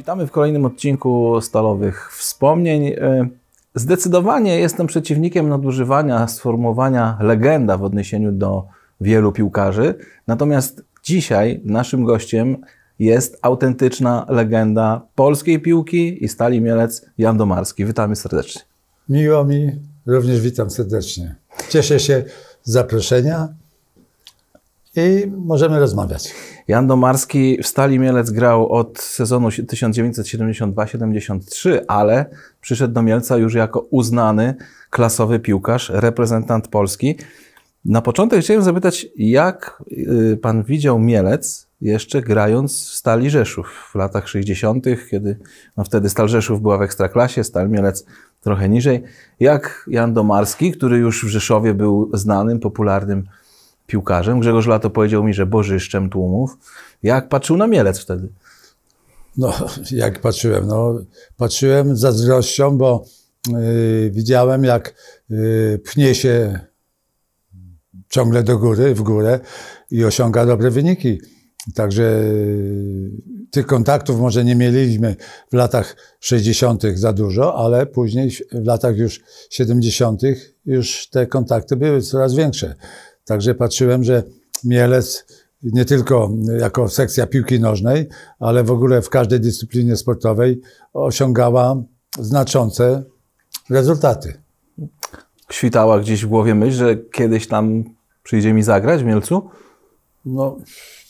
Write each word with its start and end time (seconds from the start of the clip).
Witamy 0.00 0.26
w 0.26 0.30
kolejnym 0.30 0.64
odcinku 0.64 1.40
Stalowych 1.40 2.12
Wspomnień. 2.12 2.86
E, 2.86 3.28
Zdecydowanie 3.74 4.58
jestem 4.58 4.86
przeciwnikiem 4.86 5.48
nadużywania 5.48 6.28
sformułowania 6.28 7.18
legenda 7.20 7.76
w 7.76 7.82
odniesieniu 7.82 8.32
do 8.32 8.66
wielu 9.00 9.32
piłkarzy. 9.32 9.94
Natomiast 10.26 10.84
dzisiaj 11.02 11.60
naszym 11.64 12.04
gościem 12.04 12.56
jest 12.98 13.38
autentyczna 13.42 14.26
legenda 14.28 15.06
polskiej 15.14 15.60
piłki 15.60 16.24
i 16.24 16.28
Stali 16.28 16.60
Mielec 16.60 17.06
Jan 17.18 17.36
Domarski. 17.36 17.84
Witamy 17.84 18.16
serdecznie. 18.16 18.62
Miło 19.08 19.44
mi, 19.44 19.72
również 20.06 20.40
witam 20.40 20.70
serdecznie. 20.70 21.34
Cieszę 21.68 22.00
się 22.00 22.24
z 22.62 22.72
zaproszenia 22.72 23.48
i 25.00 25.30
możemy 25.30 25.80
rozmawiać. 25.80 26.34
Jan 26.68 26.86
Domarski 26.86 27.58
w 27.62 27.66
Stali 27.66 27.98
Mielec 27.98 28.30
grał 28.30 28.68
od 28.68 28.98
sezonu 28.98 29.48
1972-73, 29.48 31.78
ale 31.88 32.26
przyszedł 32.60 32.94
do 32.94 33.02
Mielca 33.02 33.36
już 33.36 33.54
jako 33.54 33.80
uznany, 33.80 34.54
klasowy 34.90 35.40
piłkarz, 35.40 35.90
reprezentant 35.94 36.68
Polski. 36.68 37.16
Na 37.84 38.02
początek 38.02 38.40
chciałem 38.40 38.62
zapytać, 38.62 39.06
jak 39.16 39.82
y, 40.32 40.38
pan 40.42 40.62
widział 40.62 40.98
Mielec 40.98 41.70
jeszcze 41.80 42.22
grając 42.22 42.90
w 42.90 42.94
Stali 42.94 43.30
Rzeszów 43.30 43.90
w 43.92 43.94
latach 43.94 44.28
60., 44.28 44.84
kiedy 45.10 45.38
no 45.76 45.84
wtedy 45.84 46.08
Stal 46.08 46.28
Rzeszów 46.28 46.62
była 46.62 46.78
w 46.78 46.82
Ekstraklasie, 46.82 47.44
Stal 47.44 47.70
Mielec 47.70 48.06
trochę 48.40 48.68
niżej. 48.68 49.02
Jak 49.40 49.88
Jan 49.90 50.14
Domarski, 50.14 50.72
który 50.72 50.98
już 50.98 51.24
w 51.24 51.28
Rzeszowie 51.28 51.74
był 51.74 52.10
znanym, 52.14 52.60
popularnym 52.60 53.24
piłkarzem. 53.90 54.40
Grzegorz 54.40 54.66
Lato 54.66 54.90
powiedział 54.90 55.24
mi, 55.24 55.34
że 55.34 55.46
bożyszczem 55.46 56.10
tłumów. 56.10 56.58
Jak 57.02 57.28
patrzył 57.28 57.56
na 57.56 57.66
Mielec 57.66 57.98
wtedy? 57.98 58.28
No, 59.36 59.52
jak 59.90 60.20
patrzyłem? 60.20 60.66
No, 60.66 60.98
patrzyłem 61.36 61.96
z 61.96 62.00
zazdrością, 62.00 62.78
bo 62.78 63.04
yy, 63.48 64.10
widziałem, 64.10 64.64
jak 64.64 64.94
yy, 65.30 65.80
pchnie 65.84 66.14
się 66.14 66.60
ciągle 68.08 68.42
do 68.42 68.58
góry, 68.58 68.94
w 68.94 69.02
górę 69.02 69.40
i 69.90 70.04
osiąga 70.04 70.46
dobre 70.46 70.70
wyniki. 70.70 71.20
Także 71.74 72.02
yy, 72.02 73.10
tych 73.50 73.66
kontaktów 73.66 74.20
może 74.20 74.44
nie 74.44 74.56
mieliśmy 74.56 75.16
w 75.52 75.54
latach 75.54 75.96
60. 76.20 76.82
za 76.94 77.12
dużo, 77.12 77.54
ale 77.54 77.86
później 77.86 78.30
w 78.52 78.66
latach 78.66 78.96
już 78.96 79.20
70. 79.50 80.22
już 80.66 81.08
te 81.08 81.26
kontakty 81.26 81.76
były 81.76 82.02
coraz 82.02 82.34
większe. 82.34 82.74
Także 83.30 83.54
patrzyłem, 83.54 84.04
że 84.04 84.22
Mielec 84.64 85.26
nie 85.62 85.84
tylko 85.84 86.30
jako 86.58 86.88
sekcja 86.88 87.26
piłki 87.26 87.60
nożnej, 87.60 88.08
ale 88.38 88.64
w 88.64 88.70
ogóle 88.70 89.02
w 89.02 89.10
każdej 89.10 89.40
dyscyplinie 89.40 89.96
sportowej 89.96 90.60
osiągała 90.92 91.82
znaczące 92.18 93.04
rezultaty. 93.70 94.40
Świtała 95.50 96.00
gdzieś 96.00 96.24
w 96.24 96.28
głowie 96.28 96.54
myśl, 96.54 96.76
że 96.76 96.96
kiedyś 96.96 97.46
tam 97.46 97.84
przyjdzie 98.22 98.52
mi 98.52 98.62
zagrać 98.62 99.02
w 99.02 99.06
Mielcu? 99.06 99.48
No, 100.24 100.56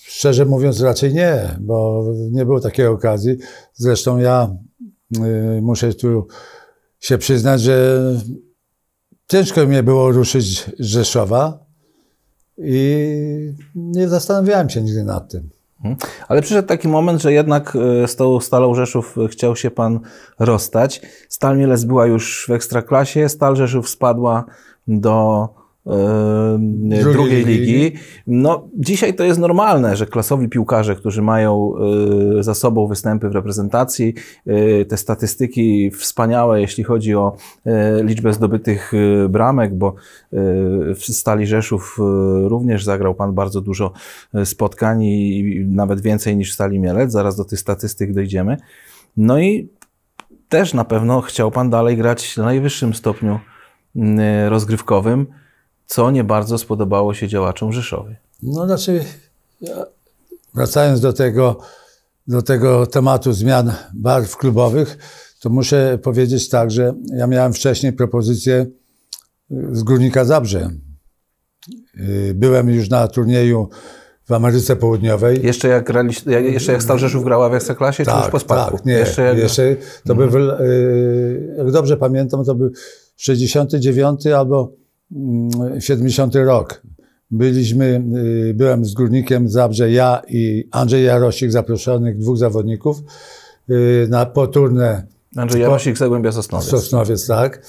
szczerze 0.06 0.44
mówiąc, 0.44 0.80
raczej 0.80 1.14
nie, 1.14 1.56
bo 1.60 2.04
nie 2.30 2.44
było 2.44 2.60
takiej 2.60 2.86
okazji. 2.86 3.36
Zresztą 3.74 4.18
ja 4.18 4.56
y, 5.16 5.60
muszę 5.62 5.94
tu 5.94 6.26
się 6.98 7.18
przyznać, 7.18 7.60
że 7.60 8.00
ciężko 9.28 9.66
mi 9.66 9.82
było 9.82 10.12
ruszyć 10.12 10.64
z 10.78 10.84
Rzeszowa, 10.86 11.69
i 12.62 13.54
nie 13.74 14.08
zastanawiałem 14.08 14.70
się 14.70 14.82
nigdy 14.82 15.04
nad 15.04 15.30
tym. 15.30 15.50
Mhm. 15.84 15.96
Ale 16.28 16.42
przyszedł 16.42 16.68
taki 16.68 16.88
moment, 16.88 17.22
że 17.22 17.32
jednak 17.32 17.76
e, 18.04 18.08
z 18.08 18.16
tą 18.16 18.40
Stalą 18.40 18.74
Rzeszów 18.74 19.16
chciał 19.30 19.56
się 19.56 19.70
pan 19.70 20.00
rozstać. 20.38 21.02
Stal 21.28 21.58
Mielec 21.58 21.84
była 21.84 22.06
już 22.06 22.46
w 22.48 22.50
Ekstraklasie, 22.50 23.28
Stal 23.28 23.56
Rzeszów 23.56 23.88
spadła 23.88 24.44
do 24.88 25.48
drugiej, 25.86 27.12
drugiej 27.12 27.44
ligi. 27.44 27.92
No, 28.26 28.68
dzisiaj 28.74 29.14
to 29.14 29.24
jest 29.24 29.40
normalne, 29.40 29.96
że 29.96 30.06
klasowi 30.06 30.48
piłkarze, 30.48 30.96
którzy 30.96 31.22
mają 31.22 31.72
y, 32.38 32.42
za 32.42 32.54
sobą 32.54 32.86
występy 32.86 33.28
w 33.28 33.34
reprezentacji, 33.34 34.14
y, 34.46 34.86
te 34.88 34.96
statystyki 34.96 35.90
wspaniałe, 35.90 36.60
jeśli 36.60 36.84
chodzi 36.84 37.14
o 37.14 37.36
y, 37.66 37.70
liczbę 38.04 38.32
zdobytych 38.32 38.92
bramek, 39.28 39.74
bo 39.74 39.94
w 40.94 41.02
Stali 41.02 41.46
Rzeszów 41.46 41.98
również 42.44 42.84
zagrał 42.84 43.14
Pan 43.14 43.34
bardzo 43.34 43.60
dużo 43.60 43.92
spotkań 44.44 45.02
i 45.02 45.64
nawet 45.68 46.00
więcej 46.00 46.36
niż 46.36 46.50
w 46.50 46.54
Stali 46.54 46.80
Mielec. 46.80 47.12
Zaraz 47.12 47.36
do 47.36 47.44
tych 47.44 47.60
statystyk 47.60 48.12
dojdziemy. 48.12 48.56
No 49.16 49.40
i 49.40 49.68
też 50.48 50.74
na 50.74 50.84
pewno 50.84 51.20
chciał 51.20 51.50
Pan 51.50 51.70
dalej 51.70 51.96
grać 51.96 52.36
na 52.36 52.44
najwyższym 52.44 52.94
stopniu 52.94 53.40
rozgrywkowym 54.48 55.26
co 55.90 56.10
nie 56.10 56.24
bardzo 56.24 56.58
spodobało 56.58 57.14
się 57.14 57.28
działaczom 57.28 57.72
Rzeszowie. 57.72 58.16
No 58.42 58.66
znaczy, 58.66 59.04
wracając 60.54 61.00
do 61.00 61.12
tego, 61.12 61.60
do 62.26 62.42
tego 62.42 62.86
tematu 62.86 63.32
zmian 63.32 63.72
barw 63.94 64.36
klubowych, 64.36 64.98
to 65.40 65.50
muszę 65.50 65.98
powiedzieć 66.02 66.48
tak, 66.48 66.70
że 66.70 66.94
ja 67.16 67.26
miałem 67.26 67.52
wcześniej 67.52 67.92
propozycję 67.92 68.66
y, 69.50 69.68
z 69.72 69.82
Górnika 69.82 70.24
Zabrze. 70.24 70.70
Y, 72.00 72.32
byłem 72.34 72.70
już 72.70 72.90
na 72.90 73.08
turnieju 73.08 73.68
w 74.24 74.32
Ameryce 74.32 74.76
Południowej. 74.76 75.46
Jeszcze 75.46 75.68
jak, 75.68 75.86
grali, 75.86 76.14
jeszcze 76.26 76.72
jak 76.72 76.82
Stal 76.82 76.98
Rzeszów 76.98 77.24
grała 77.24 77.48
w 77.48 77.54
Ekstraklasie, 77.54 78.04
tak, 78.04 78.14
czy 78.14 78.20
już 78.20 78.30
po 78.30 78.38
spadku? 78.38 78.76
Tak, 78.76 78.86
nie, 78.86 78.92
jeszcze, 78.92 79.22
jak... 79.22 79.38
jeszcze 79.38 79.76
to 80.06 80.12
mhm. 80.12 80.30
był, 80.30 80.40
jak 81.58 81.70
dobrze 81.70 81.96
pamiętam, 81.96 82.44
to 82.44 82.54
był 82.54 82.70
69 83.16 84.26
albo 84.26 84.79
70 85.78 86.34
rok. 86.34 86.82
Byliśmy, 87.30 88.02
y, 88.50 88.54
byłem 88.54 88.84
z 88.84 88.94
Górnikiem 88.94 89.48
Zabrze, 89.48 89.90
ja 89.90 90.22
i 90.28 90.68
Andrzej 90.70 91.04
Jarosik, 91.04 91.52
zaproszonych 91.52 92.18
dwóch 92.18 92.38
zawodników 92.38 93.02
y, 93.70 94.06
na 94.10 94.26
poturnę. 94.26 95.06
Andrzej 95.36 95.62
Jarosik, 95.62 95.98
Zagłębia 95.98 96.32
Sosnowiec. 96.32 96.68
Sosnowiec, 96.68 97.26
tak. 97.26 97.62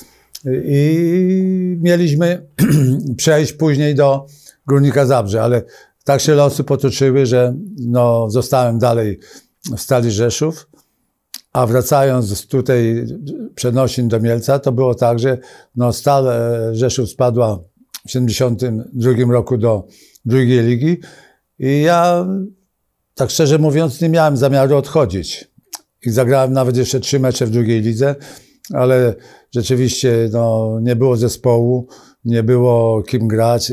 I 0.66 1.78
mieliśmy 1.82 2.48
przejść 3.18 3.54
później 3.54 3.96
do 3.96 4.26
Górnika 4.68 5.06
Zabrze, 5.06 5.44
ale 5.44 5.64
tak 6.04 6.22
się 6.22 6.36
losy 6.36 6.64
potoczyły, 6.64 7.26
że 7.26 7.56
no, 7.78 8.30
zostałem 8.30 8.80
dalej 8.80 9.20
w 9.78 9.80
Stali 9.80 10.12
Rzeszów. 10.12 10.68
A 11.54 11.68
wracając 11.68 12.48
tutaj 12.48 13.06
przenosin 13.56 14.08
do 14.08 14.20
Mielca, 14.20 14.60
to 14.60 14.72
było 14.72 14.96
tak, 14.96 15.20
że 15.20 15.38
no 15.76 15.94
Stal 15.94 16.28
e, 16.28 16.76
Rzeszów 16.76 17.10
spadła 17.10 17.60
w 18.04 18.08
1972 18.08 19.34
roku 19.34 19.58
do 19.58 19.88
drugiej 20.26 20.64
ligi 20.64 20.98
i 21.60 21.82
ja, 21.82 22.28
tak 23.16 23.30
szczerze 23.30 23.58
mówiąc, 23.58 24.02
nie 24.02 24.10
miałem 24.10 24.38
zamiaru 24.38 24.78
odchodzić. 24.78 25.52
I 26.06 26.10
zagrałem 26.10 26.54
nawet 26.54 26.78
jeszcze 26.78 27.00
trzy 27.00 27.20
mecze 27.20 27.46
w 27.46 27.50
drugiej 27.50 27.82
lidze, 27.82 28.16
ale 28.74 29.16
rzeczywiście 29.56 30.30
no, 30.32 30.78
nie 30.82 30.96
było 30.96 31.18
zespołu, 31.18 31.88
nie 32.26 32.44
było 32.44 33.04
kim 33.04 33.28
grać 33.28 33.72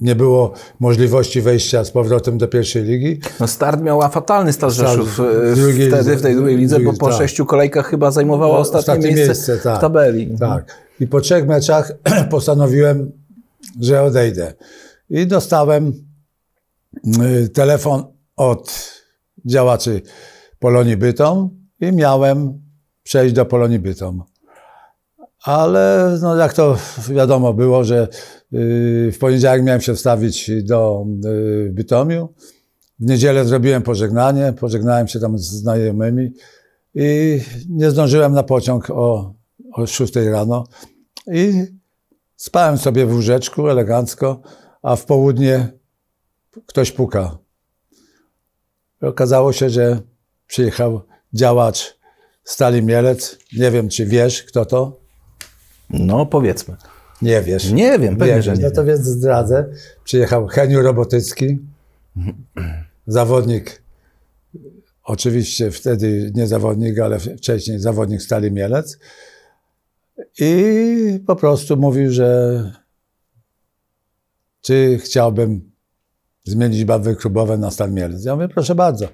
nie 0.00 0.14
było 0.14 0.52
możliwości 0.80 1.40
wejścia 1.40 1.84
z 1.84 1.90
powrotem 1.90 2.38
do 2.38 2.48
pierwszej 2.48 2.82
ligi. 2.82 3.20
No 3.40 3.46
start 3.46 3.82
miała 3.82 4.08
fatalny 4.08 4.52
Stal 4.52 4.70
Rzeszów 4.70 5.20
e, 5.20 5.88
wtedy 5.88 6.16
w 6.16 6.22
tej 6.22 6.36
drugiej 6.36 6.56
lidze, 6.56 6.76
drugiej, 6.76 6.92
bo 6.92 6.98
po 6.98 7.08
tak. 7.08 7.18
sześciu 7.18 7.46
kolejkach 7.46 7.86
chyba 7.86 8.10
zajmowała 8.10 8.54
no, 8.54 8.58
ostatnie, 8.58 8.78
ostatnie 8.78 9.06
miejsce, 9.06 9.26
miejsce 9.26 9.58
tak, 9.58 9.78
w 9.78 9.80
tabeli. 9.80 10.38
Tak. 10.38 10.76
I 11.00 11.06
po 11.06 11.20
trzech 11.20 11.46
meczach 11.46 11.92
postanowiłem, 12.30 13.12
że 13.80 14.02
odejdę. 14.02 14.54
I 15.10 15.26
dostałem 15.26 15.92
y, 17.42 17.48
telefon 17.48 18.04
od 18.36 18.92
działaczy 19.46 20.02
Polonii 20.58 20.96
Bytom 20.96 21.50
i 21.80 21.92
miałem 21.92 22.60
przejść 23.02 23.34
do 23.34 23.46
Polonii 23.46 23.78
Bytom. 23.78 24.22
Ale 25.42 26.18
no, 26.22 26.36
jak 26.36 26.54
to 26.54 26.76
wiadomo 27.08 27.54
było, 27.54 27.84
że 27.84 28.08
w 29.12 29.16
poniedziałek 29.20 29.62
miałem 29.62 29.80
się 29.80 29.94
wstawić 29.94 30.50
do 30.62 31.06
y, 31.24 31.70
Bytomiu. 31.72 32.34
W 32.98 33.06
niedzielę 33.06 33.44
zrobiłem 33.44 33.82
pożegnanie, 33.82 34.52
pożegnałem 34.52 35.08
się 35.08 35.20
tam 35.20 35.38
z 35.38 35.42
znajomymi 35.42 36.32
i 36.94 37.40
nie 37.68 37.90
zdążyłem 37.90 38.32
na 38.32 38.42
pociąg 38.42 38.90
o, 38.90 39.34
o 39.72 39.86
6 39.86 40.16
rano. 40.16 40.64
I 41.32 41.64
spałem 42.36 42.78
sobie 42.78 43.06
w 43.06 43.14
łóżeczku 43.14 43.68
elegancko, 43.68 44.40
a 44.82 44.96
w 44.96 45.04
południe 45.04 45.68
ktoś 46.66 46.92
puka. 46.92 47.38
I 49.02 49.06
okazało 49.06 49.52
się, 49.52 49.70
że 49.70 50.00
przyjechał 50.46 51.00
działacz 51.32 51.98
Stali 52.44 52.82
Mielec. 52.82 53.38
Nie 53.58 53.70
wiem, 53.70 53.88
czy 53.88 54.06
wiesz, 54.06 54.42
kto 54.42 54.66
to? 54.66 54.99
No, 55.90 56.26
powiedzmy. 56.26 56.76
Nie 57.22 57.42
wiesz. 57.42 57.72
Nie 57.72 57.98
wiem, 57.98 58.16
pewnie, 58.16 58.34
nie 58.34 58.42
że 58.42 58.54
nie 58.54 58.62
No 58.62 58.70
to 58.70 58.84
więc 58.84 59.00
zdradzę. 59.00 59.66
Przyjechał 60.04 60.46
Heniu 60.46 60.82
Robotycki, 60.82 61.58
zawodnik 63.06 63.82
oczywiście 65.10 65.70
wtedy 65.70 66.32
nie 66.34 66.46
zawodnik, 66.46 66.98
ale 66.98 67.18
wcześniej 67.18 67.78
zawodnik 67.78 68.22
Stali 68.22 68.52
Mielec. 68.52 68.98
I 70.40 71.20
po 71.26 71.36
prostu 71.36 71.76
mówił, 71.76 72.12
że 72.12 72.62
czy 74.60 74.98
chciałbym 75.02 75.70
zmienić 76.44 76.84
barwy 76.84 77.16
klubowe 77.16 77.58
na 77.58 77.70
Stal 77.70 77.92
Mielec. 77.92 78.24
Ja 78.24 78.34
mówię, 78.34 78.48
proszę 78.48 78.74
bardzo. 78.74 79.08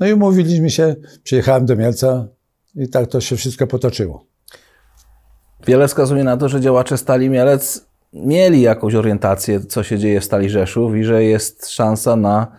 No 0.00 0.06
i 0.06 0.12
umówiliśmy 0.12 0.70
się, 0.70 0.96
przyjechałem 1.22 1.66
do 1.66 1.76
Mielca 1.76 2.28
i 2.74 2.88
tak 2.88 3.06
to 3.06 3.20
się 3.20 3.36
wszystko 3.36 3.66
potoczyło. 3.66 4.26
Wiele 5.66 5.88
wskazuje 5.88 6.24
na 6.24 6.36
to, 6.36 6.48
że 6.48 6.60
działacze 6.60 6.98
Stali 6.98 7.30
Mielec 7.30 7.86
mieli 8.12 8.60
jakąś 8.60 8.94
orientację, 8.94 9.60
co 9.60 9.82
się 9.82 9.98
dzieje 9.98 10.20
w 10.20 10.24
Stali 10.24 10.50
Rzeszów 10.50 10.96
i 10.96 11.04
że 11.04 11.24
jest 11.24 11.70
szansa 11.70 12.16
na, 12.16 12.56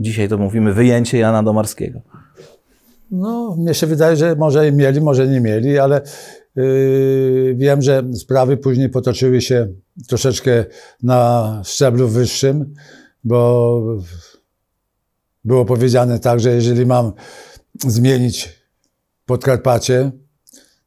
dzisiaj 0.00 0.28
to 0.28 0.38
mówimy, 0.38 0.72
wyjęcie 0.72 1.18
Jana 1.18 1.42
Domarskiego. 1.42 2.00
No, 3.10 3.56
mnie 3.58 3.74
się 3.74 3.86
wydaje, 3.86 4.16
że 4.16 4.36
może 4.36 4.72
mieli, 4.72 5.00
może 5.00 5.28
nie 5.28 5.40
mieli, 5.40 5.78
ale 5.78 6.00
yy, 6.56 7.54
wiem, 7.58 7.82
że 7.82 8.02
sprawy 8.14 8.56
później 8.56 8.88
potoczyły 8.88 9.40
się 9.40 9.68
troszeczkę 10.08 10.64
na 11.02 11.60
szczeblu 11.64 12.08
wyższym, 12.08 12.74
bo 13.24 13.80
było 15.44 15.64
powiedziane 15.64 16.18
tak, 16.18 16.40
że 16.40 16.50
jeżeli 16.50 16.86
mam 16.86 17.12
zmienić 17.86 18.64
Podkarpacie, 19.26 20.10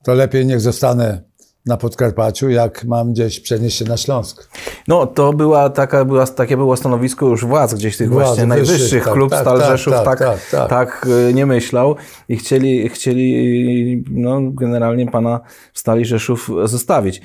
to 0.03 0.13
lepiej 0.13 0.45
niech 0.45 0.61
zostanę 0.61 1.26
na 1.67 1.77
Podkarpaciu, 1.77 2.49
jak 2.49 2.85
mam 2.85 3.13
gdzieś 3.13 3.39
przenieść 3.39 3.77
się 3.77 3.85
na 3.85 3.97
Śląsk. 3.97 4.49
No, 4.87 5.07
to 5.07 5.33
była 5.33 5.69
taka, 5.69 6.05
była, 6.05 6.27
takie 6.27 6.57
było 6.57 6.77
stanowisko 6.77 7.27
już 7.27 7.45
władz 7.45 7.73
gdzieś 7.73 7.97
tych 7.97 8.09
władz, 8.09 8.27
właśnie 8.27 8.45
najwyższych. 8.45 9.03
Tak, 9.03 9.13
Klub 9.13 9.29
tak, 9.29 9.41
Stal 9.41 9.59
tak, 9.59 9.67
Rzeszów 9.67 9.93
tak, 9.93 10.05
tak, 10.05 10.19
tak, 10.19 10.39
tak, 10.51 10.69
tak 10.69 11.07
nie 11.33 11.45
myślał 11.45 11.95
i 12.29 12.37
chcieli, 12.37 12.89
chcieli 12.89 14.03
no, 14.11 14.41
generalnie 14.41 15.11
pana 15.11 15.39
Stali 15.73 16.05
Rzeszów 16.05 16.49
zostawić. 16.63 17.21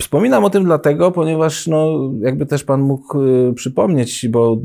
Wspominam 0.00 0.44
o 0.44 0.50
tym 0.50 0.64
dlatego, 0.64 1.12
ponieważ 1.12 1.66
no, 1.66 2.10
jakby 2.20 2.46
też 2.46 2.64
Pan 2.64 2.80
mógł 2.80 3.22
y, 3.22 3.52
przypomnieć, 3.54 4.28
bo 4.28 4.58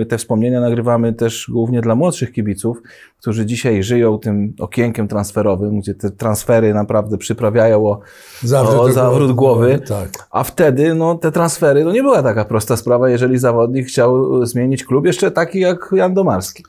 y, 0.00 0.06
te 0.06 0.18
wspomnienia 0.18 0.60
nagrywamy 0.60 1.12
też 1.12 1.50
głównie 1.52 1.80
dla 1.80 1.94
młodszych 1.94 2.32
kibiców, 2.32 2.82
którzy 3.20 3.46
dzisiaj 3.46 3.82
żyją 3.82 4.18
tym 4.18 4.54
okienkiem 4.60 5.08
transferowym, 5.08 5.80
gdzie 5.80 5.94
te 5.94 6.10
transfery 6.10 6.74
naprawdę 6.74 7.18
przyprawiają 7.18 7.86
o 7.86 8.00
zawrót, 8.42 8.80
o 8.80 8.92
zawrót 8.92 9.32
głowy. 9.32 9.80
Tak. 9.88 10.28
A 10.30 10.44
wtedy 10.44 10.94
no, 10.94 11.14
te 11.14 11.32
transfery, 11.32 11.84
no 11.84 11.92
nie 11.92 12.02
była 12.02 12.22
taka 12.22 12.44
prosta 12.44 12.76
sprawa, 12.76 13.10
jeżeli 13.10 13.38
zawodnik 13.38 13.86
chciał 13.86 14.46
zmienić 14.46 14.84
klub, 14.84 15.06
jeszcze 15.06 15.30
taki 15.30 15.60
jak 15.60 15.90
Jan 15.92 16.14
Domarski. 16.14 16.64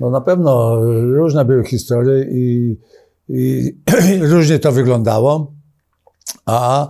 No 0.00 0.10
na 0.10 0.20
pewno 0.20 0.80
różne 1.14 1.44
były 1.44 1.64
historie 1.64 2.24
i, 2.30 2.76
i 3.28 3.72
różnie 4.34 4.58
to 4.58 4.72
wyglądało. 4.72 5.61
A 6.46 6.88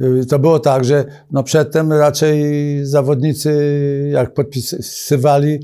y, 0.00 0.26
to 0.26 0.38
było 0.38 0.58
tak, 0.58 0.84
że 0.84 1.04
no 1.30 1.42
przedtem 1.42 1.92
raczej 1.92 2.44
zawodnicy, 2.86 4.08
jak 4.12 4.34
podpisywali 4.34 5.60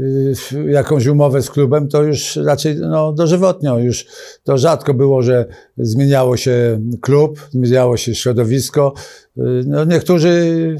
y, 0.00 0.34
jakąś 0.68 1.06
umowę 1.06 1.42
z 1.42 1.50
klubem, 1.50 1.88
to 1.88 2.02
już 2.02 2.36
raczej 2.36 2.76
no, 2.76 3.12
dożywotnio. 3.12 3.78
Już 3.78 4.06
to 4.44 4.58
rzadko 4.58 4.94
było, 4.94 5.22
że 5.22 5.46
zmieniało 5.78 6.36
się 6.36 6.80
klub, 7.00 7.48
zmieniało 7.50 7.96
się 7.96 8.14
środowisko. 8.14 8.94
Y, 9.38 9.40
no, 9.66 9.84
niektórzy, 9.84 10.76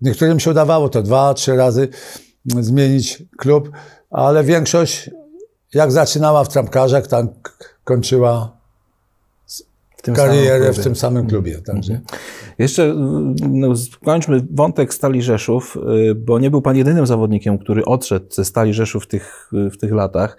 niektórym 0.00 0.40
się 0.40 0.50
udawało 0.50 0.88
to 0.88 1.02
dwa, 1.02 1.34
trzy 1.34 1.56
razy 1.56 1.88
zmienić 2.44 3.22
klub, 3.36 3.70
ale 4.10 4.44
większość 4.44 5.10
jak 5.74 5.92
zaczynała 5.92 6.44
w 6.44 6.48
trampkarzach, 6.48 7.06
tak 7.06 7.26
kończyła 7.84 8.55
tym 10.06 10.14
karierę 10.14 10.72
w 10.72 10.78
tym 10.78 10.96
samym 10.96 11.26
klubie. 11.26 11.60
Także. 11.66 11.92
Mhm. 11.92 12.20
Jeszcze 12.58 12.94
no, 13.50 13.76
skończmy 13.76 14.46
wątek 14.50 14.94
Stali 14.94 15.22
Rzeszów, 15.22 15.78
y, 16.10 16.14
bo 16.14 16.38
nie 16.38 16.50
był 16.50 16.62
Pan 16.62 16.76
jedynym 16.76 17.06
zawodnikiem, 17.06 17.58
który 17.58 17.84
odszedł 17.84 18.26
ze 18.30 18.44
Stali 18.44 18.74
Rzeszów 18.74 19.04
w 19.04 19.06
tych, 19.06 19.50
w 19.52 19.76
tych 19.76 19.92
latach. 19.92 20.38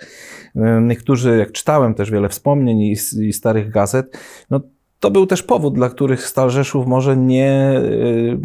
Y, 0.55 0.59
niektórzy, 0.81 1.37
jak 1.37 1.51
czytałem 1.51 1.93
też 1.93 2.11
wiele 2.11 2.29
wspomnień 2.29 2.79
i, 2.79 2.95
i 3.21 3.33
starych 3.33 3.69
gazet, 3.69 4.17
no 4.49 4.61
to 4.99 5.11
był 5.11 5.25
też 5.25 5.43
powód, 5.43 5.75
dla 5.75 5.89
których 5.89 6.27
Stal 6.27 6.49
Rzeszów 6.49 6.87
może 6.87 7.17
nie 7.17 7.81
y, 7.83 8.39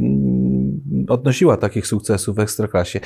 odnosiła 1.09 1.57
takich 1.57 1.87
sukcesów 1.87 2.37
w 2.37 2.39
Ekstraklasie. 2.39 3.01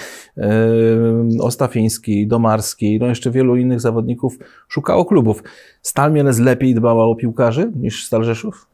Ostafiński, 1.41 2.27
Domarski, 2.27 2.99
no 3.01 3.07
jeszcze 3.07 3.31
wielu 3.31 3.57
innych 3.57 3.81
zawodników 3.81 4.39
szukało 4.69 5.05
klubów. 5.05 5.43
Stal 5.83 6.13
Mielec 6.13 6.39
lepiej 6.39 6.75
dbała 6.75 7.05
o 7.05 7.15
piłkarzy 7.15 7.73
niż 7.77 8.07
Stal 8.07 8.25
Rzeszów? 8.25 8.67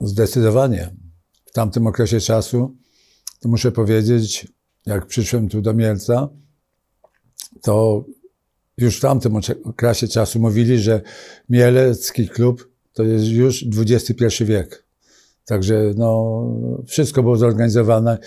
Zdecydowanie. 0.00 0.90
W 1.44 1.52
tamtym 1.52 1.86
okresie 1.86 2.20
czasu, 2.20 2.74
to 3.40 3.48
muszę 3.48 3.72
powiedzieć, 3.72 4.48
jak 4.86 5.06
przyszłem 5.06 5.48
tu 5.48 5.60
do 5.60 5.74
Mielca, 5.74 6.28
to 7.62 8.04
już 8.78 8.98
w 8.98 9.00
tamtym 9.00 9.36
okresie 9.64 10.08
czasu 10.08 10.40
mówili, 10.40 10.78
że 10.78 11.00
Mielecki 11.48 12.28
klub 12.28 12.68
to 12.98 13.04
jest 13.04 13.26
już 13.26 13.64
XXI 13.78 14.44
wiek. 14.44 14.84
Także 15.44 15.92
no, 15.96 16.42
wszystko 16.86 17.22
było 17.22 17.36
zorganizowane 17.36 18.18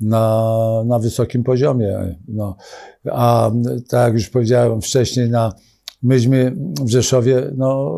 na, 0.00 0.54
na 0.86 0.98
wysokim 0.98 1.44
poziomie. 1.44 2.18
No. 2.28 2.56
A 3.04 3.50
tak 3.88 4.06
jak 4.06 4.14
już 4.14 4.28
powiedziałem 4.28 4.80
wcześniej, 4.80 5.30
na, 5.30 5.52
myśmy 6.02 6.56
w 6.80 6.90
Rzeszowie 6.90 7.50
no, 7.56 7.92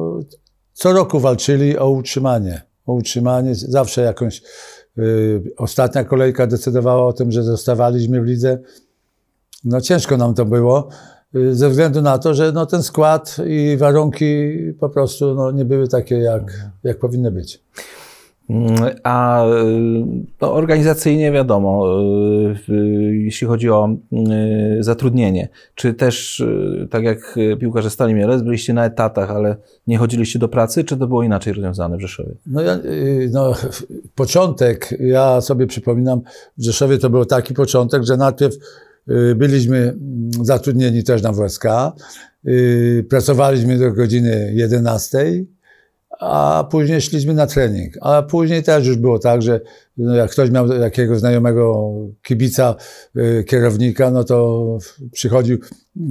co 0.73 0.93
roku 0.93 1.21
walczyli 1.21 1.79
o 1.79 1.91
utrzymanie. 1.91 2.63
O 2.87 2.93
utrzymanie, 2.93 3.55
zawsze 3.55 4.03
jakąś 4.03 4.43
y, 4.99 5.43
ostatnia 5.57 6.05
kolejka 6.05 6.47
decydowała 6.47 7.07
o 7.07 7.13
tym, 7.13 7.33
że 7.33 7.43
zostawaliśmy 7.43 8.21
w 8.23 8.25
lidze. 8.25 8.59
No 9.65 9.81
ciężko 9.81 10.17
nam 10.17 10.35
to 10.35 10.45
było, 10.45 10.89
ze 11.53 11.71
względu 11.71 12.03
na 12.03 12.19
to, 12.19 12.35
że 12.35 12.53
no, 12.53 12.67
ten 12.67 12.83
skład 12.83 13.37
i 13.47 13.77
warunki 13.77 14.57
po 14.81 14.89
prostu 14.89 15.35
no, 15.35 15.51
nie 15.51 15.65
były 15.65 15.89
takie, 15.89 16.15
jak, 16.15 16.53
jak 16.85 16.99
powinny 16.99 17.31
być. 17.31 17.63
A 19.03 19.45
no, 20.41 20.55
organizacyjnie 20.55 21.33
wiadomo, 21.33 21.87
y, 22.69 23.17
jeśli 23.17 23.47
chodzi 23.47 23.71
o 23.71 23.89
y, 24.13 24.83
zatrudnienie, 24.83 25.49
czy 25.75 25.95
też 25.95 26.41
y, 26.41 26.89
tak 26.91 27.05
jak 27.05 27.39
piłkarze 27.61 27.91
Stali 27.91 28.15
Mielec, 28.15 28.43
byliście 28.43 28.75
na 28.75 28.85
etatach, 28.85 29.31
ale 29.31 29.57
nie 29.87 29.99
chodziliście 29.99 30.39
do 30.39 30.49
pracy, 30.49 30.85
czy 30.85 30.97
to 30.97 31.07
było 31.07 31.23
inaczej 31.23 31.53
rozwiązane 31.53 31.97
w 31.97 32.01
Rzeszowie? 32.01 32.35
No, 32.47 32.61
ja, 32.61 32.79
no 33.33 33.53
początek, 34.15 34.95
ja 35.01 35.41
sobie 35.41 35.67
przypominam, 35.67 36.21
w 36.59 36.65
Rzeszowie 36.65 36.99
to 36.99 37.11
był 37.11 37.25
taki 37.25 37.55
początek, 37.55 38.05
że 38.05 38.17
najpierw 38.17 38.55
byliśmy 39.37 39.77
mm, 39.79 40.31
zatrudnieni 40.45 41.05
też 41.05 41.23
na 41.23 41.33
WSK, 41.33 41.65
pracowaliśmy 43.09 43.79
do 43.79 43.93
godziny 43.93 44.53
11, 44.55 45.45
a 46.23 46.69
później 46.71 47.01
szliśmy 47.01 47.35
na 47.35 47.47
trening. 47.47 47.95
A 48.01 48.23
później 48.23 48.63
też 48.63 48.87
już 48.87 48.97
było 48.97 49.19
tak, 49.19 49.43
że 49.43 49.61
no 49.97 50.15
jak 50.15 50.31
ktoś 50.31 50.51
miał 50.51 50.69
jakiegoś 50.69 51.19
znajomego 51.19 51.93
kibica, 52.23 52.75
y, 53.17 53.45
kierownika, 53.45 54.11
no 54.11 54.25
to 54.25 54.79
przychodził 55.13 55.59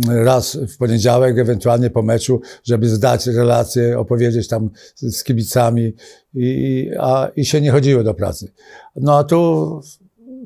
raz 0.10 0.56
w 0.56 0.78
poniedziałek, 0.78 1.38
ewentualnie 1.38 1.90
po 1.90 2.02
meczu, 2.02 2.42
żeby 2.64 2.90
zdać 2.90 3.28
relacje, 3.28 4.00
opowiedzieć 4.00 4.48
tam 4.48 4.70
z 4.96 5.24
kibicami 5.24 5.94
i, 6.34 6.90
a, 7.00 7.32
i 7.36 7.46
się 7.46 7.62
nie 7.62 7.72
chodziło 7.72 8.04
do 8.04 8.14
pracy. 8.14 8.52
No 8.96 9.18
a 9.18 9.24
tu 9.24 9.82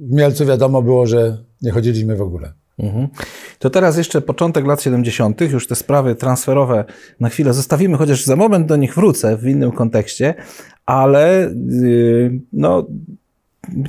w 0.02 0.12
Mielcu 0.12 0.46
wiadomo 0.46 0.82
było, 0.82 1.06
że 1.06 1.45
nie 1.62 1.72
chodziliśmy 1.72 2.16
w 2.16 2.22
ogóle. 2.22 2.54
Mhm. 2.80 3.08
To 3.60 3.70
teraz 3.70 3.98
jeszcze 3.98 4.22
początek 4.22 4.66
lat 4.66 4.82
70., 4.82 5.42
już 5.42 5.68
te 5.68 5.76
sprawy 5.76 6.16
transferowe 6.16 6.86
na 7.20 7.30
chwilę 7.30 7.54
zostawimy, 7.54 7.98
chociaż 7.98 8.24
za 8.24 8.36
moment 8.36 8.68
do 8.68 8.76
nich 8.76 8.96
wrócę 8.96 9.38
w 9.38 9.48
innym 9.48 9.72
kontekście, 9.72 10.34
ale 10.86 11.54
yy, 11.82 12.40
no, 12.54 12.88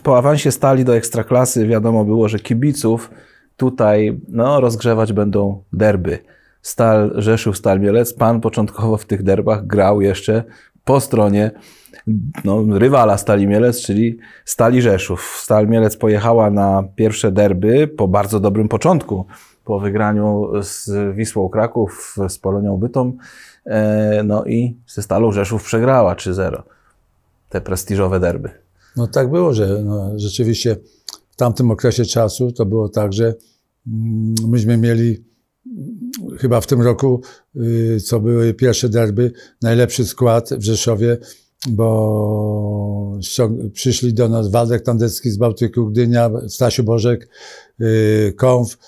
po 0.02 0.18
awansie 0.18 0.52
stali 0.52 0.84
do 0.84 0.96
ekstraklasy 0.96 1.66
wiadomo 1.66 2.04
było, 2.04 2.28
że 2.28 2.38
kibiców 2.38 3.10
tutaj 3.56 4.20
no, 4.28 4.60
rozgrzewać 4.60 5.12
będą 5.12 5.62
derby. 5.72 6.18
Stal 6.62 7.12
Rzeszów, 7.16 7.58
Stal 7.58 7.80
Mielec. 7.80 8.14
Pan 8.14 8.40
początkowo 8.40 8.96
w 8.96 9.04
tych 9.04 9.22
derbach 9.22 9.66
grał 9.66 10.00
jeszcze 10.00 10.44
po 10.84 11.00
stronie 11.00 11.50
no, 12.44 12.78
rywala 12.78 13.18
Stali 13.18 13.46
Mielec, 13.46 13.82
czyli 13.82 14.18
Stali 14.44 14.82
Rzeszów. 14.82 15.38
Stal 15.42 15.68
Mielec 15.68 15.96
pojechała 15.96 16.50
na 16.50 16.82
pierwsze 16.96 17.32
derby 17.32 17.88
po 17.88 18.08
bardzo 18.08 18.40
dobrym 18.40 18.68
początku, 18.68 19.26
po 19.64 19.80
wygraniu 19.80 20.50
z 20.62 20.90
Wisłą 21.16 21.48
Kraków, 21.48 22.16
z 22.28 22.38
Polonią 22.38 22.76
Bytom, 22.76 23.16
e, 23.64 24.22
no 24.24 24.44
i 24.44 24.76
ze 24.86 25.02
Stalą 25.02 25.32
Rzeszów 25.32 25.64
przegrała 25.64 26.14
3-0 26.14 26.62
te 27.48 27.60
prestiżowe 27.60 28.20
derby. 28.20 28.50
No 28.96 29.06
tak 29.06 29.30
było, 29.30 29.52
że 29.52 29.82
no, 29.84 30.12
rzeczywiście 30.16 30.76
w 31.30 31.36
tamtym 31.36 31.70
okresie 31.70 32.04
czasu 32.04 32.52
to 32.52 32.66
było 32.66 32.88
tak, 32.88 33.12
że 33.12 33.34
mm, 33.86 34.34
myśmy 34.48 34.76
mieli 34.76 35.24
chyba 36.38 36.60
w 36.60 36.66
tym 36.66 36.82
roku, 36.82 37.20
y, 37.56 38.00
co 38.00 38.20
były 38.20 38.54
pierwsze 38.54 38.88
derby, 38.88 39.32
najlepszy 39.62 40.04
skład 40.04 40.50
w 40.50 40.62
Rzeszowie, 40.62 41.18
bo 41.68 43.18
przyszli 43.72 44.14
do 44.14 44.28
nas 44.28 44.50
Waldek 44.50 44.82
Tandecki 44.82 45.30
z 45.30 45.36
Bałtyku, 45.36 45.86
Gdynia, 45.86 46.30
Stasiu 46.48 46.84
Bożek, 46.84 47.28
y, 47.80 48.34
Konf. 48.36 48.78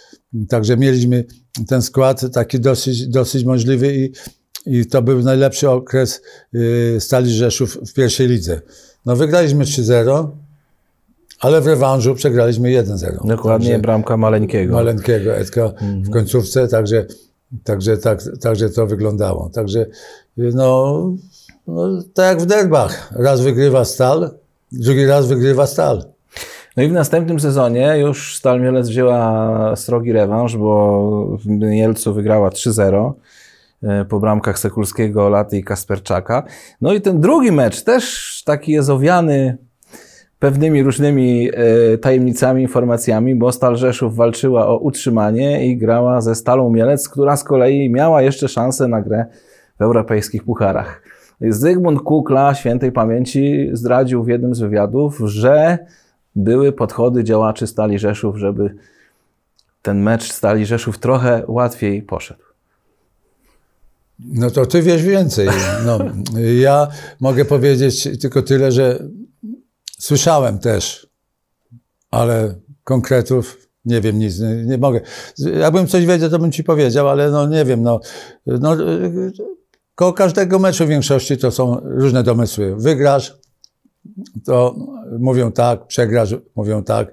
Także 0.49 0.77
mieliśmy 0.77 1.25
ten 1.69 1.83
skład 1.83 2.33
taki 2.33 2.61
dosyć, 2.61 3.07
dosyć 3.07 3.45
możliwy 3.45 3.97
i, 3.97 4.13
i 4.67 4.87
to 4.87 5.03
był 5.03 5.23
najlepszy 5.23 5.71
okres 5.71 6.23
y, 6.55 6.97
Stali 7.01 7.31
Rzeszów 7.31 7.79
w 7.91 7.93
pierwszej 7.93 8.29
lidze. 8.29 8.61
No 9.07 9.17
wygraliśmy 9.17 9.65
3-0, 9.65 10.29
ale 11.41 11.61
w 11.61 11.67
rewanżu 11.67 12.15
przegraliśmy 12.15 12.69
1-0. 12.69 13.27
Dokładnie, 13.27 13.69
także, 13.69 13.83
bramka 13.83 14.17
Maleńkiego. 14.17 14.75
Maleńkiego, 14.75 15.37
Edka 15.37 15.65
mhm. 15.65 16.03
w 16.03 16.11
końcówce, 16.11 16.69
także, 16.69 17.07
także, 17.65 17.99
tak, 17.99 18.23
także 18.41 18.71
to 18.71 18.87
wyglądało. 18.87 19.51
Także 19.51 19.87
no, 20.37 21.03
no, 21.69 22.03
tak 22.15 22.27
jak 22.27 22.39
w 22.41 22.47
derbach. 22.47 23.13
Raz 23.17 23.41
wygrywa 23.41 23.85
Stal, 23.85 24.31
drugi 24.73 25.07
raz 25.07 25.29
wygrywa 25.29 25.67
Stal. 25.67 26.03
No 26.77 26.83
i 26.83 26.89
w 26.89 26.93
następnym 26.93 27.41
sezonie 27.41 27.95
już 27.99 28.37
Stal 28.37 28.61
Mielec 28.61 28.89
wzięła 28.89 29.77
srogi 29.77 30.13
rewanż, 30.13 30.57
bo 30.57 31.37
w 31.37 31.47
Mielcu 31.47 32.15
wygrała 32.15 32.49
3-0 32.49 33.13
e, 33.83 34.05
po 34.05 34.21
bramkach 34.21 34.59
Sekulskiego, 34.59 35.29
Laty 35.29 35.59
i 35.59 35.65
Kasperczaka. 35.65 36.43
No 36.81 36.93
i 36.93 37.01
ten 37.01 37.21
drugi 37.21 37.53
mecz 37.53 37.83
też 37.83 38.43
taki 38.47 38.73
jest 38.73 38.91
owiany 38.91 39.59
pewnymi 40.39 40.83
różnymi 40.83 41.51
e, 41.55 41.99
tajemnicami, 41.99 42.63
informacjami, 42.63 43.35
bo 43.35 43.53
Stal 43.53 43.77
Rzeszów 43.77 44.17
walczyła 44.17 44.69
o 44.69 44.79
utrzymanie 44.79 45.67
i 45.67 45.77
grała 45.77 46.21
ze 46.21 46.35
Stalą 46.35 46.71
Mielec, 46.71 47.09
która 47.09 47.37
z 47.37 47.45
kolei 47.45 47.91
miała 47.91 48.23
jeszcze 48.23 48.49
szansę 48.49 48.89
na 48.89 49.03
grę 49.03 49.27
w 49.79 49.83
europejskich 49.83 50.45
pucharach. 50.45 51.18
Zygmunt 51.41 52.01
Kukla, 52.01 52.55
świętej 52.55 52.93
pamięci, 52.93 53.71
zdradził 53.73 54.25
w 54.25 54.29
jednym 54.29 54.55
z 54.55 54.61
wywiadów, 54.61 55.21
że 55.25 55.79
były 56.37 56.73
podchody 56.73 57.25
działaczy 57.25 57.67
Stali 57.67 57.99
Rzeszów, 57.99 58.37
żeby 58.37 58.75
ten 59.83 60.03
mecz 60.03 60.33
Stali 60.33 60.67
Rzeszów 60.67 60.99
trochę 60.99 61.43
łatwiej 61.47 62.03
poszedł. 62.03 62.43
No 64.19 64.51
to 64.51 64.67
ty 64.67 64.83
wiesz 64.83 65.03
więcej. 65.03 65.49
No, 65.87 65.99
ja 66.67 66.89
mogę 67.21 67.45
powiedzieć 67.45 68.09
tylko 68.21 68.43
tyle, 68.43 68.73
że 68.73 69.09
słyszałem 69.99 70.59
też, 70.59 71.07
ale 72.11 72.55
konkretów 72.85 73.69
nie 73.85 74.01
wiem 74.01 74.19
nic, 74.19 74.41
nie, 74.41 74.65
nie 74.65 74.79
mogę. 74.79 75.01
Jakbym 75.39 75.87
coś 75.87 76.07
wiedział, 76.07 76.31
to 76.31 76.39
bym 76.39 76.53
ci 76.53 76.65
powiedział, 76.65 77.09
ale 77.09 77.31
no 77.31 77.47
nie 77.47 77.65
wiem, 77.65 77.83
no, 77.83 78.01
no 78.47 78.77
Koło 79.99 80.13
każdego 80.13 80.59
meczu 80.59 80.85
w 80.85 80.89
większości 80.89 81.39
to 81.39 81.51
są 81.51 81.81
różne 81.85 82.23
domysły. 82.23 82.77
Wygrasz, 82.77 83.35
to 84.45 84.75
mówią 85.19 85.53
tak, 85.53 85.87
przegrasz, 85.87 86.35
mówią 86.57 86.85
tak. 86.85 87.13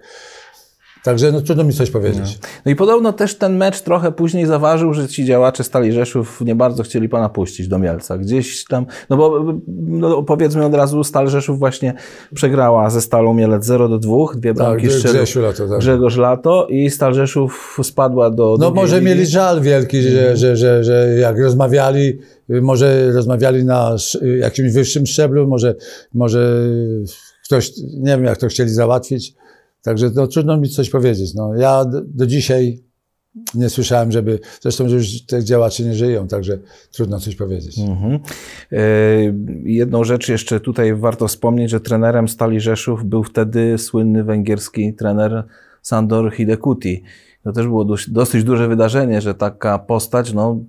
Także 1.05 1.31
no, 1.31 1.41
trudno 1.41 1.63
mi 1.63 1.73
coś 1.73 1.91
powiedzieć. 1.91 2.39
No. 2.41 2.47
no. 2.65 2.71
i 2.71 2.75
podobno 2.75 3.13
też 3.13 3.35
ten 3.35 3.57
mecz 3.57 3.81
trochę 3.81 4.11
później 4.11 4.45
zaważył, 4.45 4.93
że 4.93 5.07
ci 5.07 5.25
działacze 5.25 5.63
Stali 5.63 5.91
Rzeszów 5.91 6.41
nie 6.41 6.55
bardzo 6.55 6.83
chcieli 6.83 7.09
pana 7.09 7.29
puścić 7.29 7.67
do 7.67 7.79
Mielca. 7.79 8.17
Gdzieś 8.17 8.65
tam, 8.65 8.85
no 9.09 9.17
bo 9.17 9.53
no 9.67 10.23
powiedzmy 10.23 10.65
od 10.65 10.73
razu, 10.73 11.03
Stal 11.03 11.27
Rzeszów 11.27 11.59
właśnie 11.59 11.93
przegrała 12.33 12.89
ze 12.89 13.01
Stalą 13.01 13.33
Mielec 13.33 13.65
0 13.65 13.89
do 13.89 13.97
2, 13.99 14.15
dwie 14.35 14.49
tak, 14.49 14.57
bramki 14.57 14.87
tak, 14.87 14.97
Grzesiu 14.97 15.41
Lato, 15.41 15.67
tak. 15.67 15.79
Grzegorz 15.79 16.17
Lato 16.17 16.67
i 16.69 16.89
Stal 16.89 17.13
Rzeszów 17.13 17.79
spadła 17.83 18.29
do 18.29 18.57
No 18.59 18.71
może 18.71 18.95
ligi. 18.95 19.07
mieli 19.07 19.25
żal 19.25 19.61
wielki, 19.61 20.01
że, 20.01 20.19
mhm. 20.19 20.37
że, 20.37 20.55
że, 20.57 20.83
że 20.83 21.15
jak 21.19 21.39
rozmawiali, 21.39 22.19
może 22.49 23.11
rozmawiali 23.11 23.65
na 23.65 23.95
jakimś 24.39 24.73
wyższym 24.73 25.05
szczeblu, 25.05 25.47
może, 25.47 25.75
może 26.13 26.69
ktoś, 27.45 27.71
nie 27.77 28.11
wiem 28.11 28.23
jak 28.23 28.37
to 28.37 28.47
chcieli 28.47 28.69
załatwić, 28.69 29.35
Także 29.85 30.11
no, 30.15 30.27
trudno 30.27 30.57
mi 30.57 30.69
coś 30.69 30.89
powiedzieć. 30.89 31.33
No, 31.33 31.55
ja 31.55 31.85
do, 31.85 32.01
do 32.01 32.27
dzisiaj 32.27 32.79
nie 33.55 33.69
słyszałem, 33.69 34.11
żeby. 34.11 34.39
Zresztą 34.61 34.89
że 34.89 34.95
już 34.95 35.25
te 35.25 35.43
działacze 35.43 35.83
nie 35.83 35.93
żyją, 35.93 36.27
także 36.27 36.59
trudno 36.91 37.19
coś 37.19 37.35
powiedzieć. 37.35 37.79
Mhm. 37.79 38.19
E, 38.71 38.79
jedną 39.63 40.03
rzecz 40.03 40.29
jeszcze 40.29 40.59
tutaj 40.59 40.95
warto 40.95 41.27
wspomnieć, 41.27 41.71
że 41.71 41.79
trenerem 41.79 42.27
Stali 42.27 42.59
Rzeszów 42.59 43.05
był 43.05 43.23
wtedy 43.23 43.77
słynny 43.77 44.23
węgierski 44.23 44.93
trener 44.93 45.43
Sandor 45.81 46.33
Hidekuti. 46.33 47.03
To 47.43 47.51
też 47.51 47.67
było 47.67 47.85
dość, 47.85 48.09
dosyć 48.09 48.43
duże 48.43 48.67
wydarzenie, 48.67 49.21
że 49.21 49.35
taka 49.35 49.79
postać 49.79 50.33
no, 50.33 50.59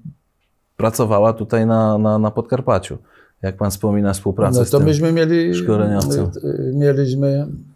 pracowała 0.76 1.32
tutaj 1.32 1.66
na, 1.66 1.98
na, 1.98 2.18
na 2.18 2.30
Podkarpaciu. 2.30 2.98
Jak 3.42 3.56
pan 3.56 3.70
wspomina 3.70 4.12
współpracę 4.12 4.58
no, 4.58 4.64
to 4.64 4.68
z 4.68 4.70
tym 4.70 4.84
myśmy 4.84 5.12
mieli, 5.12 5.54
szkoleniowcem? 5.54 6.30
Mieliśmy 6.74 7.46
Y, 7.46 7.75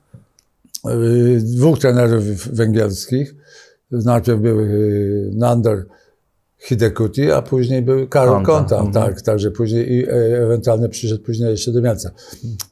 dwóch 1.41 1.79
trenerów 1.79 2.49
węgierskich. 2.49 3.35
Najpierw 3.91 4.41
był 4.41 4.61
y, 4.61 5.31
Nandor 5.35 5.87
Hidekuti, 6.59 7.31
a 7.33 7.43
później 7.43 7.83
był 7.83 8.09
Karol 8.09 8.45
Konta, 8.45 8.77
mhm. 8.77 8.93
tak, 8.93 9.23
także 9.23 9.51
później 9.51 9.93
i 9.93 10.09
e, 10.09 10.13
ewentualnie 10.43 10.89
przyszedł 10.89 11.23
później 11.23 11.51
jeszcze 11.51 11.73
do 11.73 11.83
Mielca. 11.83 12.11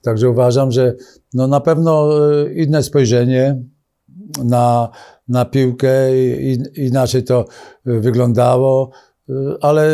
Także 0.02 0.30
uważam, 0.30 0.72
że 0.72 0.94
no 1.34 1.46
na 1.46 1.60
pewno 1.60 2.18
y, 2.42 2.54
inne 2.54 2.82
spojrzenie 2.82 3.62
na, 4.44 4.88
na 5.28 5.44
piłkę, 5.44 5.90
inaczej 6.74 7.24
to 7.24 7.44
wyglądało, 7.84 8.90
ale 9.60 9.90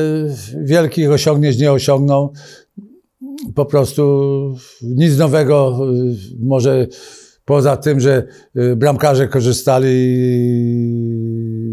wielkich 0.65 1.11
osiągnięć 1.11 1.59
nie 1.59 1.73
osiągnął. 1.73 2.33
Po 3.55 3.67
prostu 3.67 4.55
nic 4.83 5.19
nowego 5.19 5.81
może 6.39 6.87
Poza 7.45 7.77
tym, 7.77 8.01
że 8.01 8.27
y, 8.57 8.77
bramkarze 8.77 9.29
korzystali 9.29 9.89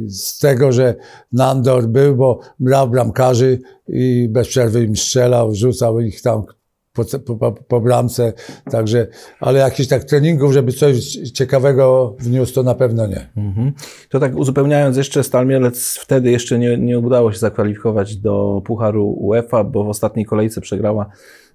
z 0.07 0.39
tego, 0.39 0.71
że 0.71 0.95
Nandor 1.31 1.87
był, 1.87 2.15
bo 2.15 2.39
brał 2.59 2.89
bramkarzy 2.89 3.59
i 3.87 4.27
bez 4.31 4.47
przerwy 4.47 4.83
im 4.83 4.95
strzelał, 4.95 5.55
rzucał 5.55 5.99
ich 5.99 6.21
tam 6.21 6.43
po, 6.93 7.35
po, 7.35 7.51
po, 7.51 7.81
bramce, 7.81 8.33
także, 8.71 9.07
ale 9.39 9.59
jakichś 9.59 9.89
tak 9.89 10.03
treningów, 10.03 10.53
żeby 10.53 10.71
coś 10.71 11.03
ciekawego 11.33 12.15
wniósł, 12.19 12.53
to 12.53 12.63
na 12.63 12.75
pewno 12.75 13.07
nie. 13.07 13.29
Mhm. 13.37 13.73
To 14.09 14.19
tak 14.19 14.35
uzupełniając 14.35 14.97
jeszcze, 14.97 15.23
Stal 15.23 15.47
wtedy 15.99 16.31
jeszcze 16.31 16.59
nie, 16.59 16.77
nie 16.77 16.99
udało 16.99 17.31
się 17.31 17.39
zakwalifikować 17.39 18.17
do 18.17 18.61
Pucharu 18.65 19.15
UEFA, 19.17 19.63
bo 19.63 19.83
w 19.83 19.89
ostatniej 19.89 20.25
kolejce 20.25 20.61
przegrała 20.61 21.09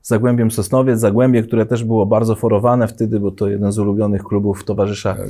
Zagłębiem 0.07 0.51
Sosnowiec, 0.51 1.01
Zagłębie, 1.01 1.43
które 1.43 1.67
też 1.67 1.85
było 1.85 2.07
bardzo 2.07 2.35
forowane 2.35 2.89
wtedy, 2.89 3.21
bo 3.21 3.31
to 3.31 3.49
jeden 3.49 3.73
z 3.73 3.79
ulubionych 3.79 4.25
klubów 4.25 4.65
towarzysza 4.65 5.15
tak. 5.15 5.29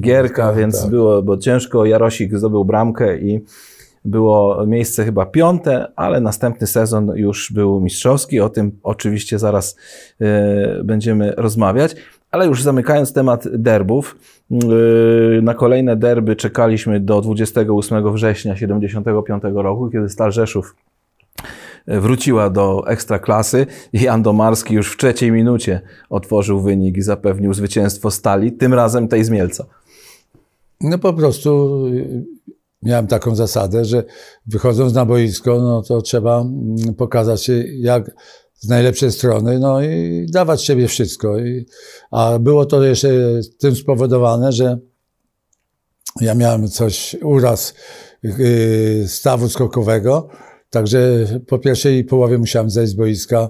Gierka, 0.00 0.46
tak, 0.46 0.56
więc 0.56 0.82
tak. 0.82 0.90
było, 0.90 1.22
bo 1.22 1.36
ciężko, 1.36 1.84
Jarosik 1.84 2.38
zdobył 2.38 2.64
bramkę 2.64 3.18
i 3.18 3.44
było 4.04 4.66
miejsce 4.66 5.04
chyba 5.04 5.26
piąte, 5.26 5.86
ale 5.96 6.20
następny 6.20 6.66
sezon 6.66 7.12
już 7.16 7.52
był 7.52 7.80
mistrzowski, 7.80 8.40
o 8.40 8.48
tym 8.48 8.78
oczywiście 8.82 9.38
zaraz 9.38 9.76
y, 10.20 10.84
będziemy 10.84 11.32
rozmawiać. 11.36 11.96
Ale 12.30 12.46
już 12.46 12.62
zamykając 12.62 13.12
temat 13.12 13.44
derbów, 13.52 14.16
y, 15.38 15.42
na 15.42 15.54
kolejne 15.54 15.96
derby 15.96 16.36
czekaliśmy 16.36 17.00
do 17.00 17.20
28 17.20 18.12
września 18.12 18.54
1975 18.54 19.42
roku, 19.54 19.90
kiedy 19.90 20.08
Stal 20.08 20.32
Rzeszów 20.32 20.74
wróciła 21.86 22.50
do 22.50 22.84
ekstraklasy 22.86 23.66
Jan 23.92 24.22
Domarski 24.22 24.74
już 24.74 24.92
w 24.92 24.96
trzeciej 24.96 25.32
minucie 25.32 25.80
otworzył 26.10 26.60
wynik 26.60 26.96
i 26.96 27.02
zapewnił 27.02 27.54
zwycięstwo 27.54 28.10
Stali, 28.10 28.52
tym 28.52 28.74
razem 28.74 29.08
tej 29.08 29.24
z 29.24 29.30
Mielca. 29.30 29.66
No 30.80 30.98
po 30.98 31.12
prostu 31.12 31.80
y, 31.86 32.24
miałem 32.82 33.06
taką 33.06 33.36
zasadę, 33.36 33.84
że 33.84 34.04
wychodząc 34.46 34.94
na 34.94 35.04
boisko, 35.04 35.58
no 35.58 35.82
to 35.82 36.02
trzeba 36.02 36.40
mm, 36.40 36.94
pokazać 36.94 37.44
się 37.44 37.64
jak 37.66 38.10
z 38.54 38.68
najlepszej 38.68 39.12
strony, 39.12 39.58
no 39.58 39.82
i 39.82 40.26
dawać 40.32 40.64
siebie 40.64 40.88
wszystko. 40.88 41.38
I, 41.38 41.66
a 42.10 42.38
było 42.38 42.66
to 42.66 42.84
jeszcze 42.84 43.08
tym 43.58 43.76
spowodowane, 43.76 44.52
że 44.52 44.78
ja 46.20 46.34
miałem 46.34 46.68
coś, 46.68 47.16
uraz 47.22 47.74
yy, 48.22 49.04
stawu 49.08 49.48
skokowego, 49.48 50.28
Także 50.74 50.98
po 51.46 51.58
pierwszej 51.58 52.04
połowie 52.04 52.38
musiałem 52.38 52.70
zejść 52.70 52.92
z 52.92 52.94
boiska, 52.94 53.48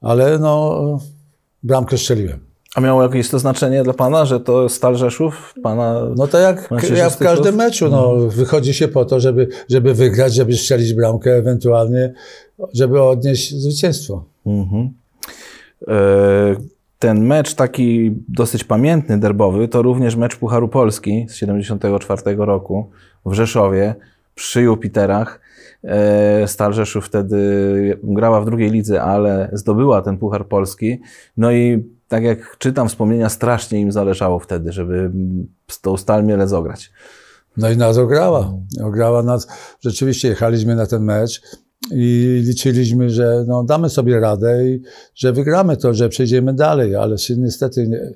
ale 0.00 0.38
no, 0.38 0.98
bramkę 1.62 1.98
strzeliłem. 1.98 2.40
A 2.74 2.80
miało 2.80 3.02
jakieś 3.02 3.28
to 3.28 3.38
znaczenie 3.38 3.82
dla 3.82 3.92
Pana, 3.92 4.24
że 4.24 4.40
to 4.40 4.68
Stal 4.68 4.96
Rzeszów? 4.96 5.54
Pana 5.62 6.02
no 6.16 6.26
to 6.26 6.38
jak, 6.38 6.70
jak 6.96 7.12
w 7.12 7.18
każdym 7.18 7.54
meczu, 7.54 7.88
no, 7.88 8.12
mhm. 8.12 8.30
wychodzi 8.30 8.74
się 8.74 8.88
po 8.88 9.04
to, 9.04 9.20
żeby, 9.20 9.48
żeby 9.68 9.94
wygrać, 9.94 10.34
żeby 10.34 10.56
strzelić 10.56 10.94
bramkę, 10.94 11.34
ewentualnie, 11.34 12.12
żeby 12.74 13.02
odnieść 13.02 13.54
zwycięstwo. 13.54 14.24
Mhm. 14.46 14.90
E, 15.88 15.96
ten 16.98 17.26
mecz 17.26 17.54
taki 17.54 18.16
dosyć 18.28 18.64
pamiętny, 18.64 19.20
derbowy, 19.20 19.68
to 19.68 19.82
również 19.82 20.16
mecz 20.16 20.36
Pucharu 20.36 20.68
Polski 20.68 21.26
z 21.28 21.32
1974 21.32 22.36
roku 22.38 22.90
w 23.26 23.32
Rzeszowie 23.32 23.94
przy 24.34 24.62
Jupiterach. 24.62 25.47
E, 25.84 26.48
Stal 26.48 26.72
Rzeszów 26.72 27.06
wtedy 27.06 27.98
grała 28.02 28.40
w 28.40 28.44
drugiej 28.44 28.70
lidze, 28.70 29.02
ale 29.02 29.50
zdobyła 29.52 30.02
ten 30.02 30.18
Puchar 30.18 30.48
Polski. 30.48 31.00
No 31.36 31.52
i 31.52 31.84
tak 32.08 32.22
jak 32.22 32.56
czytam 32.58 32.88
wspomnienia, 32.88 33.28
strasznie 33.28 33.80
im 33.80 33.92
zależało 33.92 34.38
wtedy, 34.38 34.72
żeby 34.72 35.10
z 35.70 35.80
tą 35.80 35.96
Stal 35.96 36.24
Mielec 36.24 36.52
ograć. 36.52 36.92
No 37.56 37.70
i 37.70 37.76
nas 37.76 37.98
ograła. 37.98 38.54
Ograła 38.84 39.22
nas. 39.22 39.48
Rzeczywiście 39.80 40.28
jechaliśmy 40.28 40.76
na 40.76 40.86
ten 40.86 41.02
mecz 41.02 41.42
i 41.90 42.40
liczyliśmy, 42.46 43.10
że 43.10 43.44
no, 43.48 43.64
damy 43.64 43.90
sobie 43.90 44.20
radę 44.20 44.68
i 44.68 44.82
że 45.14 45.32
wygramy 45.32 45.76
to, 45.76 45.94
że 45.94 46.08
przejdziemy 46.08 46.54
dalej, 46.54 46.94
ale 46.94 47.18
się 47.18 47.36
niestety 47.36 47.88
nie, 47.88 48.12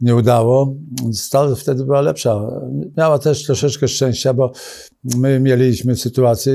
nie 0.00 0.16
udało. 0.16 0.74
Stal 1.12 1.56
wtedy 1.56 1.84
była 1.84 2.00
lepsza. 2.00 2.40
Miała 2.96 3.18
też 3.18 3.44
troszeczkę 3.44 3.88
szczęścia, 3.88 4.34
bo 4.34 4.52
my 5.16 5.40
mieliśmy 5.40 5.96
sytuację, 5.96 6.52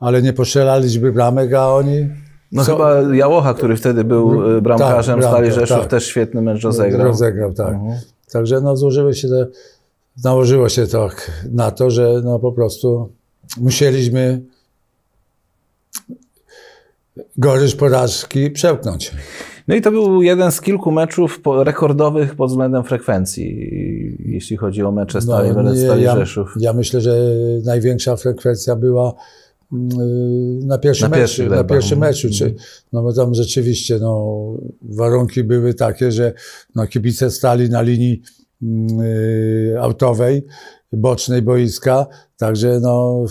ale 0.00 0.22
nie 0.22 0.32
postrzelaliśmy 0.32 1.12
bramek, 1.12 1.52
a 1.52 1.74
oni... 1.74 2.08
No 2.52 2.64
co- 2.64 2.72
chyba 2.72 3.14
Jałocha, 3.14 3.54
który 3.54 3.76
wtedy 3.76 4.04
był 4.04 4.56
e, 4.56 4.60
bramkarzem 4.60 5.20
Tak, 5.20 5.30
Stali 5.30 5.52
Rzeszów, 5.52 5.78
tak. 5.78 5.88
też 5.88 6.06
świetny 6.06 6.42
mecz 6.42 6.62
rozegrał. 6.62 7.06
Rozegrał, 7.06 7.52
tak. 7.54 7.74
Mhm. 7.74 8.00
Także 8.32 8.60
no, 8.60 8.76
złożyły 8.76 9.14
się 9.14 9.28
te, 9.28 9.46
nałożyło 10.24 10.68
się 10.68 10.86
to 10.86 11.08
na 11.52 11.70
to, 11.70 11.90
że 11.90 12.20
no, 12.24 12.38
po 12.38 12.52
prostu 12.52 13.12
musieliśmy 13.56 14.42
gorycz 17.38 17.76
porażki 17.76 18.50
przełknąć. 18.50 19.12
No 19.68 19.74
i 19.74 19.80
to 19.82 19.90
był 19.90 20.22
jeden 20.22 20.52
z 20.52 20.60
kilku 20.60 20.92
meczów 20.92 21.40
rekordowych 21.64 22.34
pod 22.34 22.50
względem 22.50 22.84
frekwencji, 22.84 23.68
jeśli 24.32 24.56
chodzi 24.56 24.82
o 24.82 24.92
mecze 24.92 25.20
Stali 25.20 25.48
No, 25.48 25.54
Mielec, 25.62 25.78
nie, 25.78 25.84
Stali 25.84 26.02
ja, 26.02 26.16
Rzeszów. 26.16 26.54
ja 26.60 26.72
myślę, 26.72 27.00
że 27.00 27.16
największa 27.64 28.16
frekwencja 28.16 28.76
była 28.76 29.14
mm, 29.72 30.58
na 30.66 30.78
pierwszym 30.78 31.10
Na 31.10 31.16
meczu. 31.16 31.46
na 31.46 31.64
pierwszym 31.64 31.98
meczu. 31.98 32.28
Czy, 32.30 32.44
Mhm. 32.44 32.62
no 32.92 33.02
bo 33.02 33.12
tam 33.12 33.34
rzeczywiście 33.34 33.98
no, 33.98 34.36
warunki 34.82 35.44
były 35.44 35.74
takie, 35.74 36.12
że 36.12 36.32
no, 36.74 36.86
kibice 36.86 37.30
stali 37.30 37.70
na 37.70 37.82
linii 37.82 38.22
mm, 38.62 39.00
y, 39.00 39.76
autowej, 39.80 40.44
bocznej 40.92 41.42
boiska, 41.42 42.06
także 42.36 42.80
no, 42.82 43.24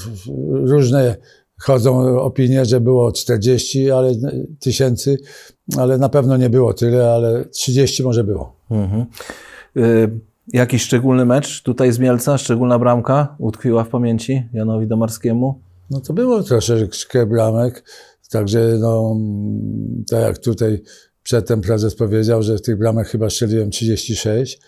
różne 0.52 1.16
chodzą 1.60 2.20
opinie, 2.20 2.66
że 2.66 2.82
było 2.82 3.12
40 3.12 3.92
ale, 3.92 4.12
tysięcy, 4.60 5.18
ale 5.78 5.98
na 5.98 6.10
pewno 6.10 6.38
nie 6.38 6.50
było 6.50 6.74
tyle, 6.74 7.12
ale 7.12 7.46
30 7.46 8.04
może 8.04 8.24
było. 8.24 8.56
Mhm. 8.72 9.06
Y, 9.78 10.20
jakiś 10.48 10.82
szczególny 10.82 11.26
mecz 11.26 11.62
tutaj 11.62 11.92
z 11.92 12.00
Mielca, 12.00 12.38
szczególna 12.38 12.80
bramka 12.80 13.36
utkwiła 13.40 13.84
w 13.84 13.90
pamięci 13.90 14.50
Janowi 14.54 14.88
Domarskiemu? 14.88 15.60
No 15.90 16.02
to 16.02 16.14
było 16.14 16.44
troszeczkę 16.44 17.26
bramek, 17.26 17.84
także 18.30 18.78
no, 18.80 19.16
tak 20.10 20.22
jak 20.22 20.38
tutaj 20.38 20.84
przedtem 21.24 21.62
prezes 21.62 21.96
powiedział, 21.96 22.44
że 22.44 22.60
tych 22.60 22.78
bramek 22.78 23.08
chyba 23.08 23.30
strzeliłem 23.30 23.70
36, 23.70 24.60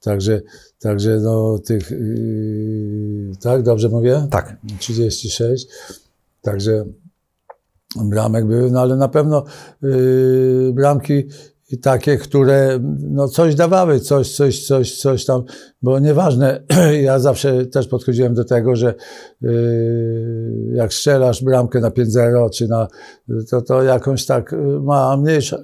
także, 0.00 0.40
także 0.78 1.18
no 1.22 1.58
tych, 1.58 1.90
yy, 1.90 3.32
tak, 3.40 3.62
dobrze 3.62 3.88
mówię? 3.88 4.26
Tak. 4.30 4.56
36, 4.78 5.66
także 6.42 6.84
bramek 7.96 8.46
były, 8.46 8.70
no 8.70 8.80
ale 8.80 8.96
na 8.96 9.08
pewno 9.08 9.44
yy, 9.82 10.72
bramki 10.74 11.24
takie, 11.82 12.16
które 12.16 12.78
no 13.00 13.28
coś 13.28 13.54
dawały, 13.54 14.00
coś, 14.00 14.36
coś, 14.36 14.66
coś, 14.66 14.98
coś 14.98 15.24
tam, 15.24 15.44
bo 15.82 15.98
nieważne, 15.98 16.62
ja 17.02 17.18
zawsze 17.18 17.66
też 17.66 17.88
podchodziłem 17.88 18.34
do 18.34 18.44
tego, 18.44 18.76
że 18.76 18.94
yy, 19.40 20.72
jak 20.74 20.94
strzelasz 20.94 21.44
bramkę 21.44 21.80
na 21.80 21.90
5-0, 21.90 22.50
czy 22.50 22.68
na, 22.68 22.88
to, 23.50 23.62
to 23.62 23.82
jakąś 23.82 24.26
tak 24.26 24.52
yy, 24.52 24.80
ma 24.80 25.16
mniejsza, 25.16 25.58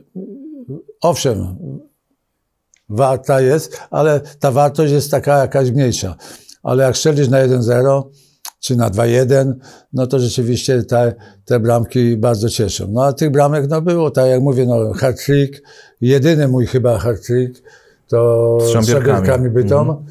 owszem, 1.00 1.56
warta 2.88 3.40
jest, 3.40 3.80
ale 3.90 4.20
ta 4.40 4.50
wartość 4.50 4.92
jest 4.92 5.10
taka 5.10 5.38
jakaś 5.38 5.70
mniejsza. 5.70 6.16
Ale 6.62 6.84
jak 6.84 6.96
strzelisz 6.96 7.28
na 7.28 7.46
1-0 7.46 8.02
czy 8.60 8.76
na 8.76 8.90
2-1, 8.90 9.52
no 9.92 10.06
to 10.06 10.18
rzeczywiście 10.18 10.82
te, 10.82 11.14
te 11.44 11.60
bramki 11.60 12.16
bardzo 12.16 12.48
cieszą. 12.48 12.86
No 12.90 13.04
a 13.04 13.12
tych 13.12 13.30
bramek 13.30 13.68
no 13.70 13.82
było, 13.82 14.10
tak 14.10 14.28
jak 14.28 14.40
mówię, 14.40 14.66
no 14.66 14.92
hat-trick, 14.92 15.62
jedyny 16.00 16.48
mój 16.48 16.66
chyba 16.66 16.98
hat-trick 16.98 17.62
to 18.08 18.58
Z. 18.60 18.72
Szambierkami 18.72 19.50
Bytom. 19.50 20.04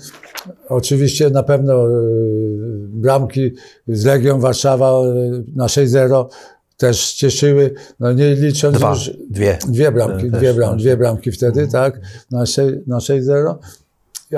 Oczywiście 0.70 1.30
na 1.30 1.44
pewno 1.44 1.88
y, 1.90 1.92
bramki 2.88 3.52
z 3.88 4.06
Legią 4.06 4.40
Warszawa 4.40 4.92
y, 5.06 5.44
na 5.56 5.66
6-0 5.68 6.26
też 6.78 7.14
cieszyły, 7.14 7.74
no 8.00 8.14
nie 8.14 8.36
licząc 8.36 8.78
Dwa, 8.78 8.90
już 8.90 9.12
dwie. 9.30 9.58
dwie 9.70 9.92
bramki, 9.92 10.26
Mhm. 10.26 10.32
dwie, 10.42 10.54
bram, 10.54 10.70
tak. 10.70 10.80
dwie 10.80 10.98
bramki 10.98 11.32
wtedy, 11.32 11.68
tak, 11.68 12.00
na, 12.32 12.46
sze- 12.46 12.82
na 12.88 12.98
6-0. 13.00 13.56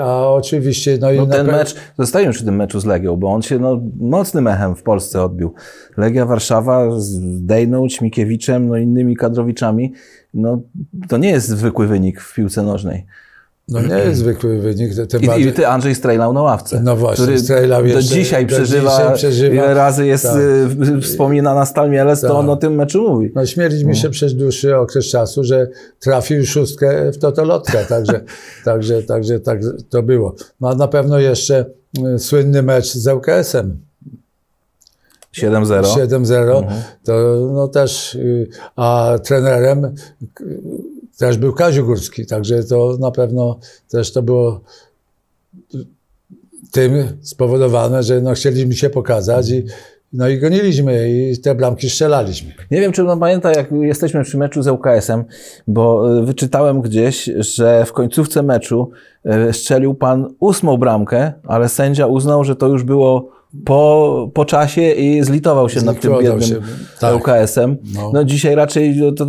A 0.00 0.28
oczywiście, 0.28 0.98
no 1.00 1.12
i 1.12 1.16
No 1.16 1.26
ten 1.26 1.46
pe- 1.46 1.52
mecz, 1.52 1.74
zostajemy 1.98 2.32
przy 2.32 2.44
tym 2.44 2.56
meczu 2.56 2.80
z 2.80 2.84
Legią, 2.84 3.16
bo 3.16 3.28
on 3.32 3.42
się 3.42 3.58
no, 3.58 3.80
mocnym 4.00 4.46
echem 4.46 4.74
w 4.76 4.82
Polsce 4.82 5.22
odbił. 5.22 5.54
Legia 5.96 6.26
Warszawa 6.26 7.00
z 7.00 7.20
Dejną, 7.46 7.88
Ćmikiewiczem, 7.88 8.68
no 8.68 8.76
innymi 8.76 9.16
kadrowiczami, 9.16 9.92
no 10.34 10.60
to 11.08 11.16
nie 11.16 11.30
jest 11.30 11.48
zwykły 11.48 11.86
wynik 11.86 12.20
w 12.20 12.34
piłce 12.34 12.62
nożnej. 12.62 13.06
No 13.68 13.80
nie 13.82 13.94
jest 13.98 14.20
zwykły 14.20 14.58
wynik, 14.58 14.92
tym 15.08 15.22
I, 15.22 15.26
bardziej. 15.26 15.48
i 15.48 15.52
ty 15.52 15.66
Andrzej 15.66 15.94
strejlał 15.94 16.32
na 16.32 16.42
ławce. 16.42 16.80
No 16.84 16.96
właśnie, 16.96 17.24
który 17.24 17.38
strejlał 17.38 17.82
do 17.82 17.88
jeszcze- 17.88 18.14
dzisiaj 18.14 18.46
do 18.46 18.56
przeżywa, 18.56 18.90
dzisiaj 18.90 19.14
przeżywa. 19.14 19.54
ile 19.54 19.74
razy 19.74 20.06
jest 20.06 20.24
Tak. 20.24 20.36
y, 20.96 21.00
wspominana 21.00 21.66
Stal 21.66 21.90
Mielec, 21.90 22.20
to 22.20 22.26
Tak. 22.28 22.36
on 22.36 22.50
o 22.50 22.56
tym 22.56 22.74
meczu 22.74 23.02
mówi. 23.10 23.32
No 23.34 23.46
śmieliśmy 23.46 23.94
się 23.94 24.10
przez 24.10 24.34
dłuższy 24.34 24.76
okres 24.76 25.06
czasu, 25.06 25.44
że 25.44 25.68
trafił 26.00 26.46
szóstkę 26.46 27.12
w 27.12 27.18
totolotka, 27.18 27.84
także, 27.84 28.20
także, 28.64 29.02
także 29.02 29.40
tak 29.40 29.60
to 29.90 30.02
było. 30.02 30.34
No 30.60 30.68
a 30.68 30.74
na 30.74 30.88
pewno 30.88 31.18
jeszcze 31.18 31.64
y, 32.14 32.18
słynny 32.18 32.62
mecz 32.62 32.92
z 32.94 33.06
ŁKS-em. 33.06 33.76
7-0. 35.36 35.82
7-0, 35.82 36.64
to 37.04 37.12
no 37.54 37.68
też, 37.68 38.14
y, 38.14 38.48
a 38.76 39.18
trenerem 39.24 39.94
też 41.18 41.38
był 41.38 41.52
Kaziu 41.52 41.86
Górski, 41.86 42.26
także 42.26 42.64
to 42.64 42.96
na 43.00 43.10
pewno 43.10 43.58
też 43.88 44.12
to 44.12 44.22
było 44.22 44.60
tym 46.72 46.92
spowodowane, 47.22 48.02
że 48.02 48.20
no 48.20 48.34
chcieliśmy 48.34 48.74
się 48.74 48.90
pokazać 48.90 49.50
i, 49.50 49.64
no 50.12 50.28
i 50.28 50.38
goniliśmy 50.38 51.10
i 51.10 51.38
te 51.38 51.54
bramki 51.54 51.90
strzelaliśmy. 51.90 52.52
Nie 52.70 52.80
wiem, 52.80 52.92
czy 52.92 53.04
pan 53.04 53.20
pamięta, 53.20 53.52
jak 53.52 53.72
jesteśmy 53.72 54.24
przy 54.24 54.38
meczu 54.38 54.62
z 54.62 54.68
ŁKS-em, 54.68 55.24
bo 55.66 56.16
y, 56.18 56.24
wyczytałem 56.24 56.80
gdzieś, 56.80 57.30
że 57.36 57.84
w 57.84 57.92
końcówce 57.92 58.42
meczu 58.42 58.90
y, 59.48 59.52
strzelił 59.52 59.94
pan 59.94 60.34
ósmą 60.40 60.76
bramkę, 60.76 61.32
ale 61.44 61.68
sędzia 61.68 62.06
uznał, 62.06 62.44
że 62.44 62.56
to 62.56 62.66
już 62.66 62.82
było 62.82 63.37
po, 63.64 64.30
po 64.34 64.44
czasie 64.44 64.90
i 64.92 65.24
zlitował 65.24 65.68
się 65.68 65.82
nad 65.82 66.00
tym 66.00 66.12
biednym 66.20 66.62
tak. 67.00 67.14
ŁKS-em. 67.14 67.76
No. 67.94 68.10
No. 68.14 68.24
dzisiaj 68.24 68.54
raczej 68.54 68.96
no, 68.96 69.12
to 69.12 69.26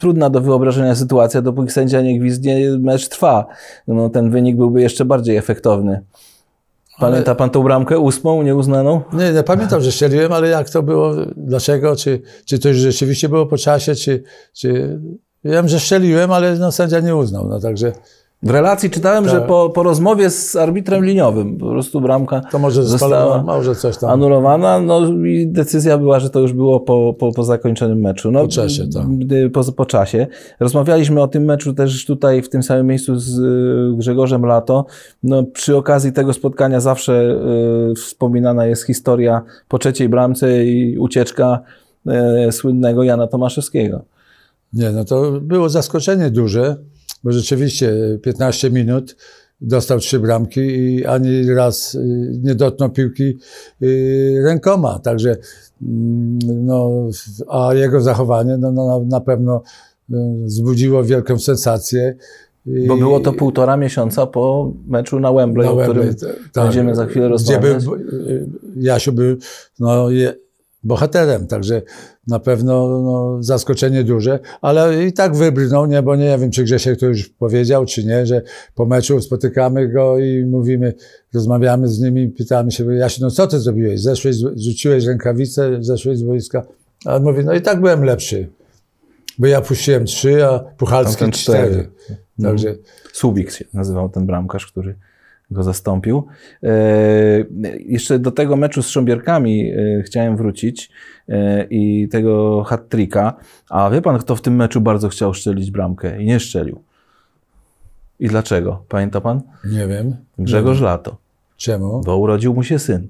trudna 0.00 0.30
do 0.30 0.40
wyobrażenia 0.40 0.94
sytuacja, 0.94 1.42
dopóki 1.42 1.72
sędzia 1.72 2.02
nie 2.02 2.18
gwizdnie, 2.18 2.70
mecz 2.78 3.08
trwa. 3.08 3.46
No, 3.88 4.10
ten 4.10 4.30
wynik 4.30 4.56
byłby 4.56 4.82
jeszcze 4.82 5.04
bardziej 5.04 5.36
efektowny. 5.36 6.04
Pamięta 6.98 7.34
pan 7.34 7.50
tą 7.50 7.62
bramkę 7.62 7.98
ósmą, 7.98 8.42
nieuznaną? 8.42 9.00
Nie, 9.12 9.32
nie 9.32 9.42
pamiętam, 9.42 9.80
że 9.80 9.92
strzeliłem, 9.92 10.32
ale 10.32 10.48
jak 10.48 10.70
to 10.70 10.82
było, 10.82 11.14
dlaczego, 11.36 11.96
czy, 11.96 12.20
czy 12.44 12.58
to 12.58 12.68
już 12.68 12.78
rzeczywiście 12.78 13.28
było 13.28 13.46
po 13.46 13.58
czasie, 13.58 13.94
czy, 13.94 14.22
czy... 14.52 15.00
Wiem, 15.44 15.68
że 15.68 15.80
strzeliłem, 15.80 16.32
ale 16.32 16.58
no, 16.58 16.72
sędzia 16.72 17.00
nie 17.00 17.16
uznał, 17.16 17.48
no 17.48 17.60
także 17.60 17.92
W 18.44 18.50
relacji 18.50 18.90
czytałem, 18.90 19.28
że 19.28 19.38
Tak. 19.38 19.46
po, 19.46 19.70
po 19.70 19.82
rozmowie 19.82 20.30
z 20.30 20.56
arbitrem 20.56 21.04
liniowym 21.04 21.58
po 21.58 21.68
prostu 21.68 22.00
bramka 22.00 22.40
to 22.40 22.58
może 22.58 22.82
została 22.82 23.42
może 23.42 23.74
coś 23.74 23.96
tam. 23.98 24.10
anulowana, 24.10 24.80
no 24.80 25.08
i 25.24 25.46
decyzja 25.46 25.98
była, 25.98 26.20
że 26.20 26.30
to 26.30 26.40
już 26.40 26.52
było 26.52 26.80
po, 26.80 27.14
po, 27.18 27.32
po 27.32 27.44
zakończonym 27.44 28.00
meczu. 28.00 28.30
No, 28.30 28.40
Po 28.42 28.48
czasie, 28.48 28.88
tak. 28.88 29.02
Po, 29.52 29.72
po 29.72 29.86
czasie. 29.86 30.26
Rozmawialiśmy 30.60 31.22
o 31.22 31.28
tym 31.28 31.44
meczu 31.44 31.74
też 31.74 32.06
tutaj 32.06 32.42
w 32.42 32.48
tym 32.48 32.62
samym 32.62 32.86
miejscu 32.86 33.16
z 33.18 33.38
y, 33.38 33.96
Grzegorzem 33.98 34.46
Lato. 34.46 34.86
No, 35.22 35.42
przy 35.42 35.76
okazji 35.76 36.12
tego 36.12 36.32
spotkania 36.32 36.80
zawsze 36.80 37.38
y, 37.90 37.94
wspominana 37.94 38.66
jest 38.66 38.86
historia 38.86 39.42
po 39.68 39.78
trzeciej 39.78 40.08
bramce 40.08 40.64
i 40.64 40.98
ucieczka 40.98 41.60
y, 42.48 42.52
słynnego 42.52 43.02
Jana 43.02 43.26
Tomaszewskiego. 43.26 44.02
Nie, 44.72 44.90
no 44.90 45.04
to 45.04 45.32
było 45.40 45.68
zaskoczenie 45.68 46.30
duże, 46.30 46.76
bo 47.24 47.32
rzeczywiście 47.32 48.18
15 48.22 48.70
minut 48.70 49.16
dostał 49.60 49.98
trzy 49.98 50.20
bramki 50.20 50.60
i 50.60 51.06
ani 51.06 51.54
raz 51.54 51.94
y, 51.94 52.40
nie 52.42 52.54
dotknął 52.54 52.90
piłki 52.90 53.38
y, 53.82 54.42
rękoma. 54.44 54.98
Także, 54.98 55.36
mm, 55.82 56.38
no, 56.66 56.90
a 57.48 57.74
jego 57.74 58.00
zachowanie 58.00 58.56
no, 58.56 58.72
no, 58.72 59.04
na, 59.08 59.20
pewno 59.20 59.62
y, 60.10 60.14
wzbudziło 60.44 61.04
wielką 61.04 61.38
sensację 61.38 62.16
Bo 62.88 62.96
było 62.96 63.20
to 63.20 63.32
półtora 63.32 63.76
miesiąca 63.76 64.26
po 64.26 64.72
meczu 64.86 65.20
na 65.20 65.32
Wembley, 65.32 65.66
na 65.66 65.72
o 65.72 65.76
którym 65.76 66.02
Wembley, 66.04 66.30
tak. 66.52 66.64
będziemy 66.64 66.94
za 66.94 67.06
chwilę 67.06 67.24
Gdzie 67.24 67.32
rozmawiać. 67.32 67.84
był, 67.84 67.94
y, 67.94 68.48
Jasiu 68.76 69.12
był 69.12 69.36
no, 69.80 70.10
je, 70.10 70.34
bohaterem, 70.84 71.46
także 71.46 71.82
na 72.26 72.38
pewno 72.38 72.88
no, 73.02 73.42
zaskoczenie 73.42 74.04
duże, 74.04 74.38
ale 74.60 75.04
i 75.04 75.12
tak 75.12 75.36
wybrnął, 75.36 75.86
nie, 75.86 76.02
bo 76.02 76.16
nie 76.16 76.38
wiem, 76.38 76.50
czy 76.50 76.64
Grzesiek 76.64 77.00
to 77.00 77.06
już 77.06 77.28
powiedział, 77.28 77.86
czy 77.86 78.04
nie, 78.04 78.26
że 78.26 78.42
po 78.74 78.86
meczu 78.86 79.20
spotykamy 79.20 79.88
go 79.88 80.18
i 80.18 80.44
mówimy, 80.44 80.94
rozmawiamy 81.34 81.88
z 81.88 82.00
nimi, 82.00 82.28
pytamy 82.28 82.72
się, 82.72 82.94
Jasiu, 82.94 83.22
no 83.22 83.30
co 83.30 83.46
ty 83.46 83.60
zrobiłeś? 83.60 84.00
Zeszłeś, 84.00 84.36
rzuciłeś 84.56 85.04
rękawice, 85.04 85.78
zeszłeś 85.80 86.18
z 86.18 86.22
boiska, 86.22 86.66
a 87.04 87.16
on 87.16 87.22
mówi, 87.22 87.44
no 87.44 87.54
i 87.54 87.62
tak 87.62 87.80
byłem 87.80 88.04
lepszy, 88.04 88.48
bo 89.38 89.46
ja 89.46 89.60
puściłem 89.60 90.04
trzy, 90.04 90.46
a 90.46 90.58
Puchalski 90.58 91.30
cztery. 91.30 91.32
cztery. 91.32 91.88
Także 92.42 92.74
Subik 93.12 93.50
się 93.50 93.64
nazywał 93.74 94.08
ten 94.08 94.26
bramkarz, 94.26 94.66
który 94.66 94.94
go 95.50 95.62
zastąpił. 95.62 96.26
E, 96.62 96.68
jeszcze 97.86 98.18
do 98.18 98.30
tego 98.30 98.56
meczu 98.56 98.82
z 98.82 98.86
Sząbierkami 98.86 99.70
e, 99.70 100.02
chciałem 100.02 100.36
wrócić 100.36 100.90
e, 101.28 101.64
i 101.70 102.08
tego 102.08 102.62
hat-tricka. 102.64 103.32
A 103.70 103.90
wie 103.90 104.02
pan, 104.02 104.18
kto 104.18 104.36
w 104.36 104.40
tym 104.42 104.56
meczu 104.56 104.80
bardzo 104.80 105.08
chciał 105.08 105.34
szczelić 105.34 105.70
bramkę 105.70 106.22
i 106.22 106.26
nie 106.26 106.40
szczelił? 106.40 106.80
I 108.20 108.28
dlaczego? 108.28 108.84
Pamięta 108.88 109.20
pan? 109.20 109.40
nie 109.64 109.86
wiem. 109.86 110.16
Grzegorz 110.38 110.80
Lato, 110.80 111.16
Czemu? 111.56 112.00
bo 112.00 112.16
urodził 112.16 112.54
mu 112.54 112.62
się 112.62 112.78
syn. 112.78 113.08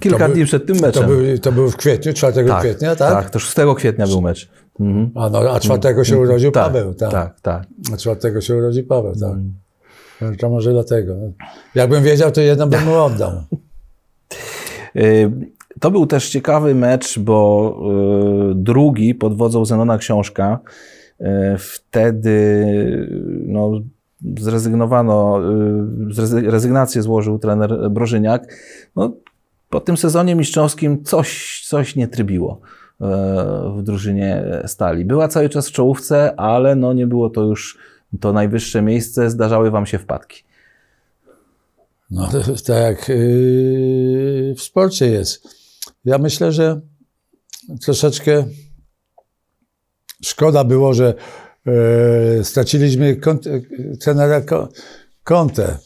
Kilka 0.00 0.28
To 0.28 0.34
dni 0.34 0.44
przed 0.44 0.66
tym 0.66 0.76
To 0.76 0.82
meczem. 0.86 1.06
był, 1.06 1.38
to 1.38 1.52
był 1.52 1.70
w 1.70 1.76
kwietniu, 1.76 2.12
4 2.12 2.44
kwietnia, 2.60 2.96
tak? 2.96 3.12
tak, 3.12 3.30
to 3.30 3.38
6 3.38 3.56
kwietnia 3.76 4.06
był 4.06 4.20
mecz. 4.20 4.48
Mhm. 4.80 5.10
A, 5.14 5.30
no, 5.30 5.38
a 5.38 5.60
czwartego 5.60 6.04
się 6.04 6.18
urodził 6.18 6.50
Tak, 6.50 6.64
Paweł, 6.64 6.94
tak. 6.94 7.10
tak, 7.10 7.40
tak. 7.40 7.66
A 7.94 7.96
czwartego 7.96 8.40
się 8.40 8.56
urodził 8.56 8.86
Paweł, 8.86 9.12
tak. 9.14 9.30
Mm. 9.32 9.52
To 10.40 10.50
może 10.50 10.72
dlatego. 10.72 11.14
Jakbym 11.74 12.02
wiedział, 12.04 12.30
to 12.32 12.40
jedno 12.40 12.66
bym 12.66 12.84
mu 12.84 12.94
oddał. 12.94 13.30
Y, 14.96 15.30
To 15.80 15.90
był 15.90 16.06
też 16.06 16.30
ciekawy 16.30 16.74
mecz, 16.74 17.18
bo 17.18 17.78
y, 18.50 18.54
drugi 18.54 19.14
pod 19.14 19.36
wodzą 19.36 19.64
Zenona 19.64 19.98
Książka. 19.98 20.58
y, 21.20 21.24
Wtedy 21.58 22.66
no, 23.46 23.70
zrezygnowano, 24.38 25.38
zrezy- 26.10 26.50
rezygnację 26.50 27.02
złożył 27.02 27.38
trener 27.38 27.90
Brożyniak. 27.90 28.54
No, 28.96 29.12
po 29.70 29.80
tym 29.80 29.96
sezonie 29.96 30.34
mistrzowskim 30.34 31.04
coś, 31.04 31.62
coś 31.68 31.96
nie 31.96 32.08
trybiło 32.08 32.60
w 33.76 33.82
drużynie 33.82 34.44
Stali. 34.66 35.04
Była 35.04 35.28
cały 35.28 35.48
czas 35.48 35.68
w 35.68 35.72
czołówce, 35.72 36.40
ale 36.40 36.76
no, 36.76 36.92
nie 36.92 37.06
było 37.06 37.30
to 37.30 37.42
już 37.42 37.78
to 38.20 38.32
najwyższe 38.32 38.82
miejsce. 38.82 39.30
Zdarzały 39.30 39.70
wam 39.70 39.86
się 39.86 39.98
wpadki. 39.98 40.42
No, 42.10 42.28
tak 42.66 42.76
jak 42.76 43.08
yy, 43.08 44.54
w 44.56 44.62
sporcie 44.62 45.06
jest. 45.06 45.42
Ja 46.04 46.18
myślę, 46.18 46.52
że 46.52 46.80
troszeczkę 47.80 48.44
szkoda 50.22 50.64
było, 50.64 50.94
że 50.94 51.14
yy, 51.66 52.44
straciliśmy 52.44 53.20
trenera 54.00 54.40
Ko- 54.40 54.68
Kontę, 55.24 55.78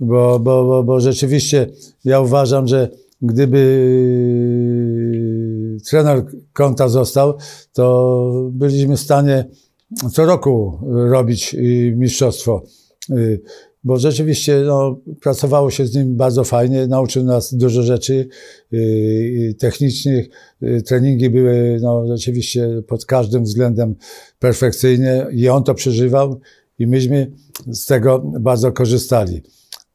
bo, 0.00 0.38
bo, 0.38 0.64
bo, 0.64 0.82
bo 0.82 1.00
rzeczywiście 1.00 1.66
ja 2.04 2.20
uważam, 2.20 2.68
że 2.68 2.88
gdyby 3.22 3.60
trener 5.88 6.24
Konta 6.52 6.88
został, 6.88 7.38
to 7.72 8.30
byliśmy 8.52 8.96
w 8.96 9.00
stanie 9.00 9.44
co 10.12 10.26
roku 10.26 10.78
robić 10.90 11.54
y, 11.54 11.94
mistrzostwo. 11.96 12.62
Y, 13.10 13.40
Bo 13.84 13.98
rzeczywiście 13.98 14.62
no, 14.66 15.00
pracowało 15.20 15.70
się 15.70 15.86
z 15.86 15.94
nim 15.94 16.16
bardzo 16.16 16.44
fajnie, 16.44 16.86
nauczył 16.86 17.24
nas 17.24 17.54
dużo 17.54 17.82
rzeczy 17.82 18.28
y, 18.72 19.54
technicznych. 19.58 20.28
Treningi 20.86 21.30
były 21.30 21.78
no, 21.82 22.06
rzeczywiście 22.06 22.82
pod 22.88 23.04
każdym 23.04 23.44
względem 23.44 23.94
perfekcyjne 24.38 25.26
i 25.32 25.48
on 25.48 25.64
to 25.64 25.74
przeżywał 25.74 26.40
i 26.78 26.86
myśmy 26.86 27.32
z 27.66 27.86
tego 27.86 28.18
bardzo 28.40 28.72
korzystali. 28.72 29.42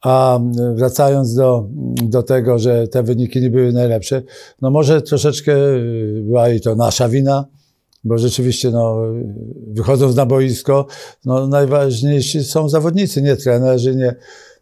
A 0.01 0.39
wracając 0.75 1.34
do, 1.34 1.69
do 2.03 2.23
tego, 2.23 2.60
że 2.60 2.88
te 2.88 3.03
wyniki 3.03 3.41
nie 3.41 3.49
były 3.49 3.73
najlepsze, 3.73 4.21
no 4.62 4.71
może 4.71 5.01
troszeczkę 5.01 5.56
była 6.23 6.49
i 6.49 6.62
to 6.62 6.75
nasza 6.75 7.10
wina, 7.10 7.45
bo 8.03 8.17
rzeczywiście 8.17 8.71
no, 8.71 9.01
wychodząc 9.67 10.15
na 10.15 10.25
boisko, 10.25 10.87
no, 11.25 11.47
najważniejsi 11.47 12.43
są 12.43 12.69
zawodnicy, 12.69 13.21
nie 13.21 13.35
trenerzy, 13.35 13.95
nie, 13.95 14.15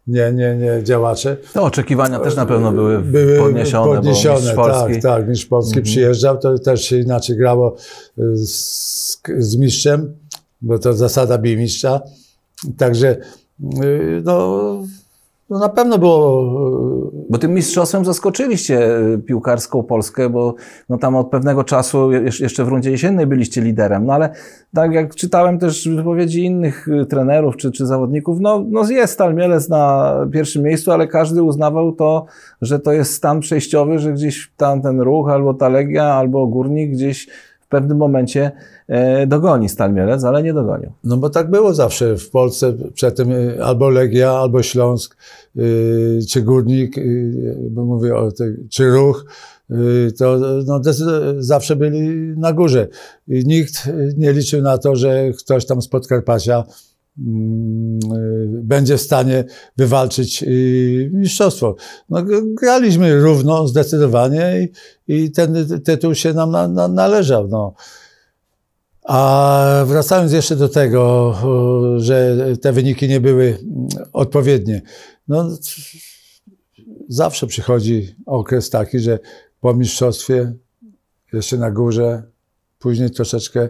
nie, 0.06 0.32
nie, 0.32 0.56
nie 0.56 0.84
działacze. 0.84 1.36
No, 1.54 1.62
oczekiwania 1.62 2.18
też 2.18 2.36
na 2.36 2.46
pewno 2.46 2.72
były, 2.72 2.98
Były 2.98 3.38
podniesione, 3.38 3.96
podniesione 3.96 4.34
bo 4.34 4.40
mistrz 4.40 4.54
Polski. 4.54 4.92
tak, 4.92 5.02
tak. 5.02 5.28
Mistrz 5.28 5.46
Polski 5.46 5.82
przyjeżdżał, 5.82 6.38
to 6.38 6.58
też 6.58 6.84
się 6.84 6.98
inaczej 6.98 7.36
grało 7.36 7.76
y, 8.18 8.36
z, 8.36 9.20
z 9.38 9.56
mistrzem, 9.56 10.14
bo 10.60 10.78
to 10.78 10.92
zasada 10.92 11.38
bij 11.38 11.56
mistrza. 11.56 12.00
Także 12.78 13.16
y, 13.84 14.22
no, 14.24 14.62
no 15.52 15.58
na 15.58 15.68
pewno 15.68 15.98
było 15.98 16.42
y, 17.08 17.26
Bo 17.30 17.38
tym 17.38 17.54
mistrzostwem 17.54 18.04
zaskoczyliście 18.04 18.98
y, 18.98 19.18
piłkarską 19.18 19.82
Polskę, 19.82 20.30
bo 20.30 20.54
no 20.88 20.98
tam 20.98 21.16
od 21.16 21.30
pewnego 21.30 21.64
czasu, 21.64 21.98
jesz- 22.10 22.42
jeszcze 22.42 22.64
w 22.64 22.68
rundzie 22.68 22.90
jesiennej 22.90 23.26
byliście 23.26 23.60
liderem. 23.60 24.06
No 24.06 24.12
ale 24.12 24.30
tak 24.74 24.92
jak 24.92 25.14
czytałem 25.14 25.58
też 25.58 25.88
wypowiedzi 25.88 26.44
innych 26.44 26.88
y, 26.88 27.06
trenerów 27.06 27.56
czy, 27.56 27.72
czy 27.72 27.86
zawodników, 27.86 28.40
no, 28.40 28.64
no 28.68 28.90
jest 28.90 29.12
Stal 29.12 29.34
Mielec 29.34 29.68
na 29.68 30.14
pierwszym 30.32 30.62
miejscu, 30.62 30.92
ale 30.92 31.08
każdy 31.08 31.42
uznawał 31.42 31.92
to, 31.92 32.26
że 32.60 32.78
to 32.78 32.92
jest 32.92 33.14
stan 33.14 33.40
przejściowy, 33.40 33.98
że 33.98 34.12
gdzieś 34.12 34.52
tam 34.56 34.82
ten 34.82 35.00
ruch, 35.00 35.30
albo 35.30 35.54
ta 35.54 35.68
Legia, 35.68 36.04
albo 36.04 36.46
Górnik 36.46 36.92
gdzieś 36.92 37.28
pewnym 37.72 37.98
momencie 37.98 38.50
e, 38.88 39.26
dogoni 39.26 39.68
Stal 39.68 39.92
Mielec, 39.92 40.24
ale 40.24 40.42
nie 40.42 40.52
dogonił. 40.52 40.92
No 41.04 41.16
bo 41.16 41.30
tak 41.30 41.50
było 41.50 41.74
zawsze 41.74 42.16
w 42.16 42.30
Polsce, 42.30 42.72
przedtem 42.94 43.32
y, 43.32 43.64
albo 43.64 43.90
Legia, 43.90 44.30
albo 44.30 44.62
Śląsk, 44.62 45.16
y, 45.56 46.18
czy 46.28 46.42
Górnik, 46.42 46.96
bo 47.70 47.84
mówię 47.84 48.16
o 48.16 48.32
tej, 48.32 48.56
czy 48.70 48.90
Ruch, 48.90 49.24
to 50.18 50.38
no, 50.66 50.80
zawsze 51.38 51.76
byli 51.76 52.08
na 52.38 52.52
górze. 52.52 52.88
I 53.28 53.46
nikt 53.46 53.90
nie 54.16 54.32
liczył 54.32 54.62
na 54.62 54.78
to, 54.78 54.96
że 54.96 55.30
ktoś 55.38 55.66
tam 55.66 55.82
z 55.82 55.88
Podkarpacia 55.88 56.64
będzie 58.46 58.96
w 58.96 59.00
stanie 59.00 59.44
wywalczyć 59.76 60.42
y, 60.42 61.10
mistrzostwo. 61.14 61.76
No, 62.08 62.22
graliśmy 62.60 63.20
równo, 63.20 63.68
zdecydowanie 63.68 64.68
i, 65.08 65.14
i 65.14 65.30
ten 65.30 65.80
tytuł 65.84 66.14
się 66.14 66.32
nam 66.32 66.50
na, 66.50 66.68
na, 66.68 66.88
należał. 66.88 67.48
No. 67.48 67.74
A 69.04 69.84
wracając 69.86 70.32
jeszcze 70.32 70.56
do 70.56 70.68
tego, 70.68 71.34
że 71.96 72.36
te 72.60 72.72
wyniki 72.72 73.08
nie 73.08 73.20
były 73.20 73.44
mm, 73.44 73.88
odpowiednie. 74.12 74.82
No, 75.28 75.48
zawsze 77.08 77.46
przychodzi 77.46 78.14
okres 78.26 78.70
taki, 78.70 78.98
że 78.98 79.18
po 79.60 79.74
mistrzostwie 79.74 80.52
jeszcze 81.32 81.56
na 81.56 81.70
górze, 81.70 82.22
później 82.78 83.10
troszeczkę 83.10 83.68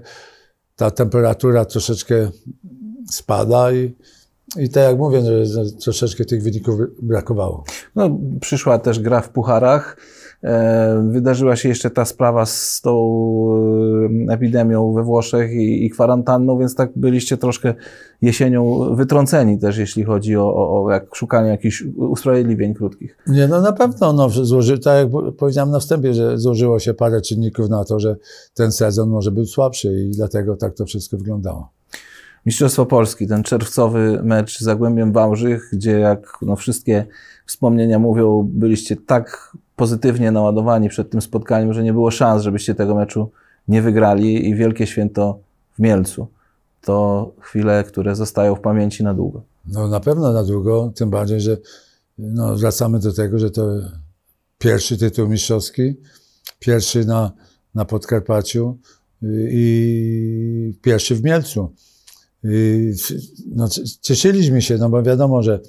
ta 0.76 0.90
temperatura 0.90 1.64
troszeczkę 1.64 2.30
spada 3.14 3.72
i, 3.72 3.94
i 4.58 4.68
tak 4.68 4.82
jak 4.82 4.98
mówię, 4.98 5.22
że, 5.46 5.64
troszeczkę 5.70 6.24
tych 6.24 6.42
wyników 6.42 6.80
brakowało. 7.02 7.64
No, 7.96 8.18
przyszła 8.40 8.78
też 8.78 9.00
gra 9.00 9.20
w 9.20 9.28
pucharach. 9.28 9.96
E, 10.44 11.08
Wydarzyła 11.10 11.56
się 11.56 11.68
jeszcze 11.68 11.90
ta 11.90 12.04
sprawa 12.04 12.46
z 12.46 12.80
tą 12.80 12.94
e, 14.28 14.32
epidemią 14.32 14.92
we 14.92 15.02
Włoszech 15.02 15.52
i, 15.52 15.84
i 15.86 15.90
kwarantanną, 15.90 16.58
więc 16.58 16.74
tak 16.74 16.90
byliście 16.96 17.36
troszkę 17.36 17.74
jesienią 18.22 18.94
wytrąceni 18.94 19.58
też, 19.58 19.76
jeśli 19.76 20.04
chodzi 20.04 20.36
o, 20.36 20.54
o, 20.54 20.84
o 20.84 20.90
jak 20.90 21.14
szukanie 21.14 21.48
jakichś 21.48 21.84
usprawiedliwień 21.96 22.74
krótkich. 22.74 23.16
Nie, 23.26 23.48
no 23.48 23.60
na 23.60 23.72
pewno, 23.72 24.12
no, 24.12 24.28
złoży, 24.28 24.78
tak 24.78 24.98
jak 24.98 25.10
po- 25.10 25.32
powiedziałem 25.32 25.70
na 25.70 25.78
wstępie, 25.78 26.14
że 26.14 26.38
złożyło 26.38 26.78
się 26.78 26.94
parę 26.94 27.20
czynników 27.20 27.68
na 27.68 27.84
to, 27.84 28.00
że 28.00 28.16
ten 28.54 28.72
sezon 28.72 29.08
może 29.08 29.30
być 29.30 29.50
słabszy 29.50 30.02
i 30.02 30.10
dlatego 30.10 30.56
tak 30.56 30.74
to 30.74 30.86
wszystko 30.86 31.16
wyglądało. 31.16 31.68
Mistrzostwo 32.46 32.86
Polski, 32.86 33.26
ten 33.26 33.42
czerwcowy 33.42 34.20
mecz 34.22 34.58
z 34.58 34.60
Zagłębiem 34.60 35.12
Wałżych, 35.12 35.68
gdzie 35.72 35.98
jak 35.98 36.38
no, 36.42 36.56
wszystkie 36.56 37.06
wspomnienia 37.46 37.98
mówią, 37.98 38.50
byliście 38.52 38.96
tak 38.96 39.56
pozytywnie 39.76 40.30
naładowani 40.30 40.88
przed 40.88 41.10
tym 41.10 41.22
spotkaniem, 41.22 41.72
że 41.72 41.82
nie 41.82 41.92
było 41.92 42.10
szans, 42.10 42.42
żebyście 42.42 42.74
tego 42.74 42.94
meczu 42.94 43.30
nie 43.68 43.82
wygrali 43.82 44.48
i 44.48 44.54
wielkie 44.54 44.86
święto 44.86 45.38
w 45.74 45.78
Mielcu. 45.78 46.26
To 46.80 47.30
chwile, 47.40 47.84
które 47.84 48.16
zostają 48.16 48.54
w 48.54 48.60
pamięci 48.60 49.04
na 49.04 49.14
długo. 49.14 49.42
No 49.66 49.88
na 49.88 50.00
pewno 50.00 50.32
na 50.32 50.44
długo, 50.44 50.92
tym 50.94 51.10
bardziej, 51.10 51.40
że 51.40 51.56
no, 52.18 52.56
wracamy 52.56 52.98
do 52.98 53.12
tego, 53.12 53.38
że 53.38 53.50
to 53.50 53.68
pierwszy 54.58 54.98
tytuł 54.98 55.28
mistrzowski, 55.28 55.94
pierwszy 56.58 57.04
na, 57.04 57.32
na 57.74 57.84
Podkarpaciu 57.84 58.78
y, 59.22 59.48
i 59.52 60.74
pierwszy 60.82 61.14
w 61.14 61.24
Mielcu. 61.24 61.72
I, 62.44 62.92
no, 63.54 63.68
cieszyliśmy 64.00 64.62
się, 64.62 64.78
no 64.78 64.90
bo 64.90 65.02
wiadomo, 65.02 65.42
że 65.42 65.60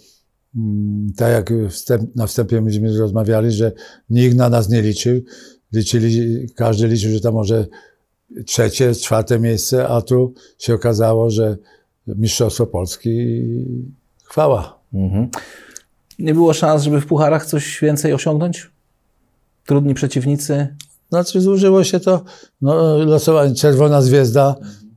mm, 0.55 1.13
tak 1.17 1.31
jak 1.31 1.69
wstęp, 1.69 2.15
na 2.15 2.27
wstępie 2.27 2.61
myśmy 2.61 2.97
rozmawiali, 2.97 3.51
że 3.51 3.71
nikt 4.09 4.35
na 4.35 4.49
nas 4.49 4.69
nie 4.69 4.81
liczył. 4.81 5.21
Liczyli, 5.73 6.47
każdy 6.55 6.87
liczył, 6.87 7.11
że 7.11 7.19
to 7.19 7.31
może 7.31 7.67
trzecie, 8.45 8.95
czwarte 8.95 9.39
miejsce, 9.39 9.87
a 9.87 10.01
tu 10.01 10.33
się 10.59 10.73
okazało, 10.73 11.29
że 11.29 11.57
Mistrzostwo 12.07 12.67
Polski 12.67 13.39
chwała. 14.23 14.79
Mhm. 14.93 15.29
Nie 16.19 16.33
było 16.33 16.53
szans, 16.53 16.83
żeby 16.83 17.01
w 17.01 17.05
pucharach 17.05 17.45
coś 17.45 17.79
więcej 17.81 18.13
osiągnąć? 18.13 18.71
Trudni 19.65 19.93
przeciwnicy? 19.93 20.75
Znaczy 21.09 21.41
zużyło 21.41 21.83
się 21.83 21.99
to, 21.99 22.23
no, 22.61 22.97
losowanie, 22.97 23.55
Czerwona 23.55 24.01
Zwiezda, 24.01 24.55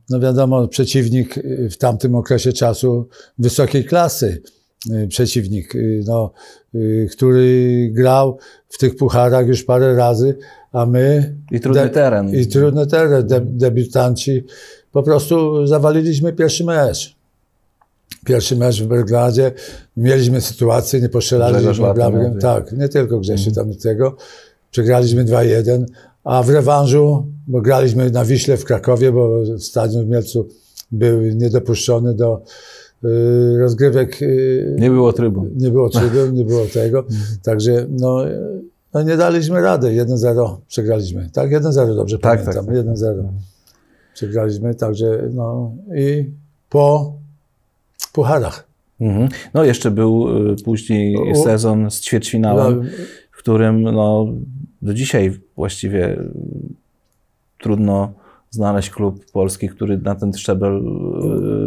no 0.09 0.19
wiadomo, 0.19 0.67
przeciwnik 0.67 1.35
w 1.71 1.77
tamtym 1.77 2.15
okresie 2.15 2.53
czasu 2.53 3.07
wysokiej 3.37 3.85
klasy, 3.85 4.41
y, 4.91 5.07
przeciwnik, 5.07 5.75
y, 5.75 6.03
no, 6.07 6.31
y, 6.75 7.07
który 7.11 7.89
grał 7.93 8.37
w 8.69 8.77
tych 8.77 8.95
pucharach 8.95 9.47
już 9.47 9.63
parę 9.63 9.95
razy, 9.95 10.37
a 10.71 10.85
my... 10.85 11.35
I 11.51 11.59
trudny 11.59 11.89
teren. 11.89 12.35
I 12.35 12.47
trudny 12.47 12.87
teren, 12.87 13.27
de, 13.27 13.41
debiutanci. 13.41 14.43
Po 14.91 15.03
prostu 15.03 15.67
zawaliliśmy 15.67 16.33
pierwszy 16.33 16.63
mecz. 16.63 17.15
Pierwszy 18.25 18.55
mecz 18.55 18.81
w 18.81 18.87
Belgradzie. 18.87 19.51
Mieliśmy 19.97 20.41
sytuację, 20.41 21.01
nie 21.01 21.09
postrzelaliśmy 21.09 21.93
bramkę. 21.93 22.35
Tak, 22.41 22.71
nie 22.71 22.89
tylko 22.89 23.19
Grzesiu 23.19 23.49
mhm. 23.49 23.67
tam 23.67 23.77
tego. 23.77 24.15
Przegraliśmy 24.71 25.25
2-1, 25.25 25.85
a 26.27 26.43
w 26.43 26.49
rewanżu, 26.49 27.27
bo 27.47 27.61
graliśmy 27.61 28.11
na 28.11 28.25
Wiśle 28.25 28.57
w 28.57 28.65
Krakowie, 28.65 29.11
bo 29.11 29.41
stadion 29.57 30.05
w 30.05 30.09
Mielcu 30.09 30.47
był 30.91 31.21
niedopuszczony 31.21 32.13
do 32.13 32.41
y, 33.03 33.57
rozgrywek. 33.59 34.21
Y, 34.21 34.75
nie 34.79 34.89
było 34.89 35.13
trybu. 35.13 35.47
Nie 35.55 35.71
było 35.71 35.89
trybu, 35.89 36.33
nie 36.33 36.43
było 36.43 36.65
tego. 36.65 37.05
Także 37.43 37.85
no, 37.89 38.19
no 38.93 39.01
nie 39.01 39.17
daliśmy 39.17 39.61
rady. 39.61 39.87
1-0 39.87 40.57
przegraliśmy. 40.67 41.29
Tak, 41.33 41.51
1-0 41.51 41.95
dobrze 41.95 42.19
tak, 42.19 42.39
pamiętam. 42.39 42.65
Tak, 42.65 42.75
tak. 42.75 42.85
1-0 42.85 43.23
przegraliśmy, 44.13 44.75
także 44.75 45.29
no 45.33 45.71
i 45.95 46.31
po 46.69 47.13
pucharach. 48.13 48.67
Mhm. 49.01 49.29
No 49.53 49.63
jeszcze 49.63 49.91
był 49.91 50.27
y, 50.51 50.55
później 50.63 51.35
sezon 51.43 51.91
z 51.91 52.01
ćwierćfinałem, 52.01 52.77
no, 52.77 52.89
w 53.31 53.37
którym 53.37 53.81
no, 53.81 54.27
do 54.81 54.93
dzisiaj 54.93 55.46
właściwie 55.57 56.23
trudno 57.59 58.13
znaleźć 58.49 58.89
klub 58.89 59.31
polski, 59.31 59.69
który 59.69 59.97
na 59.97 60.15
ten 60.15 60.33
szczebel 60.33 60.77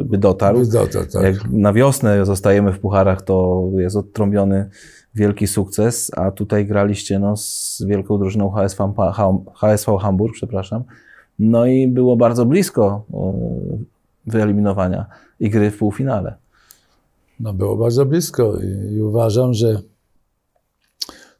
y, 0.00 0.04
by 0.04 0.18
dotarł. 0.18 0.66
dotarł 0.66 1.06
tak. 1.12 1.22
Jak 1.22 1.50
na 1.50 1.72
wiosnę 1.72 2.26
zostajemy 2.26 2.72
w 2.72 2.78
pucharach, 2.78 3.22
to 3.22 3.66
jest 3.76 3.96
odtrąbiony 3.96 4.70
wielki 5.14 5.46
sukces, 5.46 6.10
a 6.16 6.30
tutaj 6.30 6.66
graliście 6.66 7.18
no, 7.18 7.36
z 7.36 7.82
wielką 7.86 8.18
drużyną 8.18 8.50
HSV, 8.50 8.92
HSV 9.54 9.98
Hamburg, 9.98 10.34
przepraszam. 10.34 10.84
No 11.38 11.66
i 11.66 11.88
było 11.88 12.16
bardzo 12.16 12.46
blisko 12.46 13.04
wyeliminowania 14.26 15.06
i 15.40 15.50
gry 15.50 15.70
w 15.70 15.78
półfinale. 15.78 16.34
No 17.40 17.52
było 17.52 17.76
bardzo 17.76 18.06
blisko 18.06 18.58
i, 18.60 18.94
i 18.94 19.02
uważam, 19.02 19.54
że 19.54 19.80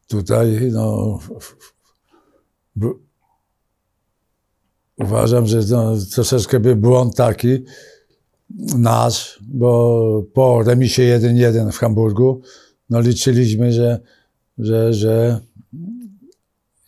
tutaj 0.08 0.70
no, 0.72 1.18
uważam, 4.98 5.46
że 5.46 5.60
no, 5.70 5.92
troszeczkę 6.14 6.60
był 6.60 6.76
błąd 6.76 7.16
taki 7.16 7.64
nasz, 8.78 9.38
bo 9.42 10.22
po 10.34 10.62
remisie 10.62 11.02
1-1 11.02 11.72
w 11.72 11.78
Hamburgu 11.78 12.40
no, 12.90 13.00
liczyliśmy, 13.00 13.72
że, 13.72 14.00
że, 14.58 14.92
że 14.92 15.40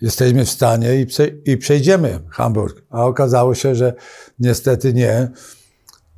jesteśmy 0.00 0.44
w 0.44 0.50
stanie 0.50 1.00
i, 1.00 1.06
prze, 1.06 1.26
i 1.26 1.56
przejdziemy 1.56 2.20
Hamburg, 2.28 2.82
a 2.90 3.04
okazało 3.04 3.54
się, 3.54 3.74
że 3.74 3.94
niestety 4.38 4.94
nie. 4.94 5.28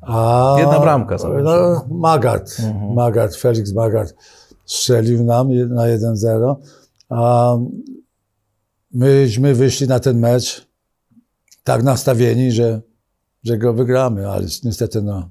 A, 0.01 0.55
Jedna 0.59 0.79
bramka. 0.79 1.17
No, 1.43 1.85
Magart, 1.91 2.59
mhm. 2.59 2.93
Magart, 2.93 3.35
Felix 3.35 3.73
Magart 3.73 4.15
strzelił 4.65 5.23
nam 5.23 5.69
na 5.69 5.83
1-0, 5.83 6.55
a 7.09 7.57
myśmy 8.95 9.55
wyszli 9.55 9.87
na 9.87 9.99
ten 9.99 10.19
mecz 10.19 10.67
tak 11.63 11.83
nastawieni, 11.83 12.51
że, 12.51 12.81
że 13.43 13.57
go 13.57 13.73
wygramy, 13.73 14.29
ale 14.29 14.45
niestety 14.63 15.01
no, 15.01 15.29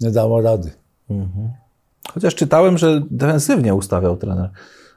nie 0.00 0.10
dało 0.10 0.40
rady. 0.40 0.70
Mhm. 1.10 1.48
Chociaż 2.12 2.34
czytałem, 2.34 2.78
że 2.78 3.02
defensywnie 3.10 3.74
ustawiał 3.74 4.16
trener 4.16 4.50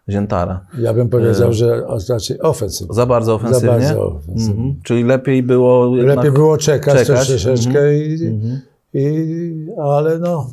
Ziętara. 0.09 0.65
Ja 0.77 0.93
bym 0.93 1.09
powiedział, 1.09 1.49
e... 1.49 1.53
że 1.53 1.83
raczej 2.09 2.41
ofensywnie. 2.41 2.95
Za 2.95 3.05
bardzo 3.05 3.33
ofensywnie? 3.33 3.67
Za 3.67 3.79
bardzo 3.79 4.05
ofensywnie. 4.05 4.63
Mhm. 4.63 4.75
Czyli 4.83 5.03
lepiej 5.03 5.43
było 5.43 5.95
Lepiej 5.95 6.31
było 6.31 6.57
czekać, 6.57 7.07
czekać. 7.07 7.27
troszeczkę 7.27 7.79
mhm. 7.79 8.61
i, 8.93 8.99
i, 8.99 9.67
ale 9.81 10.19
no, 10.19 10.49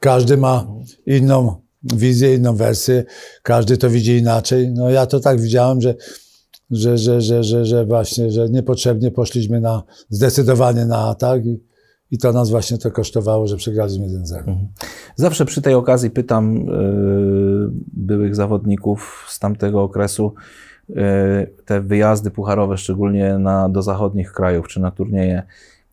każdy 0.00 0.36
ma 0.36 0.66
inną 1.06 1.56
wizję, 1.82 2.34
inną 2.34 2.56
wersję, 2.56 3.04
każdy 3.42 3.76
to 3.76 3.90
widzi 3.90 4.16
inaczej. 4.16 4.68
No 4.68 4.90
ja 4.90 5.06
to 5.06 5.20
tak 5.20 5.40
widziałem, 5.40 5.80
że, 5.80 5.94
że, 6.70 6.98
że, 6.98 7.20
że, 7.20 7.44
że, 7.44 7.64
że 7.64 7.86
właśnie, 7.86 8.30
że 8.30 8.48
niepotrzebnie 8.48 9.10
poszliśmy 9.10 9.60
na, 9.60 9.82
zdecydowanie 10.10 10.86
na 10.86 10.98
atak 10.98 11.46
i, 11.46 11.60
i 12.10 12.18
to 12.18 12.32
nas 12.32 12.50
właśnie 12.50 12.78
to 12.78 12.90
kosztowało, 12.90 13.46
że 13.46 13.56
przegraliśmy 13.56 14.06
1-0. 14.06 14.38
Mhm. 14.38 14.68
Zawsze 15.16 15.44
przy 15.44 15.62
tej 15.62 15.74
okazji 15.74 16.10
pytam 16.10 16.54
yy, 16.54 17.70
byłych 17.92 18.34
zawodników 18.34 19.26
z 19.28 19.38
tamtego 19.38 19.82
okresu, 19.82 20.34
yy, 20.88 20.96
te 21.64 21.80
wyjazdy 21.80 22.30
pucharowe, 22.30 22.76
szczególnie 22.76 23.38
na, 23.38 23.68
do 23.68 23.82
zachodnich 23.82 24.32
krajów, 24.32 24.68
czy 24.68 24.80
na 24.80 24.90
turnieje, 24.90 25.42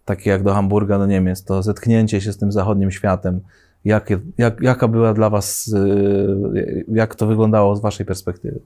takie 0.05 0.29
jak 0.29 0.43
do 0.43 0.53
Hamburga, 0.53 0.99
do 0.99 1.05
Niemiec, 1.05 1.43
to 1.43 1.63
zetknięcie 1.63 2.21
się 2.21 2.33
z 2.33 2.37
tym 2.37 2.51
zachodnim 2.51 2.91
światem, 2.91 3.41
jak, 3.85 4.09
jak, 4.37 4.61
jaka 4.61 4.87
była 4.87 5.13
dla 5.13 5.29
Was, 5.29 5.67
y, 6.55 6.85
jak 6.91 7.15
to 7.15 7.27
wyglądało 7.27 7.75
z 7.75 7.81
Waszej 7.81 8.05
perspektywy? 8.05 8.59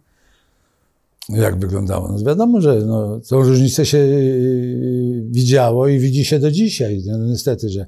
Jak 1.30 1.60
wyglądało? 1.60 2.08
No 2.12 2.24
wiadomo, 2.24 2.62
że 2.62 2.82
no, 2.86 3.20
tą 3.30 3.42
różnicę 3.42 3.86
się 3.86 3.98
y, 3.98 5.24
widziało 5.30 5.88
i 5.88 6.00
widzi 6.00 6.26
się 6.26 6.40
do 6.40 6.52
dzisiaj. 6.52 7.04
No, 7.06 7.18
niestety, 7.18 7.70
że, 7.70 7.86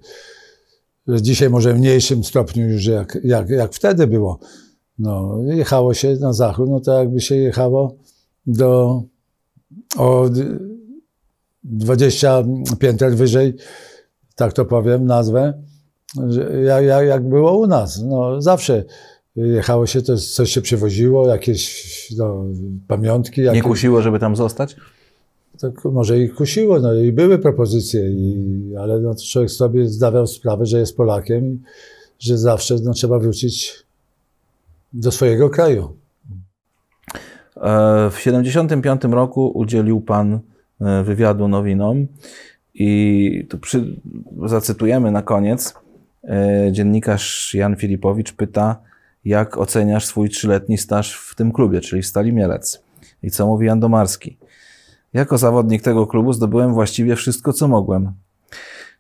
że 1.07 1.21
dzisiaj 1.21 1.49
może 1.49 1.73
w 1.73 1.79
mniejszym 1.79 2.23
stopniu 2.23 2.69
już 2.69 2.85
jak, 2.85 3.17
jak, 3.23 3.49
jak 3.49 3.73
wtedy 3.73 4.07
było. 4.07 4.39
No, 4.99 5.37
jechało 5.45 5.93
się 5.93 6.15
na 6.15 6.33
zachód, 6.33 6.69
no 6.69 6.79
to 6.79 6.99
jakby 6.99 7.21
się 7.21 7.35
jechało 7.35 7.95
do 8.47 9.03
o 9.97 10.29
20 11.63 12.43
pięter 12.79 13.15
wyżej, 13.15 13.55
tak 14.35 14.53
to 14.53 14.65
powiem, 14.65 15.05
nazwę, 15.05 15.63
jak, 16.65 16.85
jak, 16.85 17.07
jak 17.07 17.29
było 17.29 17.57
u 17.57 17.67
nas. 17.67 18.01
No, 18.03 18.41
zawsze 18.41 18.83
jechało 19.35 19.87
się, 19.87 20.01
to 20.01 20.17
coś 20.17 20.51
się 20.51 20.61
przewoziło, 20.61 21.27
jakieś 21.27 22.13
no, 22.17 22.45
pamiątki. 22.87 23.41
Jakieś... 23.41 23.63
Nie 23.63 23.69
kusiło, 23.69 24.01
żeby 24.01 24.19
tam 24.19 24.35
zostać? 24.35 24.75
Tak, 25.59 25.85
może 25.85 26.19
i 26.19 26.29
kusiło, 26.29 26.79
no 26.79 26.93
i 26.93 27.11
były 27.11 27.39
propozycje, 27.39 28.09
i, 28.09 28.75
ale 28.79 28.99
no, 28.99 29.15
człowiek 29.31 29.51
sobie 29.51 29.87
zdawał 29.87 30.27
sprawę, 30.27 30.65
że 30.65 30.79
jest 30.79 30.97
Polakiem 30.97 31.53
i 31.53 31.59
że 32.19 32.37
zawsze 32.37 32.75
no, 32.83 32.93
trzeba 32.93 33.19
wrócić 33.19 33.73
do 34.93 35.11
swojego 35.11 35.49
kraju. 35.49 35.93
E, 37.55 38.09
w 38.09 38.17
1975 38.17 39.13
roku 39.13 39.51
udzielił 39.55 40.01
Pan 40.01 40.39
e, 40.81 41.03
wywiadu 41.03 41.47
nowinom 41.47 42.07
i 42.73 43.45
tu 43.49 43.57
przy, 43.57 44.01
zacytujemy 44.45 45.11
na 45.11 45.21
koniec. 45.21 45.73
E, 46.23 46.69
dziennikarz 46.71 47.53
Jan 47.53 47.75
Filipowicz 47.75 48.33
pyta, 48.33 48.81
jak 49.25 49.57
oceniasz 49.57 50.05
swój 50.05 50.29
trzyletni 50.29 50.77
staż 50.77 51.15
w 51.15 51.35
tym 51.35 51.51
klubie, 51.51 51.81
czyli 51.81 52.03
Stali 52.03 52.33
Mielec. 52.33 52.83
I 53.23 53.31
co 53.31 53.45
mówi 53.45 53.65
Jan 53.65 53.79
Domarski? 53.79 54.37
Jako 55.13 55.37
zawodnik 55.37 55.81
tego 55.81 56.07
klubu 56.07 56.33
zdobyłem 56.33 56.73
właściwie 56.73 57.15
wszystko, 57.15 57.53
co 57.53 57.67
mogłem. 57.67 58.13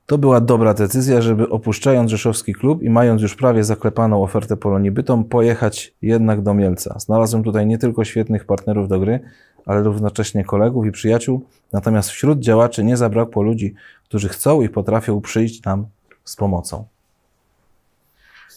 To 0.05 0.17
była 0.17 0.41
dobra 0.41 0.73
decyzja, 0.73 1.21
żeby 1.21 1.49
opuszczając 1.49 2.11
rzeszowski 2.11 2.53
klub 2.53 2.83
i 2.83 2.89
mając 2.89 3.21
już 3.21 3.35
prawie 3.35 3.63
zaklepaną 3.63 4.23
ofertę 4.23 4.57
Polonii 4.57 4.91
Bytom, 4.91 5.23
pojechać 5.23 5.93
jednak 6.01 6.41
do 6.41 6.53
Mielca. 6.53 6.99
Znalazłem 6.99 7.43
tutaj 7.43 7.67
nie 7.67 7.77
tylko 7.77 8.03
świetnych 8.03 8.45
partnerów 8.45 8.87
do 8.87 8.99
gry, 8.99 9.19
ale 9.65 9.83
równocześnie 9.83 10.43
kolegów 10.43 10.85
i 10.85 10.91
przyjaciół, 10.91 11.45
natomiast 11.73 12.09
wśród 12.09 12.39
działaczy 12.39 12.83
nie 12.83 12.97
zabrakło 12.97 13.43
ludzi, 13.43 13.73
którzy 14.03 14.29
chcą 14.29 14.61
i 14.61 14.69
potrafią 14.69 15.21
przyjść 15.21 15.63
nam 15.63 15.85
z 16.23 16.35
pomocą. 16.35 16.85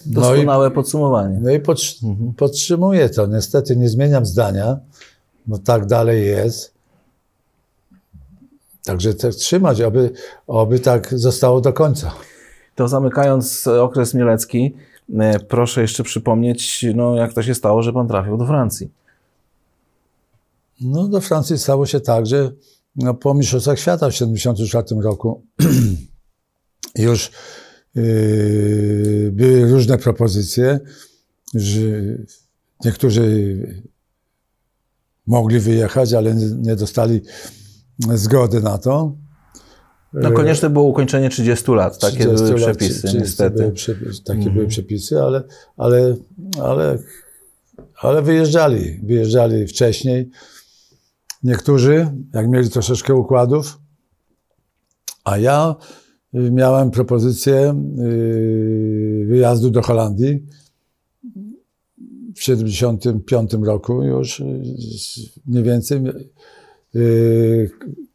Doskonałe 0.06 0.66
no 0.66 0.72
i, 0.72 0.74
podsumowanie. 0.74 1.38
No 1.42 1.50
i 1.50 1.60
podtrzymuję 2.36 3.08
to. 3.08 3.26
Niestety 3.26 3.76
nie 3.76 3.88
zmieniam 3.88 4.26
zdania, 4.26 4.78
bo 5.46 5.58
tak 5.58 5.86
dalej 5.86 6.26
jest. 6.26 6.74
Także 8.84 9.14
tak 9.14 9.34
trzymać, 9.34 9.80
aby, 9.80 10.10
aby 10.48 10.80
tak 10.80 11.18
zostało 11.18 11.60
do 11.60 11.72
końca. 11.72 12.12
To 12.74 12.88
zamykając 12.88 13.66
okres 13.66 14.14
mielecki, 14.14 14.74
e, 15.18 15.40
proszę 15.40 15.82
jeszcze 15.82 16.02
przypomnieć, 16.02 16.84
no, 16.94 17.16
jak 17.16 17.32
to 17.32 17.42
się 17.42 17.54
stało, 17.54 17.82
że 17.82 17.92
pan 17.92 18.08
trafił 18.08 18.36
do 18.36 18.46
Francji. 18.46 18.90
No, 20.80 21.08
do 21.08 21.20
Francji 21.20 21.58
stało 21.58 21.86
się 21.86 22.00
tak, 22.00 22.26
że 22.26 22.50
no, 22.96 23.14
po 23.14 23.34
Mistrzostwach 23.34 23.78
Świata 23.78 24.10
w 24.10 24.12
1974 24.12 25.02
roku 25.02 25.42
już 26.96 27.30
były 29.30 29.70
różne 29.70 29.98
propozycje, 29.98 30.80
że 31.54 31.80
niektórzy 32.84 33.56
mogli 35.26 35.60
wyjechać, 35.60 36.12
ale 36.12 36.34
nie, 36.34 36.76
dostali 36.76 37.20
zgody 37.98 38.60
na 38.60 38.78
to. 38.78 39.16
No 40.12 40.32
konieczne 40.32 40.70
było 40.70 40.84
ukończenie 40.84 41.30
30 41.30 41.70
lat, 41.70 41.98
takie 41.98 42.18
30 42.18 42.44
były 42.44 42.56
przepisy, 42.56 42.98
30 42.98 43.18
niestety. 43.18 43.56
Były 43.56 43.72
przepis, 43.72 44.22
takie 44.22 44.50
były 44.50 44.66
przepisy, 44.66 45.20
ale, 45.22 45.42
ale, 45.76 46.16
ale, 46.62 46.98
ale 48.00 48.22
wyjeżdżali, 48.22 49.00
wyjeżdżali 49.02 49.66
wcześniej. 49.66 50.30
Niektórzy, 51.42 52.10
jak 52.34 52.48
mieli 52.48 52.70
troszeczkę 52.70 53.14
układów, 53.14 53.78
a 55.24 55.38
ja 55.38 55.76
miałem 56.34 56.90
propozycję 56.90 57.84
y, 57.98 59.24
wyjazdu 59.28 59.70
do 59.70 59.82
Holandii 59.82 60.46
w 62.34 62.42
75 62.42 63.52
roku 63.62 64.02
już 64.02 64.40
y, 64.40 64.62
mniej 65.46 65.62
więcej. 65.62 66.00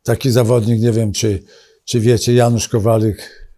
Taki 0.03 0.31
zawodnik, 0.31 0.81
nie 0.81 0.91
wiem 0.91 1.11
czy, 1.11 1.43
czy 1.85 1.99
wiecie, 1.99 2.33
Janusz 2.33 2.67
Kowalik 2.67 3.49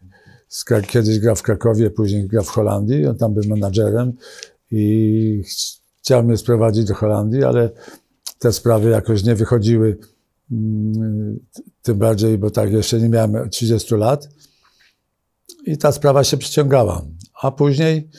kiedyś 0.87 1.19
grał 1.19 1.35
w 1.35 1.41
Krakowie, 1.41 1.89
później 1.89 2.27
grał 2.27 2.43
w 2.43 2.49
Holandii, 2.49 3.07
on 3.07 3.17
tam 3.17 3.33
był 3.33 3.43
menadżerem 3.47 4.13
i 4.71 5.43
chciał 5.99 6.23
mnie 6.23 6.37
sprowadzić 6.37 6.85
do 6.85 6.93
Holandii, 6.93 7.43
ale 7.43 7.69
te 8.39 8.53
sprawy 8.53 8.89
jakoś 8.89 9.23
nie 9.23 9.35
wychodziły, 9.35 9.97
mm, 10.51 11.39
tym 11.81 11.97
bardziej, 11.97 12.37
bo 12.37 12.51
tak 12.51 12.71
jeszcze 12.71 12.99
nie 12.99 13.09
miałem 13.09 13.49
30 13.49 13.95
lat. 13.95 14.29
I 15.65 15.77
ta 15.77 15.91
sprawa 15.91 16.23
się 16.23 16.37
przyciągała. 16.37 17.05
A 17.41 17.51
później 17.51 18.09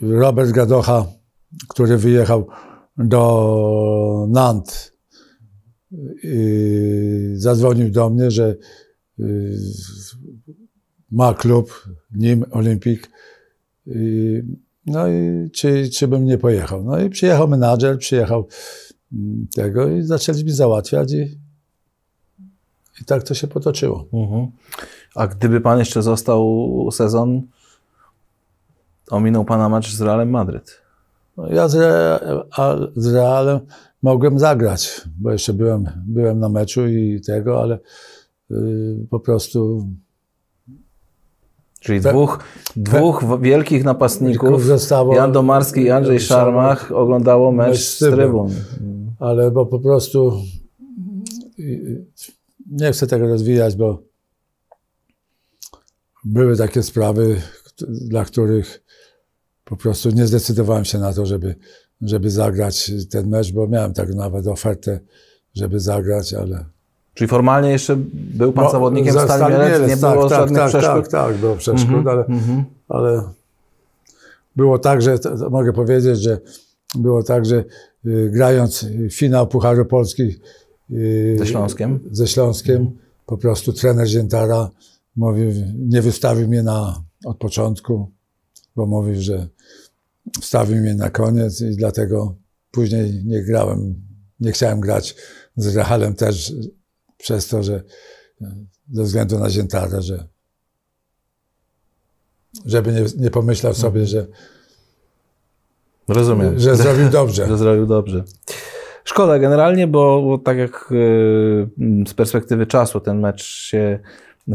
Robert 0.00 0.50
Gadocha, 0.50 1.06
który 1.68 1.96
wyjechał 1.96 2.46
do 2.96 4.26
Nantes, 4.30 4.92
zadzwonił 7.34 7.90
do 7.90 8.10
mnie, 8.10 8.30
że 8.30 8.56
y, 9.20 9.56
ma 11.10 11.34
klub, 11.34 11.88
nim 12.14 12.44
Olimpik. 12.50 13.10
No 14.86 15.08
i 15.08 15.50
czy, 15.50 15.90
czy 15.90 16.08
bym 16.08 16.24
nie 16.24 16.38
pojechał. 16.38 16.84
No 16.84 17.00
i 17.00 17.10
przyjechał 17.10 17.48
menadżer, 17.48 17.98
przyjechał 17.98 18.48
mm, 19.12 19.46
tego 19.54 19.88
i 19.90 20.02
zaczęliśmy 20.02 20.52
załatwiać 20.52 21.12
i, 21.12 21.38
i 23.02 23.04
tak 23.06 23.22
to 23.22 23.34
się 23.34 23.46
potoczyło. 23.46 24.08
Mhm. 24.12 24.50
A 25.16 25.26
gdyby 25.26 25.60
pan 25.60 25.78
jeszcze 25.78 26.02
został 26.02 26.88
sezon, 26.92 27.42
ominął 29.10 29.44
pana 29.44 29.68
mecz 29.68 29.94
z 29.94 30.00
Realem 30.00 30.30
Madryt? 30.30 30.80
No 31.36 31.48
ja 31.48 31.68
z, 31.68 31.76
z 32.96 33.14
Realem 33.14 33.60
mogłem 34.02 34.38
zagrać, 34.38 35.00
bo 35.18 35.32
jeszcze 35.32 35.52
byłem, 35.52 35.88
byłem 36.06 36.38
na 36.38 36.48
meczu 36.48 36.86
i 36.86 37.20
tego, 37.20 37.62
ale 37.62 37.78
y, 38.50 39.06
po 39.10 39.20
prostu 39.20 39.86
Czyli 41.80 42.00
dwóch, 42.00 42.38
dwóch 42.76 43.40
wielkich 43.40 43.84
napastników, 43.84 44.64
zostało, 44.64 45.14
Jan 45.14 45.32
Domarski 45.32 45.80
i 45.80 45.90
Andrzej 45.90 46.20
Szarmach 46.20 46.92
oglądało 46.92 47.52
mecz 47.52 47.78
z 47.78 47.98
trybun. 47.98 48.50
Ale 49.18 49.50
bo 49.50 49.66
po 49.66 49.78
prostu 49.78 50.32
nie 52.70 52.92
chcę 52.92 53.06
tego 53.06 53.28
rozwijać, 53.28 53.76
bo 53.76 54.02
były 56.26 56.56
takie 56.56 56.82
sprawy, 56.82 57.40
dla 57.88 58.24
których 58.24 58.82
po 59.64 59.76
prostu 59.76 60.10
nie 60.10 60.26
zdecydowałem 60.26 60.84
się 60.84 60.98
na 60.98 61.12
to, 61.12 61.26
żeby, 61.26 61.54
żeby 62.02 62.30
zagrać 62.30 62.92
ten 63.10 63.28
mecz, 63.28 63.52
bo 63.52 63.68
miałem 63.68 63.94
tak 63.94 64.14
nawet 64.14 64.46
ofertę, 64.46 65.00
żeby 65.54 65.80
zagrać, 65.80 66.34
ale 66.34 66.64
Czyli 67.14 67.28
formalnie 67.28 67.70
jeszcze 67.70 67.96
był 68.12 68.52
pan 68.52 68.64
no, 68.64 68.70
zawodnikiem 68.70 69.12
za 69.12 69.24
Stali 69.24 69.54
Mielec, 69.54 69.88
nie 69.88 69.96
tak, 69.96 70.12
było 70.12 70.28
tak, 70.28 70.38
żadnych 70.38 70.58
tak, 70.58 70.68
przeszkód? 70.68 71.08
Tak, 71.08 71.10
tak, 71.10 71.36
było 71.36 71.56
przeszkód, 71.56 71.90
mm 71.90 72.04
-hmm, 72.04 72.10
ale, 72.10 72.24
mm 72.26 72.40
-hmm. 72.40 72.62
ale 72.88 73.22
było 74.56 74.78
tak, 74.78 75.02
że 75.02 75.18
mogę 75.50 75.72
powiedzieć, 75.72 76.18
że 76.18 76.38
było 76.94 77.22
tak, 77.22 77.46
że 77.46 77.64
y, 78.06 78.30
grając 78.32 78.86
finał 79.12 79.46
Pucharu 79.46 79.84
Polski 79.84 80.36
y, 80.90 81.36
ze 81.38 81.46
Śląskiem, 81.46 82.00
ze 82.10 82.26
Śląskiem 82.26 82.76
mm 82.76 82.88
-hmm. 82.88 83.26
po 83.26 83.36
prostu 83.38 83.72
trener 83.72 84.06
Ziętara 84.06 84.70
mówił, 85.16 85.50
nie 85.78 86.02
wystawił 86.02 86.48
mnie 86.48 86.62
na, 86.62 87.04
od 87.24 87.38
początku, 87.38 88.12
bo 88.76 88.86
mówił, 88.86 89.22
że 89.22 89.48
wstawił 90.40 90.76
mnie 90.76 90.94
na 90.94 91.10
koniec 91.10 91.60
i 91.60 91.76
dlatego 91.76 92.36
później 92.70 93.24
nie 93.24 93.42
grałem, 93.42 93.94
nie 94.40 94.52
chciałem 94.52 94.80
grać 94.80 95.16
z 95.56 95.76
Realem 95.76 96.14
też 96.14 96.52
przez 97.16 97.48
to, 97.48 97.62
że 97.62 97.82
ze 98.92 99.02
względu 99.02 99.38
na 99.38 99.50
Ziętarę, 99.50 100.02
że 100.02 100.26
żeby 102.66 102.92
nie, 102.92 103.04
nie 103.24 103.30
pomyślał 103.30 103.74
sobie, 103.74 104.06
że 104.06 104.26
Rozumiem. 106.08 106.58
Że 106.58 106.76
zrobił 106.76 107.08
dobrze. 107.08 107.46
że 107.48 107.58
zrobił 107.58 107.86
dobrze. 107.86 108.24
Szkoda 109.04 109.38
generalnie, 109.38 109.86
bo, 109.86 110.22
bo 110.22 110.38
tak 110.38 110.58
jak 110.58 110.92
y, 110.92 111.68
z 112.08 112.14
perspektywy 112.14 112.66
czasu 112.66 113.00
ten 113.00 113.20
mecz 113.20 113.44
się 113.44 113.98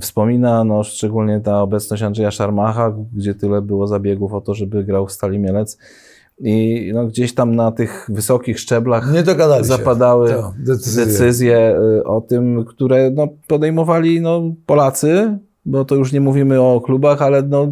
wspomina, 0.01 0.63
no 0.63 0.84
szczególnie 0.84 1.39
ta 1.39 1.62
obecność 1.62 2.04
Andrzeja 2.04 2.32
Szarmacha, 2.32 2.93
gdzie 3.13 3.36
tyle 3.36 3.62
było 3.62 3.88
zabiegów 3.88 4.34
o 4.34 4.41
to, 4.41 4.54
żeby 4.54 4.84
grał 4.84 5.08
w 5.08 5.12
Stali 5.12 5.39
Mielec 5.39 5.77
i 6.39 6.91
no, 6.93 7.08
gdzieś 7.08 7.34
tam 7.34 7.56
na 7.56 7.71
tych 7.71 8.10
wysokich 8.13 8.60
szczeblach 8.60 9.08
zapadały 9.62 10.36
decyzje. 10.60 11.06
decyzje. 11.06 11.75
Y, 11.99 12.04
o 12.04 12.21
tym, 12.21 12.65
które 12.65 13.12
no, 13.12 13.27
podejmowali 13.47 14.21
no, 14.21 14.41
Polacy, 14.65 15.38
bo 15.65 15.86
to 15.86 15.95
już 15.95 16.12
nie 16.12 16.21
mówimy 16.21 16.62
o 16.62 16.82
klubach, 16.82 17.21
ale 17.21 17.41
no, 17.41 17.67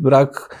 brak 0.00 0.56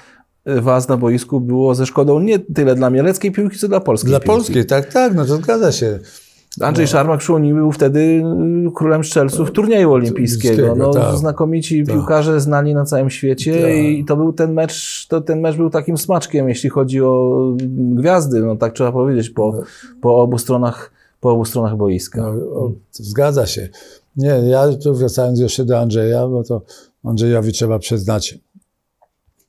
was 0.46 0.88
na 0.88 0.96
boisku 0.96 1.40
było 1.40 1.74
ze 1.74 1.86
szkodą 1.86 2.20
nie 2.20 2.38
tyle 2.38 2.74
dla 2.74 2.90
mieleckiej 2.90 3.32
piłki, 3.32 3.58
co 3.58 3.68
dla 3.68 3.80
polskiej 3.80 4.10
Dla 4.10 4.20
piłki. 4.20 4.36
polskiej, 4.36 4.66
tak, 4.66 4.92
tak, 4.92 5.14
no 5.14 5.24
to 5.24 5.36
zgadza 5.36 5.72
się. 5.72 5.98
Andrzej 6.60 6.84
no. 6.84 6.90
Szarmak 6.90 7.20
Szłoni 7.22 7.54
był 7.54 7.72
wtedy 7.72 8.00
y, 8.68 8.70
królem 8.74 9.04
strzelców 9.04 9.50
turnieju 9.50 9.92
olimpijskiego. 9.92 10.74
No, 10.74 10.90
tak. 10.90 11.16
Znakomici 11.16 11.84
tak. 11.84 11.94
piłkarze 11.94 12.40
znani 12.40 12.74
na 12.74 12.84
całym 12.84 13.10
świecie 13.10 13.62
tak. 13.62 13.70
i 13.70 14.04
to 14.04 14.16
był 14.16 14.32
ten 14.32 14.52
mecz, 14.52 15.06
to 15.08 15.20
ten 15.20 15.40
mecz 15.40 15.56
był 15.56 15.70
takim 15.70 15.98
smaczkiem, 15.98 16.48
jeśli 16.48 16.70
chodzi 16.70 17.02
o 17.02 17.46
gwiazdy, 17.70 18.40
no 18.40 18.56
tak 18.56 18.72
trzeba 18.72 18.92
powiedzieć, 18.92 19.30
po, 19.30 19.52
no. 19.56 19.62
po 20.00 20.22
obu 20.22 20.38
stronach 20.38 20.92
po 21.20 21.30
obu 21.30 21.44
stronach 21.44 21.76
boiska. 21.76 22.22
No, 22.22 22.28
o, 22.28 22.72
zgadza 22.92 23.46
się. 23.46 23.68
Nie, 24.16 24.28
ja 24.28 24.76
tu 24.76 24.94
wracając 24.94 25.40
jeszcze 25.40 25.64
do 25.64 25.80
Andrzeja, 25.80 26.28
bo 26.28 26.44
to 26.44 26.62
Andrzejowi 27.04 27.52
trzeba 27.52 27.78
przyznać 27.78 28.38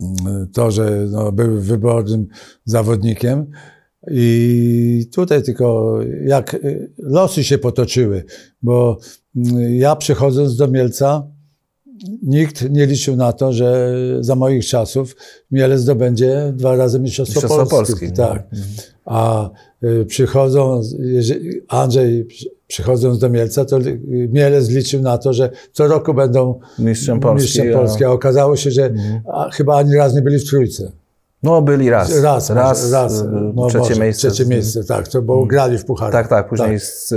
mm, 0.02 0.47
to, 0.54 0.72
że 0.72 1.08
no, 1.12 1.32
był 1.32 1.62
wybornym 1.62 2.28
zawodnikiem, 2.66 3.52
i 4.08 5.06
tutaj 5.14 5.43
tylko 5.43 5.97
jak 6.26 6.58
losy 6.97 7.43
się 7.43 7.58
potoczyły, 7.58 8.24
bo 8.62 8.97
mm, 9.36 9.76
ja 9.76 9.95
przychodząc 9.95 10.56
do 10.56 10.68
Mielca, 10.68 11.28
nikt 12.24 12.70
nie 12.70 12.86
liczył 12.86 13.16
na 13.16 13.34
to, 13.34 13.54
że 13.54 13.97
za 14.20 14.36
moich 14.36 14.66
czasów 14.66 15.16
Mielec 15.52 15.82
zdobędzie 15.82 16.54
dwa 16.56 16.76
razy 16.76 16.99
Mistrzostwo, 16.99 17.39
Mistrzostwo 17.39 17.76
Polski. 17.78 17.93
Polski. 17.93 18.18
Tak. 18.18 18.43
Mhm. 18.43 18.70
A 19.06 19.49
y, 19.84 20.06
przychodząc, 20.06 20.95
Andrzej 21.68 22.28
przychodząc 22.68 23.20
do 23.20 23.30
Mielca, 23.30 23.66
to 23.66 23.80
Mielec 24.08 24.70
liczył 24.70 25.02
na 25.02 25.18
to, 25.18 25.34
że 25.34 25.49
co 25.72 25.88
roku 25.88 26.14
będą 26.14 26.60
mistrzem 26.80 27.20
Polski, 27.20 27.43
mistrzem 27.43 27.74
Polski. 27.74 28.06
a 28.06 28.12
okazało 28.12 28.56
się, 28.56 28.72
że 28.72 28.86
mhm. 28.86 29.22
chyba 29.52 29.78
ani 29.78 29.95
raz 29.95 30.16
nie 30.16 30.22
byli 30.22 30.39
w 30.39 30.49
trójce. 30.49 30.91
No, 31.44 31.62
byli 31.62 31.89
raz. 31.89 32.22
Raz, 32.22 32.50
raz, 32.50 32.92
raz 32.92 33.24
no, 33.54 33.68
trzecie 33.68 33.80
może, 33.80 34.02
miejsce. 34.02 34.32
Trzecie 34.32 34.50
miejsce, 34.50 34.84
tak, 34.84 35.08
to, 35.08 35.22
bo 35.22 35.36
mm. 35.36 35.48
grali 35.48 35.78
w 35.78 35.86
pucharze. 35.86 36.12
Tak, 36.12 36.28
tak, 36.28 36.50
później 36.50 36.70
tak. 36.70 36.82
Z, 36.82 37.14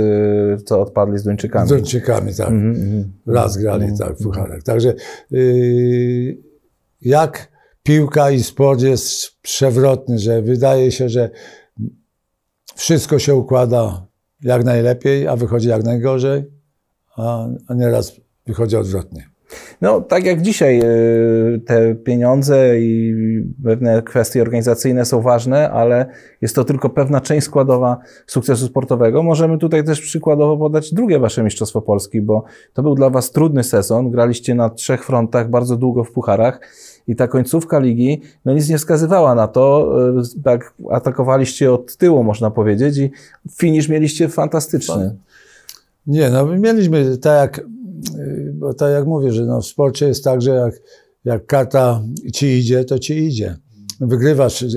co 0.65 0.81
odpadli 0.81 1.17
z 1.17 1.23
Duńczykami. 1.23 1.67
Z 1.67 1.71
Duńczykami, 1.71 2.35
tak. 2.35 2.47
Mm 2.47 2.73
-hmm. 2.73 3.33
Raz 3.33 3.57
grali, 3.57 3.83
mm 3.83 3.95
-hmm. 3.95 3.99
tak, 3.99 4.17
w 4.17 4.23
pucharach. 4.23 4.63
Także 4.63 4.93
yy, 5.31 6.37
jak 7.01 7.51
piłka 7.83 8.31
i 8.31 8.43
sport 8.43 8.81
jest 8.81 9.41
przewrotny, 9.41 10.19
że 10.19 10.41
wydaje 10.41 10.91
się, 10.91 11.09
że 11.09 11.29
wszystko 12.75 13.19
się 13.19 13.35
układa 13.35 14.07
jak 14.41 14.63
najlepiej, 14.63 15.27
a 15.27 15.35
wychodzi 15.35 15.67
jak 15.67 15.83
najgorzej, 15.83 16.43
a, 17.17 17.47
a 17.67 17.73
nieraz 17.73 18.13
wychodzi 18.47 18.77
odwrotnie. 18.77 19.34
No, 19.81 20.01
tak 20.01 20.25
jak 20.25 20.41
dzisiaj, 20.41 20.79
y, 20.83 21.61
te 21.65 21.95
pieniądze 21.95 22.79
i 22.79 23.13
pewne 23.63 24.01
kwestie 24.01 24.41
organizacyjne 24.41 25.05
są 25.05 25.21
ważne, 25.21 25.71
ale 25.71 26.05
jest 26.41 26.55
to 26.55 26.63
tylko 26.63 26.89
pewna 26.89 27.21
część 27.21 27.45
składowa 27.45 27.97
sukcesu 28.27 28.65
sportowego. 28.65 29.23
Możemy 29.23 29.57
tutaj 29.57 29.83
też 29.83 30.01
przykładowo 30.01 30.57
podać 30.57 30.93
drugie 30.93 31.19
Wasze 31.19 31.43
Mistrzostwo 31.43 31.81
Polski, 31.81 32.21
bo 32.21 32.43
to 32.73 32.83
był 32.83 32.95
dla 32.95 33.09
Was 33.09 33.31
trudny 33.31 33.63
sezon. 33.63 34.11
Graliście 34.11 34.55
na 34.55 34.69
trzech 34.69 35.05
frontach, 35.05 35.49
bardzo 35.49 35.77
długo 35.77 36.03
w 36.03 36.11
pucharach. 36.11 36.59
I 37.07 37.15
ta 37.15 37.27
końcówka 37.27 37.79
ligi, 37.79 38.21
no 38.45 38.53
nic 38.53 38.69
nie 38.69 38.77
wskazywała 38.77 39.35
na 39.35 39.47
to, 39.47 39.95
y, 40.37 40.41
tak 40.43 40.73
atakowaliście 40.91 41.73
od 41.73 41.97
tyłu, 41.97 42.23
można 42.23 42.51
powiedzieć, 42.51 42.97
i 42.97 43.11
finisz 43.51 43.89
mieliście 43.89 44.29
fantastyczny. 44.29 45.15
Nie, 46.07 46.29
no 46.29 46.45
mieliśmy 46.45 47.17
tak 47.17 47.41
jak, 47.41 47.65
bo 48.53 48.73
tak 48.73 48.91
jak 48.91 49.05
mówię, 49.05 49.31
że 49.31 49.45
no 49.45 49.61
w 49.61 49.65
sporcie 49.65 50.07
jest 50.07 50.23
tak, 50.23 50.41
że 50.41 50.51
jak, 50.51 50.73
jak 51.25 51.45
karta 51.45 52.03
ci 52.33 52.47
idzie, 52.47 52.85
to 52.85 52.99
ci 52.99 53.17
idzie. 53.17 53.55
Wygrywasz 54.01 54.61
y, 54.61 54.67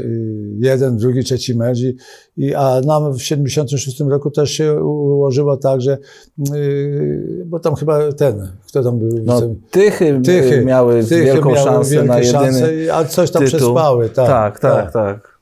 jeden, 0.59 0.97
drugi, 0.97 1.25
trzeci 1.25 1.57
mecz, 1.57 1.79
i, 1.79 1.97
i, 2.37 2.55
a 2.55 2.81
nam 2.81 3.15
w 3.15 3.23
76 3.23 4.01
roku 4.01 4.31
też 4.31 4.51
się 4.51 4.83
ułożyło 4.85 5.57
tak, 5.57 5.81
że 5.81 5.99
yy, 6.39 7.45
bo 7.47 7.61
tam 7.61 7.75
chyba 7.75 8.13
ten, 8.13 8.49
kto 8.69 8.83
tam 8.83 8.99
był? 8.99 9.09
No, 9.25 9.43
tychy, 9.71 10.21
tychy 10.25 10.65
miały 10.65 11.05
tychy 11.05 11.25
wielką 11.25 11.51
miały 11.53 11.65
szansę 11.65 12.05
na 12.05 12.19
jedyny 12.19 12.33
szanse, 12.33 12.95
A 12.95 13.05
coś 13.05 13.31
tam 13.31 13.45
tytuł. 13.45 13.59
przespały. 13.59 14.09
Tak, 14.09 14.27
tak, 14.29 14.61
tak. 14.61 14.61
tak. 14.61 14.93
tak. 14.93 15.39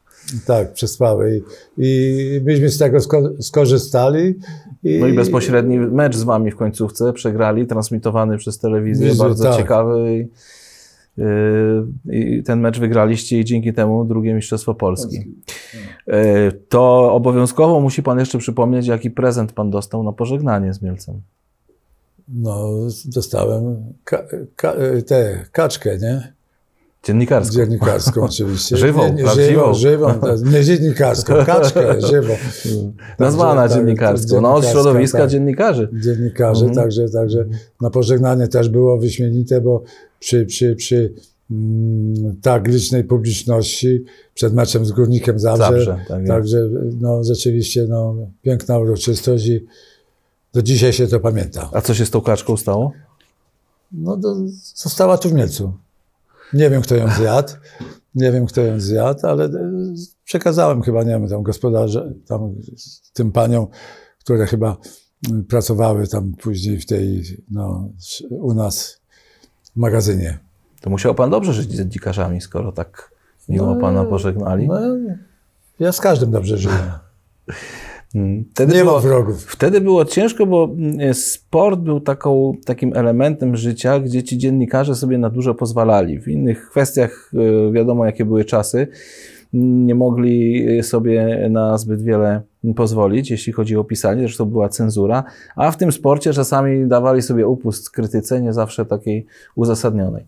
Tak, 0.46 0.72
przespały. 0.72 1.42
I, 1.78 1.84
I 2.36 2.40
myśmy 2.44 2.68
z 2.68 2.78
tego 2.78 3.00
sko 3.00 3.22
skorzystali. 3.40 4.34
No 5.00 5.06
i 5.06 5.12
bezpośredni 5.12 5.78
mecz 5.78 6.16
z 6.16 6.22
wami 6.22 6.50
w 6.50 6.56
końcówce 6.56 7.12
przegrali, 7.12 7.66
transmitowany 7.66 8.38
przez 8.38 8.58
telewizję, 8.58 9.14
bardzo 9.14 9.44
tak. 9.44 9.56
ciekawy. 9.56 10.14
I, 10.14 10.28
yy, 11.20 12.38
I 12.38 12.42
ten 12.42 12.60
mecz 12.60 12.78
wygraliście 12.78 13.40
i 13.40 13.44
dzięki 13.44 13.72
temu 13.72 14.04
drugie 14.04 14.34
Mistrzostwo 14.34 14.74
Polski. 14.74 15.16
Yy, 16.06 16.14
to 16.68 17.12
obowiązkowo 17.12 17.80
musi 17.80 18.02
Pan 18.02 18.18
jeszcze 18.18 18.38
przypomnieć, 18.38 18.86
jaki 18.86 19.10
prezent 19.10 19.52
Pan 19.52 19.70
dostał 19.70 20.02
na 20.02 20.12
pożegnanie 20.12 20.74
z 20.74 20.82
Mielcem. 20.82 21.20
No, 22.28 22.68
dostałem 23.04 23.76
ka, 24.04 24.22
ka, 24.56 24.74
tę 25.06 25.46
kaczkę, 25.52 25.98
nie? 25.98 26.35
Dziennikarską. 27.06 27.54
Dziennikarską 27.54 28.22
oczywiście. 28.22 28.76
żywą, 28.86 29.12
nie, 29.12 29.22
nie, 29.22 29.30
żywą. 29.30 29.74
żywą 29.74 30.08
nie 30.52 30.64
dziennikarską, 30.64 31.34
kaczkę, 31.46 32.00
żywą. 32.00 32.34
Nazwana 33.18 33.62
także, 33.62 33.76
dziennikarską, 33.76 34.40
no 34.40 34.54
od 34.54 34.66
środowiska 34.66 35.18
tak, 35.18 35.30
dziennikarzy. 35.30 35.88
Dziennikarzy, 35.92 36.64
mhm. 36.64 36.84
także, 36.84 37.08
także 37.08 37.44
na 37.80 37.90
pożegnanie 37.90 38.48
też 38.48 38.68
było 38.68 38.98
wyśmienite, 38.98 39.60
bo 39.60 39.82
przy, 40.20 40.46
przy, 40.46 40.76
przy 40.76 41.14
mm, 41.50 42.36
tak 42.42 42.68
licznej 42.68 43.04
publiczności, 43.04 44.04
przed 44.34 44.54
meczem 44.54 44.84
z 44.86 44.92
Górnikiem 44.92 45.38
Zabrze, 45.38 45.66
Zabrze 45.66 45.98
tak 46.08 46.26
także 46.26 46.68
no, 47.00 47.24
rzeczywiście 47.24 47.86
no, 47.88 48.16
piękna 48.42 48.78
uroczystość 48.78 49.46
i 49.46 49.66
do 50.52 50.62
dzisiaj 50.62 50.92
się 50.92 51.06
to 51.06 51.20
pamięta. 51.20 51.70
A 51.72 51.80
co 51.80 51.94
się 51.94 52.06
z 52.06 52.10
tą 52.10 52.20
kaczką 52.20 52.56
stało? 52.56 52.92
No, 53.92 54.16
do, 54.16 54.36
została 54.74 55.18
tu 55.18 55.28
w 55.28 55.32
Mielcu. 55.32 55.72
Nie 56.52 56.70
wiem, 56.70 56.82
kto 56.82 56.96
ją 56.96 57.08
zjadł. 57.10 57.52
Nie 58.14 58.32
wiem, 58.32 58.46
kto 58.46 58.60
ją 58.60 58.80
zjadł, 58.80 59.26
ale 59.26 59.44
e, 59.44 59.50
przekazałem 60.24 60.82
chyba, 60.82 61.02
nie 61.02 61.10
wiem, 61.10 61.28
tam 61.28 61.42
gospodarze, 61.42 62.12
tam 62.26 62.54
tym 63.12 63.32
paniom, 63.32 63.66
które 64.18 64.46
chyba 64.46 64.76
pracowały 65.48 66.08
tam 66.08 66.32
później 66.32 66.78
w 66.78 66.86
tej, 66.86 67.22
no, 67.50 67.88
u 68.30 68.54
nas 68.54 69.00
w 69.74 69.76
magazynie. 69.76 70.38
To 70.80 70.90
musiał 70.90 71.14
pan 71.14 71.30
dobrze 71.30 71.52
żyć 71.52 71.72
z 71.72 71.76
dziennikarzami, 71.76 72.40
skoro 72.40 72.72
tak 72.72 73.10
miło 73.48 73.74
no, 73.74 73.80
pana 73.80 74.04
pożegnali. 74.04 74.68
No, 74.68 74.80
ja 75.80 75.92
z 75.92 76.00
każdym 76.00 76.30
dobrze 76.30 76.58
żyję. 76.58 76.92
Mm. 78.16 78.44
Wtedy 78.54 78.74
nie 78.74 78.84
było, 78.84 78.94
ma 78.94 79.00
wrogów. 79.00 79.44
Wtedy 79.44 79.80
było 79.80 80.04
ciężko, 80.04 80.46
bo 80.46 80.64
mm, 80.64 81.14
sport 81.14 81.80
był 81.80 82.00
taką, 82.00 82.52
takim 82.64 82.96
elementem 82.96 83.56
życia, 83.56 84.00
gdzie 84.00 84.22
ci 84.22 84.38
dziennikarze 84.38 84.94
sobie 84.94 85.18
na 85.18 85.30
dużo 85.30 85.54
pozwalali. 85.54 86.20
W 86.20 86.28
innych 86.28 86.70
kwestiach 86.70 87.30
e, 87.34 87.72
wiadomo, 87.72 88.06
jakie 88.06 88.24
były 88.24 88.44
czasy. 88.44 88.86
Nie 89.52 89.94
mogli 89.94 90.66
sobie 90.82 91.48
na 91.50 91.78
zbyt 91.78 92.02
wiele 92.02 92.42
pozwolić, 92.76 93.30
jeśli 93.30 93.52
chodzi 93.52 93.76
o 93.76 93.84
pisanie, 93.84 94.20
zresztą 94.20 94.44
była 94.44 94.68
cenzura, 94.68 95.24
a 95.56 95.70
w 95.70 95.76
tym 95.76 95.92
sporcie 95.92 96.32
czasami 96.32 96.88
dawali 96.88 97.22
sobie 97.22 97.46
upust 97.46 97.90
krytyce, 97.90 98.42
nie 98.42 98.52
zawsze 98.52 98.86
takiej 98.86 99.26
uzasadnionej. 99.54 100.24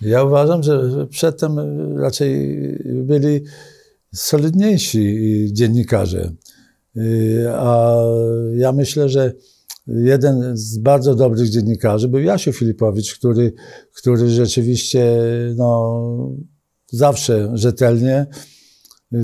Ja 0.00 0.24
uważam, 0.24 0.62
że 0.62 1.06
przedtem 1.10 1.58
raczej 1.98 2.58
byli 2.84 3.40
solidniejsi 4.14 5.18
dziennikarze. 5.52 6.32
Y, 6.96 7.44
a 7.50 7.96
ja 8.54 8.72
myślę, 8.72 9.08
że 9.08 9.32
jeden 9.86 10.56
z 10.56 10.78
bardzo 10.78 11.14
dobrych 11.14 11.48
dziennikarzy 11.48 12.08
był 12.08 12.20
Jasiu 12.20 12.52
Filipowicz, 12.52 13.18
który, 13.18 13.52
który 13.92 14.30
rzeczywiście 14.30 15.20
no, 15.56 16.00
zawsze 16.92 17.50
rzetelnie 17.54 18.26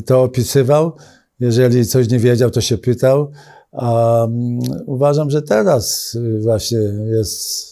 to 0.07 0.23
opisywał. 0.23 0.93
Jeżeli 1.41 1.87
coś 1.87 2.09
nie 2.09 2.19
wiedział, 2.19 2.51
to 2.51 2.61
się 2.61 2.79
pytał. 2.79 3.31
A 3.73 4.25
mm, 4.25 4.59
uważam, 4.87 5.31
że 5.31 5.43
teraz 5.43 6.17
właśnie 6.41 6.79
jest 7.11 7.72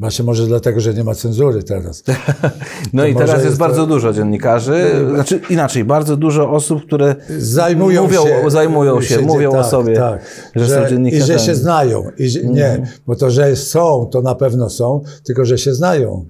Właśnie 0.00 0.24
może 0.24 0.46
dlatego, 0.46 0.80
że 0.80 0.94
nie 0.94 1.04
ma 1.04 1.14
cenzury 1.14 1.62
teraz. 1.62 2.04
no 2.92 3.02
to 3.02 3.08
i 3.08 3.14
teraz 3.14 3.30
jest, 3.30 3.44
jest 3.44 3.58
bardzo 3.58 3.80
to... 3.80 3.86
dużo 3.86 4.12
dziennikarzy, 4.12 5.06
znaczy 5.14 5.40
inaczej, 5.50 5.84
bardzo 5.84 6.16
dużo 6.16 6.50
osób, 6.50 6.86
które 6.86 7.16
zajmują 7.38 8.02
mówią, 8.02 8.26
się, 8.26 8.50
zajmują 8.50 9.02
się, 9.02 9.20
mówią 9.20 9.52
tak, 9.52 9.60
o 9.60 9.64
sobie, 9.64 9.96
tak, 9.96 10.24
że, 10.56 10.66
że, 10.66 10.74
są 10.74 10.88
dziennikarzami. 10.88 11.32
I 11.32 11.38
że 11.38 11.46
się 11.46 11.54
znają. 11.54 12.10
I 12.18 12.28
że, 12.28 12.44
Nie, 12.44 12.66
mhm. 12.66 12.88
bo 13.06 13.16
to, 13.16 13.30
że 13.30 13.56
są, 13.56 14.08
to 14.12 14.22
na 14.22 14.34
pewno 14.34 14.70
są, 14.70 15.02
tylko 15.24 15.44
że 15.44 15.58
się 15.58 15.74
znają 15.74 16.26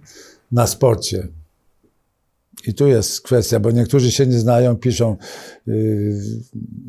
na 0.53 0.67
sporcie. 0.67 1.29
I 2.67 2.75
tu 2.75 2.87
jest 2.87 3.21
kwestia, 3.21 3.61
bo 3.61 3.71
niektórzy 3.71 4.11
się 4.11 4.27
nie 4.27 4.39
znają, 4.39 4.77
piszą 4.77 5.17
yy, 5.67 6.21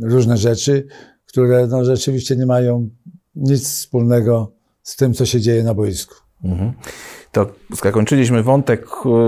różne 0.02 0.38
rzeczy, 0.38 0.88
które 1.26 1.68
no, 1.68 1.86
rzeczywiście 1.86 2.36
nie 2.36 2.46
mają 2.46 2.90
nic 3.36 3.70
wspólnego 3.70 4.52
z 4.84 4.96
tym, 4.96 5.14
co 5.14 5.26
się 5.26 5.42
dzieje 5.42 5.64
na 5.64 5.74
boisku. 5.74 6.21
Mhm. 6.44 6.74
To 7.32 7.46
zakończyliśmy 7.70 8.44
wątek 8.44 8.86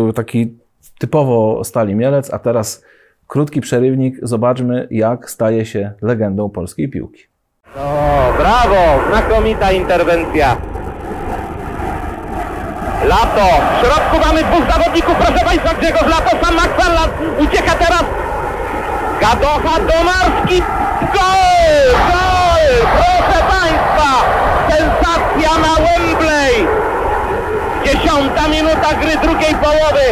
e, 0.09 0.13
taki 0.13 0.57
typowo 0.99 1.63
Stali 1.63 1.95
Mielec, 1.95 2.33
a 2.33 2.39
teraz 2.39 2.83
krótki 3.27 3.61
przerywnik. 3.61 4.15
Zobaczmy, 4.21 4.87
jak 4.91 5.29
staje 5.29 5.65
się 5.65 5.91
legendą 6.01 6.49
polskiej 6.49 6.89
piłki. 6.89 7.23
O, 7.75 8.33
brawo! 8.37 9.09
Znakomita 9.09 9.71
interwencja. 9.71 10.57
Lato. 13.03 13.45
W 13.77 13.85
środku 13.85 14.27
mamy 14.27 14.43
dwóch 14.43 14.71
zawodników. 14.71 15.15
Proszę 15.15 15.45
Państwa, 15.45 15.73
Grzegorz 15.73 16.07
Lato, 16.07 16.45
sam 16.45 16.55
McFarland. 16.55 17.13
Ucieka 17.39 17.75
teraz. 17.75 18.03
Gadocha, 19.21 19.79
Domarski. 19.79 20.61
Gol! 21.13 21.93
Gol! 22.09 22.87
Proszę 22.95 23.39
Państwa! 23.49 24.09
Sensacja 24.69 25.57
na 25.57 25.75
Wembley! 25.75 26.92
Dziesiąta 27.85 28.47
minuta 28.47 28.93
gry 29.01 29.17
drugiej 29.17 29.55
połowy. 29.55 30.05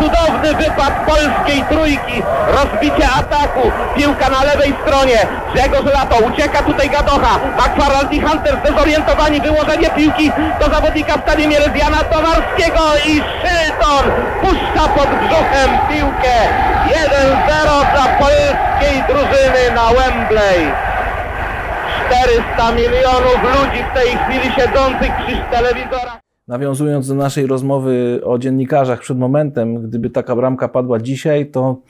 Cudowny 0.00 0.54
wypad 0.54 0.92
polskiej 1.06 1.64
trójki. 1.68 2.22
Rozbicie 2.48 3.08
ataku. 3.18 3.70
Piłka 3.96 4.28
na 4.28 4.42
lewej 4.44 4.74
stronie. 4.82 5.18
Grzegorz 5.54 5.94
Lato. 5.94 6.16
Ucieka 6.16 6.62
tutaj 6.62 6.90
Gadocha. 6.90 7.38
McFarland 7.58 8.12
i 8.12 8.20
Hunter 8.20 8.56
zdezorientowani. 8.64 9.40
Wyłożenie 9.40 9.90
piłki 9.90 10.32
do 10.60 10.74
zawodnika 10.74 11.18
w 11.18 11.22
stanie 11.22 11.48
Mielezjana 11.48 11.96
Towarskiego 11.96 12.80
i 13.06 13.12
Szylton 13.40 14.04
puszcza 14.40 14.88
pod 14.88 15.08
brzuchem 15.08 15.70
piłkę. 15.88 16.36
1-0 16.88 17.92
dla 17.92 18.06
polskiej 18.18 19.04
drużyny 19.08 19.70
na 19.74 19.86
Wembley. 19.86 20.72
400 22.10 22.72
milionów 22.72 23.38
ludzi 23.42 23.84
w 23.90 23.94
tej 23.94 24.18
chwili 24.18 24.54
siedzących 24.54 25.12
przy 25.16 25.36
telewizorach. 25.50 26.25
Nawiązując 26.48 27.08
do 27.08 27.14
naszej 27.14 27.46
rozmowy 27.46 28.20
o 28.24 28.38
dziennikarzach 28.38 29.00
przed 29.00 29.18
momentem, 29.18 29.88
gdyby 29.88 30.10
taka 30.10 30.36
bramka 30.36 30.68
padła 30.68 31.00
dzisiaj, 31.00 31.46
to 31.46 31.80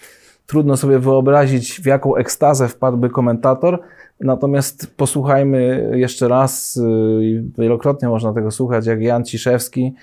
trudno 0.46 0.76
sobie 0.76 0.98
wyobrazić, 0.98 1.80
w 1.80 1.86
jaką 1.86 2.16
ekstazę 2.16 2.68
wpadłby 2.68 3.10
komentator. 3.10 3.82
Natomiast 4.20 4.96
posłuchajmy 4.96 5.90
jeszcze 5.94 6.28
raz, 6.28 6.76
y, 6.76 7.44
wielokrotnie 7.58 8.08
można 8.08 8.32
tego 8.32 8.50
słuchać, 8.50 8.86
jak 8.86 9.02
Jan 9.02 9.24
Ciszewski 9.24 9.94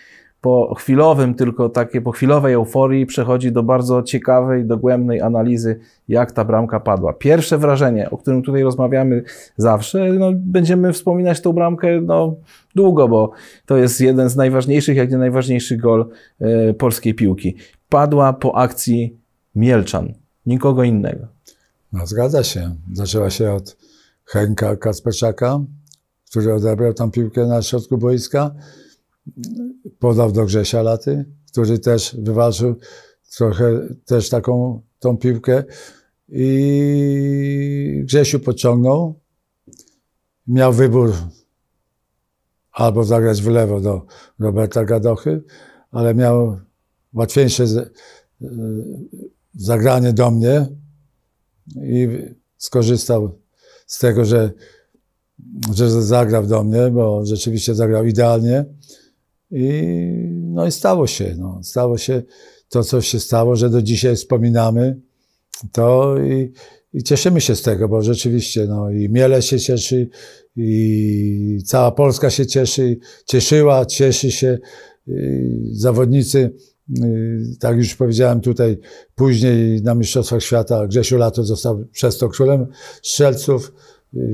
po 0.44 0.76
chwilowym, 0.76 1.36
tylko 1.36 1.70
takie 1.70 2.02
po 2.02 2.12
chwilowej 2.12 2.54
euforii 2.54 3.06
przechodzi 3.06 3.52
do 3.52 3.64
bardzo 3.64 4.04
ciekawej, 4.04 4.66
dogłębnej 4.66 5.22
analizy, 5.22 5.80
jak 6.08 6.32
ta 6.32 6.46
bramka 6.46 6.80
padła. 6.80 7.14
Pierwsze 7.14 7.58
wrażenie, 7.58 8.10
o 8.10 8.18
którym 8.18 8.44
tutaj 8.44 8.64
rozmawiamy 8.64 9.24
zawsze, 9.58 10.14
no, 10.14 10.32
będziemy 10.36 10.94
wspominać 10.94 11.42
tą 11.42 11.54
bramkę 11.54 12.02
no, 12.02 12.36
długo, 12.76 13.08
bo 13.08 13.32
to 13.66 13.78
jest 13.78 14.02
jeden 14.02 14.30
z 14.30 14.36
najważniejszych, 14.36 14.98
jak 14.98 15.12
nie 15.12 15.18
najważniejszy 15.18 15.78
gol 15.78 16.10
e, 16.40 16.74
polskiej 16.74 17.14
piłki. 17.14 17.56
Padła 17.90 18.34
po 18.34 18.56
akcji 18.56 19.18
Mielczan, 19.56 20.14
nikogo 20.46 20.84
innego. 20.84 21.28
No, 21.94 22.08
zgadza 22.08 22.44
się. 22.44 22.76
Zaczęła 22.94 23.30
się 23.30 23.52
od 23.52 23.78
Henka 24.26 24.76
Kasperczaka, 24.76 25.60
który 26.30 26.54
odebrał 26.54 26.94
tam 26.94 27.12
piłkę 27.12 27.46
na 27.46 27.62
środku 27.62 27.98
boiska. 27.98 28.52
Podał 30.00 30.32
do 30.32 30.46
Grzesia 30.46 30.82
Laty, 30.82 31.26
który 31.52 31.80
też 31.80 32.16
wywalczył 32.20 32.76
trochę 33.38 33.88
też 34.06 34.30
taką 34.30 34.82
tą 35.00 35.18
piłkę. 35.18 35.64
I 36.30 38.02
Grzesiu 38.04 38.40
podciągnął. 38.40 39.20
Miał 40.48 40.74
wybór 40.74 41.14
albo 42.72 43.04
zagrać 43.04 43.42
w 43.42 43.48
lewo 43.48 43.82
do 43.82 44.06
Roberta 44.40 44.86
Gadochy, 44.86 45.44
ale 45.92 46.16
miał 46.16 46.60
łatwiejsze 47.14 47.64
y, 47.64 47.90
zagranie 49.54 50.14
do 50.14 50.32
mnie 50.32 50.68
i 51.76 52.08
skorzystał 52.58 53.40
z 53.88 54.00
tego, 54.00 54.26
że, 54.26 54.52
że 55.74 56.04
zagrał 56.04 56.48
do 56.48 56.64
mnie, 56.64 56.92
bo 56.92 57.26
rzeczywiście 57.26 57.76
zagrał 57.76 58.06
idealnie. 58.06 58.66
I, 59.54 59.84
no 60.30 60.68
i 60.68 60.72
stało 60.72 61.08
się, 61.08 61.36
no, 61.38 61.60
stało 61.64 61.98
się 61.98 62.22
to, 62.70 62.84
co 62.84 63.02
się 63.02 63.20
stało, 63.20 63.56
że 63.56 63.70
do 63.70 63.82
dzisiaj 63.82 64.16
wspominamy 64.16 65.00
to 65.72 66.16
i, 66.18 66.52
i 66.94 67.04
cieszymy 67.04 67.42
się 67.42 67.56
z 67.56 67.62
tego, 67.62 67.90
bo 67.90 68.02
rzeczywiście 68.02 68.66
no, 68.68 68.92
i 68.92 69.10
Miele 69.10 69.42
się 69.42 69.60
cieszy, 69.60 70.10
i 70.56 71.60
cała 71.66 71.92
Polska 71.92 72.30
się 72.30 72.46
cieszy, 72.46 72.98
cieszyła, 73.26 73.86
cieszy 73.86 74.32
się. 74.32 74.60
I 75.08 75.70
zawodnicy, 75.72 76.54
y, 77.04 77.58
tak 77.60 77.78
już 77.78 77.96
powiedziałem 77.96 78.42
tutaj, 78.42 78.78
później 79.16 79.82
na 79.82 79.96
Mistrzostwach 79.96 80.44
Świata 80.44 80.88
Grzesiu 80.88 81.18
Lato 81.18 81.44
został 81.44 81.86
przez 81.92 82.18
to 82.18 82.30
królem 82.30 82.68
strzelców. 83.02 83.74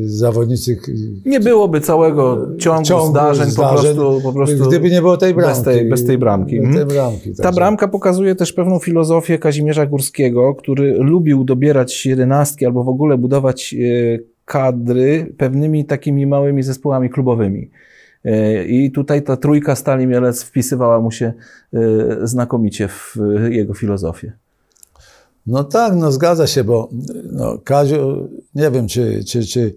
Zawodnicy 0.05 0.77
Nie 1.25 1.39
byłoby 1.39 1.81
całego 1.81 2.47
ciągu, 2.57 2.83
ciągu 2.83 3.07
zdarzeń, 3.11 3.49
zdarzeń, 3.51 3.95
po 3.95 4.01
prostu, 4.05 4.21
po 4.23 4.33
prostu 4.33 4.67
gdyby 4.67 4.89
nie 4.89 5.01
było 5.01 5.17
tej 5.17 5.33
bramki. 5.33 5.55
bez 5.55 5.63
tej, 5.63 5.89
bez 5.89 6.05
tej 6.05 6.17
bramki. 6.17 6.57
Bez 6.59 6.67
Mhm. 6.67 6.87
tej 6.87 6.95
bramki 6.97 7.31
Ta 7.35 7.43
także- 7.43 7.55
bramka 7.59 7.87
pokazuje 7.87 8.35
też 8.35 8.53
pewną 8.53 8.79
filozofię 8.79 9.37
Kazimierza 9.39 9.85
Górskiego, 9.85 10.55
który 10.55 10.93
lubił 10.93 11.43
dobierać 11.43 12.05
jedenastki 12.05 12.65
albo 12.65 12.83
w 12.83 12.89
ogóle 12.89 13.17
budować 13.17 13.73
e, 13.79 14.19
kadry 14.45 15.33
pewnymi 15.37 15.85
takimi 15.85 16.27
małymi 16.27 16.63
zespołami 16.63 17.09
klubowymi. 17.09 17.69
E, 18.25 18.65
I 18.65 18.91
tutaj 18.91 19.21
ta 19.23 19.37
trójka 19.37 19.75
Stali 19.75 20.07
Mielec 20.07 20.43
wpisywała 20.43 20.99
mu 21.01 21.11
się 21.11 21.33
e, 21.73 21.79
znakomicie 22.27 22.87
w 22.87 23.15
jego 23.49 23.73
filozofię. 23.73 24.31
No 25.49 25.63
tak, 25.63 25.95
no 25.95 26.11
zgadza 26.11 26.47
się, 26.47 26.63
bo 26.63 26.89
no, 27.31 27.57
Kaziu, 27.57 28.29
nie 28.55 28.71
wiem, 28.71 28.87
czy, 28.87 29.23
czy, 29.23 29.45
czy, 29.45 29.75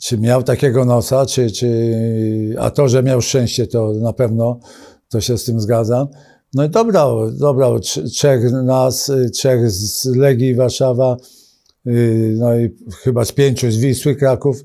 czy 0.00 0.18
miał 0.18 0.42
takiego 0.42 0.84
nosa, 0.84 1.26
czy, 1.26 1.50
czy, 1.50 1.68
a 2.58 2.70
to, 2.70 2.88
że 2.88 3.02
miał 3.02 3.20
szczęście, 3.20 3.66
to 3.66 3.92
na 3.92 4.12
pewno, 4.12 4.60
to 5.08 5.20
się 5.20 5.38
z 5.38 5.44
tym 5.44 5.60
zgadzam. 5.60 6.08
No 6.54 6.64
i 6.64 6.70
dobrał, 6.70 7.32
dobrał 7.32 7.78
trz- 7.78 8.10
trzech 8.10 8.52
nas, 8.52 9.12
trzech 9.32 9.70
z 9.70 10.06
Legii 10.06 10.54
Warszawa, 10.54 11.16
y, 11.86 12.34
no 12.38 12.58
i 12.58 12.76
chyba 13.02 13.24
z 13.24 13.32
pięciu 13.32 13.70
z 13.70 13.76
Wisły 13.76 14.16
Kraków. 14.16 14.64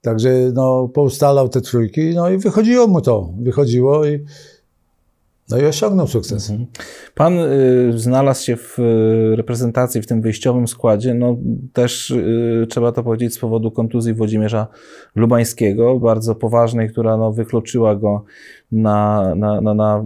Także 0.00 0.50
no, 0.54 0.88
poustalał 0.88 1.48
te 1.48 1.60
trójki, 1.60 2.14
no 2.14 2.30
i 2.30 2.38
wychodziło 2.38 2.86
mu 2.86 3.00
to, 3.00 3.34
wychodziło 3.42 4.06
i, 4.06 4.24
no 5.50 5.58
i 5.58 5.64
osiągnął 5.64 6.06
sukces. 6.06 6.52
Pan 7.14 7.38
y, 7.38 7.92
znalazł 7.94 8.44
się 8.44 8.56
w 8.56 8.78
y, 8.78 9.36
reprezentacji 9.36 10.02
w 10.02 10.06
tym 10.06 10.20
wyjściowym 10.20 10.68
składzie, 10.68 11.14
no 11.14 11.36
też 11.72 12.10
y, 12.10 12.66
trzeba 12.68 12.92
to 12.92 13.02
powiedzieć 13.02 13.34
z 13.34 13.38
powodu 13.38 13.70
kontuzji 13.70 14.14
Włodzimierza 14.14 14.66
Lubańskiego, 15.14 15.98
bardzo 15.98 16.34
poważnej, 16.34 16.90
która 16.90 17.16
no, 17.16 17.32
wykluczyła 17.32 17.96
go 17.96 18.24
na, 18.72 19.34
na, 19.34 19.60
na, 19.60 19.74
na 19.74 19.98
y, 19.98 20.04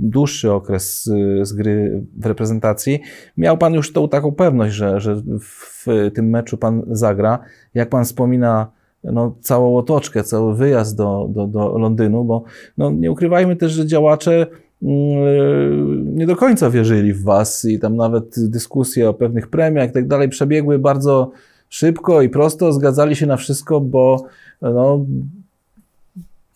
dłuższy 0.00 0.52
okres 0.52 1.06
y, 1.06 1.44
z 1.44 1.52
gry 1.52 2.04
w 2.16 2.26
reprezentacji. 2.26 3.00
Miał 3.36 3.58
Pan 3.58 3.74
już 3.74 3.92
tą 3.92 4.08
taką 4.08 4.32
pewność, 4.32 4.74
że, 4.74 5.00
że 5.00 5.22
w 5.40 5.86
tym 6.14 6.30
meczu 6.30 6.58
Pan 6.58 6.82
zagra. 6.90 7.38
Jak 7.74 7.88
Pan 7.88 8.04
wspomina 8.04 8.75
no, 9.12 9.34
całą 9.40 9.76
otoczkę, 9.76 10.24
cały 10.24 10.54
wyjazd 10.54 10.96
do, 10.96 11.26
do, 11.30 11.46
do 11.46 11.78
Londynu, 11.78 12.24
bo 12.24 12.44
no, 12.78 12.90
nie 12.90 13.10
ukrywajmy 13.10 13.56
też, 13.56 13.72
że 13.72 13.86
działacze 13.86 14.46
mm, 14.82 16.16
nie 16.16 16.26
do 16.26 16.36
końca 16.36 16.70
wierzyli 16.70 17.12
w 17.12 17.22
was 17.22 17.64
i 17.64 17.78
tam 17.78 17.96
nawet 17.96 18.34
dyskusje 18.38 19.08
o 19.08 19.14
pewnych 19.14 19.48
premiach 19.48 19.90
i 19.90 19.92
tak 19.92 20.08
dalej 20.08 20.28
przebiegły 20.28 20.78
bardzo 20.78 21.30
szybko 21.68 22.22
i 22.22 22.28
prosto, 22.28 22.72
zgadzali 22.72 23.16
się 23.16 23.26
na 23.26 23.36
wszystko, 23.36 23.80
bo 23.80 24.24
no, 24.62 25.04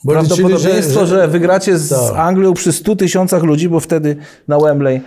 Bo 0.04 0.12
liczyli, 0.12 0.28
prawdopodobieństwo, 0.28 1.06
że, 1.06 1.28
wygracie 1.28 1.78
z 1.78 1.88
Tak. 1.88 2.16
Anglią 2.16 2.54
przy 2.54 2.72
100 2.72 2.96
tysiącach 2.96 3.42
ludzi, 3.42 3.68
bo 3.68 3.80
wtedy 3.80 4.16
na 4.48 4.58
Wembley 4.58 5.00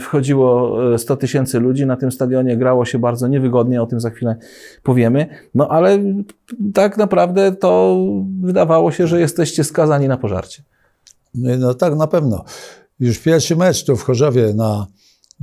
wchodziło 0.00 0.78
e, 0.94 0.98
100 0.98 1.16
tysięcy 1.16 1.60
ludzi, 1.60 1.86
na 1.86 1.96
tym 1.96 2.12
stadionie 2.12 2.56
grało 2.56 2.84
się 2.84 2.98
bardzo 2.98 3.28
niewygodnie, 3.28 3.82
o 3.82 3.86
tym 3.86 4.00
za 4.00 4.10
chwilę 4.10 4.36
powiemy, 4.82 5.26
no 5.54 5.68
ale 5.68 5.98
tak 6.74 6.96
naprawdę 6.96 7.52
to 7.52 7.98
wydawało 8.40 8.92
się, 8.92 9.06
że 9.06 9.20
jesteście 9.20 9.64
skazani 9.64 10.08
na 10.08 10.16
pożarcie. 10.16 10.62
No 11.34 11.74
tak, 11.74 11.96
na 11.96 12.06
pewno. 12.06 12.44
Już 13.00 13.18
pierwszy 13.18 13.56
mecz 13.56 13.84
tu 13.84 13.96
w 13.96 14.02
Chorzowie 14.02 14.54
na 14.54 14.86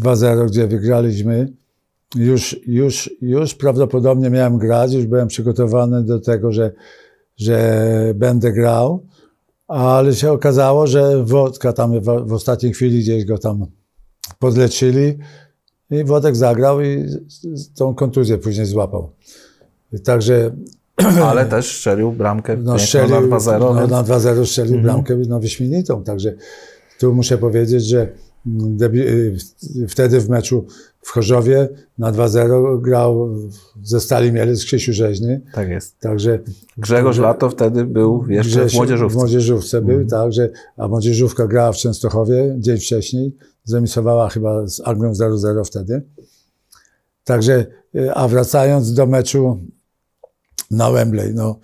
2-0, 0.01 0.45
gdzie 0.45 0.67
wygraliśmy, 0.67 1.53
już, 2.15 2.59
już, 2.67 3.09
już 3.21 3.55
prawdopodobnie 3.55 4.29
miałem 4.29 4.57
grać, 4.57 4.93
już 4.93 5.05
byłem 5.05 5.27
przygotowany 5.27 6.03
do 6.03 6.19
tego, 6.19 6.51
że, 6.51 6.71
że 7.37 8.13
będę 8.15 8.51
grał, 8.51 9.05
ale 9.67 10.15
się 10.15 10.31
okazało, 10.31 10.87
że 10.87 11.23
Wodka 11.23 11.73
tam 11.73 11.99
w, 11.99 12.27
w 12.27 12.33
ostatniej 12.33 12.73
chwili 12.73 12.99
gdzieś 12.99 13.25
go 13.25 13.37
tam 13.37 13.65
podleczyli 14.39 15.17
i 15.91 16.03
Wodek 16.03 16.35
zagrał 16.35 16.81
i 16.81 17.05
tą 17.75 17.95
kontuzję 17.95 18.37
później 18.37 18.65
złapał. 18.65 19.09
Także 20.03 20.55
Ale 21.29 21.45
też 21.45 21.77
strzelił 21.77 22.11
bramkę 22.11 22.57
no, 22.57 22.79
strzelił, 22.79 23.09
na 23.09 23.37
2-0. 23.37 23.59
no, 23.59 23.75
więc... 23.75 23.91
na 23.91 24.03
2-0 24.03 24.45
strzelił 24.45 24.75
Mhm. 24.75 24.83
bramkę 24.83 25.15
no, 25.27 25.39
wyśmienitą. 25.39 26.03
Także 26.03 26.35
tu 26.99 27.13
muszę 27.13 27.37
powiedzieć, 27.37 27.85
że 27.85 28.07
mm, 28.47 28.77
y, 28.83 29.37
wtedy 29.87 30.19
w 30.19 30.29
meczu 30.29 30.65
w 31.05 31.11
Chorzowie 31.11 31.69
na 31.97 32.11
2-0 32.11 32.81
grał 32.81 33.29
ze 33.83 33.99
Stali 34.01 34.31
Mielec 34.31 34.65
Krzysiu 34.65 34.93
Rzeźny. 34.93 35.41
Tak 35.53 35.69
jest. 35.69 35.99
Także 35.99 36.39
Grzegorz 36.77 37.17
Lato 37.17 37.49
wtedy 37.49 37.85
był 37.85 38.25
jeszcze 38.29 38.51
w 38.51 38.53
Grzesiu 38.55 38.77
młodzieżówce. 38.77 39.13
W 39.13 39.17
młodzieżówce 39.17 39.81
był, 39.81 39.99
Mhm. 39.99 40.09
tak, 40.09 40.33
że, 40.33 40.49
a 40.77 40.87
młodzieżówka 40.87 41.47
grała 41.47 41.71
w 41.71 41.75
Częstochowie 41.77 42.55
dzień 42.59 42.77
wcześniej. 42.77 43.35
Zremisowała 43.63 44.29
chyba 44.29 44.67
z 44.67 44.81
Anglią 44.87 45.13
0-0 45.13 45.63
wtedy. 45.65 46.01
Także, 47.23 47.65
y, 47.95 48.13
a 48.13 48.27
wracając 48.27 48.93
do 48.93 49.05
meczu 49.05 49.59
na 50.71 50.91
Wembley, 50.91 51.33
no, 51.33 51.59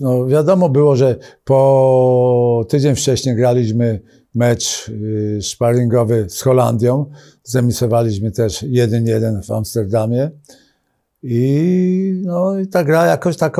no 0.00 0.26
wiadomo 0.26 0.68
było, 0.68 0.96
że 0.96 1.16
po 1.44 2.66
tydzień 2.68 2.94
wcześniej 2.96 3.36
graliśmy 3.36 4.00
mecz 4.36 4.88
y, 4.88 5.38
sparingowy 5.42 6.26
z 6.28 6.42
Holandią. 6.42 7.06
Zremisowaliśmy 7.44 8.30
też 8.30 8.62
1-1 8.62 9.46
w 9.46 9.50
Amsterdamie. 9.50 10.30
I, 11.22 12.22
no, 12.24 12.58
I 12.58 12.66
ta 12.66 12.84
gra 12.84 13.06
jakoś 13.06 13.36
tak 13.36 13.56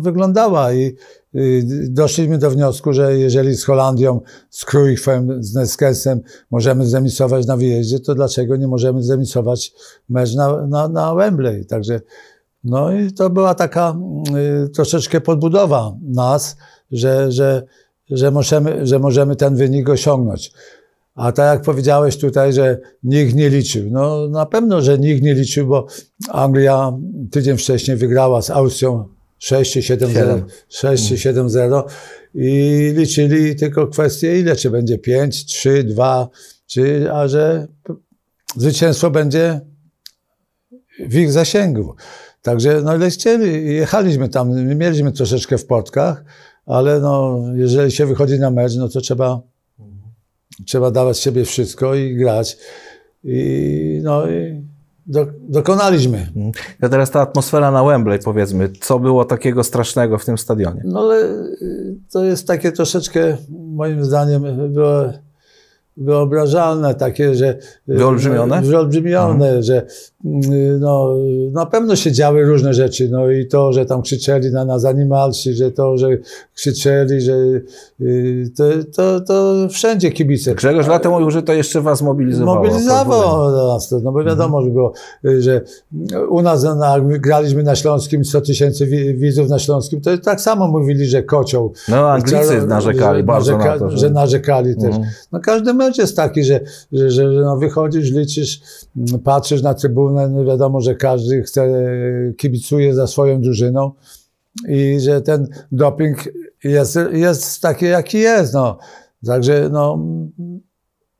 wyglądała. 0.00 0.72
I 0.72 0.96
y, 1.34 1.64
doszliśmy 1.90 2.38
do 2.38 2.50
wniosku, 2.50 2.92
że 2.92 3.18
jeżeli 3.18 3.56
z 3.56 3.64
Holandią, 3.64 4.20
z 4.50 4.64
Cruyffem, 4.64 5.42
z 5.42 5.54
Neskesem 5.54 6.20
możemy 6.50 6.86
zremisować 6.86 7.46
na 7.46 7.56
wyjeździe, 7.56 8.00
to 8.00 8.14
dlaczego 8.14 8.56
nie 8.56 8.68
możemy 8.68 9.02
zremisować 9.02 9.72
mecz 10.08 10.34
na, 10.34 10.66
na, 10.66 10.88
na 10.88 11.14
Wembley? 11.14 11.66
Także 11.66 12.00
no 12.64 12.92
i 12.92 13.12
to 13.12 13.30
była 13.30 13.54
taka 13.54 13.96
y, 14.64 14.68
troszeczkę 14.68 15.20
podbudowa 15.20 15.96
nas, 16.02 16.56
że, 16.90 17.32
że, 17.32 17.62
że, 18.10 18.30
możemy, 18.30 18.86
że 18.86 18.98
możemy 18.98 19.36
ten 19.36 19.56
wynik 19.56 19.88
osiągnąć. 19.88 20.52
A 21.14 21.32
tak 21.32 21.54
jak 21.54 21.64
powiedziałeś 21.64 22.16
tutaj, 22.16 22.52
że 22.52 22.78
nikt 23.02 23.34
nie 23.34 23.50
liczył. 23.50 23.90
No 23.90 24.28
na 24.28 24.46
pewno, 24.46 24.82
że 24.82 24.98
nikt 24.98 25.22
nie 25.22 25.34
liczył, 25.34 25.66
bo 25.66 25.86
Anglia 26.28 26.92
tydzień 27.30 27.56
wcześniej 27.56 27.96
wygrała 27.96 28.42
z 28.42 28.50
Austrią 28.50 29.08
6 29.38 29.72
czy 29.72 29.80
7-0. 29.80 30.42
6 30.68 31.08
czy 31.08 31.14
7-0 31.14 31.82
i 32.34 32.92
liczyli 32.96 33.56
tylko 33.56 33.86
kwestię, 33.86 34.40
ile, 34.40 34.56
czy 34.56 34.70
będzie 34.70 34.98
5, 34.98 35.44
3, 35.44 35.84
2, 35.84 36.28
czy, 36.66 37.12
a 37.12 37.28
że 37.28 37.66
zwycięstwo 38.56 39.10
będzie 39.10 39.60
w 41.08 41.14
ich 41.14 41.32
zasięgu. 41.32 41.94
Także 42.42 42.80
no 42.84 42.96
ile 42.96 43.10
chcieli, 43.10 43.74
jechaliśmy 43.74 44.28
tam, 44.28 44.76
mieliśmy 44.76 45.12
troszeczkę 45.12 45.58
w 45.58 45.66
portkach, 45.66 46.24
ale 46.66 47.00
no, 47.00 47.42
jeżeli 47.54 47.90
się 47.90 48.06
wychodzi 48.06 48.38
na 48.38 48.50
mecz, 48.50 48.76
no 48.76 48.88
to 48.88 49.00
trzeba, 49.00 49.40
trzeba 50.66 50.90
dawać 50.90 51.18
siebie 51.18 51.44
wszystko 51.44 51.94
i 51.94 52.14
grać. 52.14 52.58
I 53.24 54.00
no 54.02 54.30
i 54.30 54.66
do, 55.06 55.26
dokonaliśmy. 55.48 56.26
To 56.80 56.88
teraz 56.88 57.10
ta 57.10 57.20
atmosfera 57.20 57.70
na 57.70 57.84
Wembley, 57.84 58.18
powiedzmy, 58.24 58.68
co 58.80 58.98
było 58.98 59.24
takiego 59.24 59.64
strasznego 59.64 60.18
w 60.18 60.24
tym 60.24 60.38
stadionie? 60.38 60.82
No 60.84 61.00
ale 61.00 61.24
y, 61.62 61.96
to 62.12 62.24
jest 62.24 62.46
takie 62.46 62.72
troszeczkę, 62.72 63.36
moim 63.50 64.04
zdaniem, 64.04 64.72
było 64.72 65.04
wyobrażalne, 65.96 66.94
takie, 66.94 67.34
że... 67.34 67.48
y, 67.48 67.58
Wyolbrzymione? 67.86 68.62
Wyolbrzymione, 68.62 69.62
że 69.62 69.82
y, 69.82 69.86
no, 70.80 71.14
na 71.52 71.66
pewno 71.66 71.96
się 71.96 72.12
działy 72.12 72.44
różne 72.44 72.74
rzeczy, 72.74 73.08
no 73.08 73.30
i 73.30 73.46
to, 73.46 73.72
że 73.72 73.86
tam 73.86 74.02
krzyczeli 74.02 74.50
na 74.50 74.64
nas 74.64 74.84
animalsi, 74.84 75.54
że 75.54 75.70
to, 75.70 75.98
że 75.98 76.08
krzyczeli, 76.54 77.20
że 77.20 77.32
y, 78.00 78.50
to, 78.56 78.64
to, 78.96 79.20
to 79.20 79.54
wszędzie 79.70 80.10
kibice. 80.12 80.54
Grzegorz 80.54 80.86
latem 80.86 81.12
mówił, 81.12 81.30
że 81.30 81.42
to 81.42 81.52
jeszcze 81.52 81.80
was 81.80 82.02
mobilizowało. 82.02 82.56
Mobilizowało 82.56 83.72
nas 83.74 83.88
to, 83.88 84.00
no 84.00 84.12
bo 84.12 84.24
wiadomo, 84.24 84.62
że 84.62 84.70
było, 84.70 84.92
y, 85.24 85.42
że 85.42 85.60
u 86.28 86.42
nas 86.42 86.62
na, 86.62 87.00
graliśmy 87.00 87.62
na 87.62 87.74
Śląskim 87.76 88.24
100 88.24 88.40
tysięcy 88.40 88.86
wi- 88.86 89.14
widzów 89.14 89.48
na 89.48 89.58
Śląskim, 89.58 90.00
to 90.00 90.18
tak 90.18 90.40
samo 90.40 90.68
mówili, 90.68 91.06
że 91.06 91.22
kocioł. 91.22 91.72
No, 91.88 92.10
Anglicy 92.10 92.60
Że- 92.60 92.66
narzekali 92.66 93.18
że, 93.18 93.24
bardzo 93.24 93.52
narzeka, 93.52 93.72
na 93.74 93.78
to, 93.78 93.90
że- 93.90 93.98
że 93.98 94.10
narzekali 94.10 94.76
też. 94.76 94.84
Mhm. 94.84 95.04
No 95.32 95.40
każdy 95.40 95.74
mecz 95.74 95.98
jest 95.98 96.16
taki, 96.16 96.44
że, 96.44 96.60
że, 96.92 97.10
że 97.10 97.24
no 97.26 97.56
wychodzisz, 97.56 98.10
liczysz, 98.10 98.60
mm, 98.96 99.20
patrzysz 99.20 99.62
na 99.62 99.74
trybunę, 99.74 100.15
no 100.28 100.44
wiadomo, 100.44 100.80
że 100.80 100.94
każdy 100.94 101.42
chce, 101.42 101.84
kibicuje 102.36 102.94
za 102.94 103.06
swoją 103.06 103.40
drużyną 103.40 103.92
i 104.68 105.00
że 105.00 105.20
ten 105.20 105.48
doping 105.72 106.28
jest, 106.64 106.98
jest 107.12 107.60
taki, 107.60 107.84
jaki 107.84 108.18
jest, 108.18 108.54
no. 108.54 108.78
Także, 109.26 109.68
no, 109.72 109.98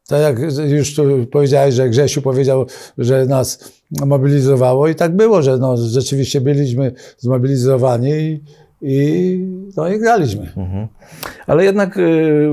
tak 0.09 0.23
jak 0.23 0.39
już 0.71 0.95
tu 0.95 1.03
powiedziałeś, 1.33 1.75
że 1.75 1.89
Grzesiu 1.89 2.23
powiedział, 2.23 2.67
że 2.99 3.27
nas 3.27 3.73
mobilizowało 4.07 4.89
i 4.89 4.95
tak 4.95 5.17
było, 5.17 5.43
że 5.43 5.59
no, 5.59 5.77
rzeczywiście 5.77 6.41
byliśmy 6.41 6.93
zmobilizowani 7.19 8.11
i, 8.11 8.41
i, 8.89 9.39
no, 9.77 9.89
i 9.89 9.99
graliśmy. 9.99 10.43
Mhm. 10.57 10.89
Ale 11.47 11.65
jednak 11.65 11.97
y, 11.97 12.49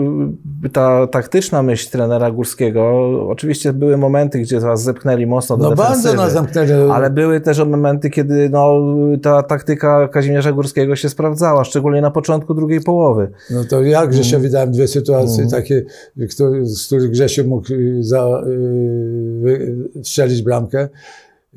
ta 0.74 1.08
taktyczna 1.08 1.64
myśl 1.64 1.90
trenera 1.92 2.32
Górskiego, 2.32 2.92
oczywiście 3.30 3.74
były 3.74 3.98
momenty, 3.98 4.40
gdzie 4.40 4.60
was 4.60 4.84
zepchnęli 4.84 5.26
mocno 5.26 5.58
do 5.58 5.70
No 5.70 5.76
bardzo 5.76 6.14
nas 6.14 6.34
zamknęli. 6.34 6.72
Ale 6.92 7.10
były 7.10 7.42
też 7.42 7.60
momenty, 7.66 8.10
kiedy 8.10 8.50
no, 8.50 8.80
ta 9.22 9.44
taktyka 9.44 10.08
Kazimierza 10.08 10.52
Górskiego 10.52 10.96
się 10.96 11.10
sprawdzała, 11.10 11.64
szczególnie 11.64 12.02
na 12.02 12.12
początku 12.12 12.54
drugiej 12.54 12.82
połowy. 12.82 13.32
No 13.52 13.64
to 13.70 13.82
ja 13.82 14.08
Grzesiowi 14.08 14.50
dałem 14.50 14.72
dwie 14.72 14.88
sytuacje 14.88 15.44
Mhm. 15.44 15.50
takie, 15.50 15.86
które, 16.30 16.66
z 16.66 16.86
których 16.88 17.12
Grzesiu 17.12 17.48
mógł 17.48 17.74
y, 17.74 18.04
za, 18.04 18.42
y, 18.48 20.04
strzelić 20.04 20.42
bramkę. 20.42 20.90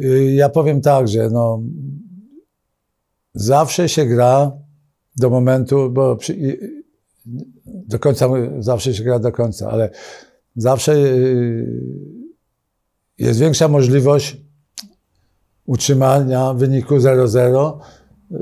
Y, 0.00 0.32
Ja 0.32 0.48
powiem 0.48 0.80
tak, 0.80 1.08
że 1.08 1.30
no, 1.30 1.60
zawsze 3.34 3.88
się 3.88 4.04
gra 4.06 4.52
do 5.16 5.30
momentu, 5.30 5.90
bo 5.90 6.16
przy, 6.16 6.58
do 7.64 7.98
końca, 7.98 8.28
zawsze 8.58 8.94
się 8.94 9.04
gra 9.04 9.18
do 9.18 9.32
końca, 9.32 9.70
ale 9.70 9.90
zawsze 10.56 10.92
y, 10.94 11.82
jest 13.18 13.40
większa 13.40 13.68
możliwość 13.68 14.36
utrzymania 15.66 16.54
wyniku 16.54 16.96
0-0, 16.96 17.78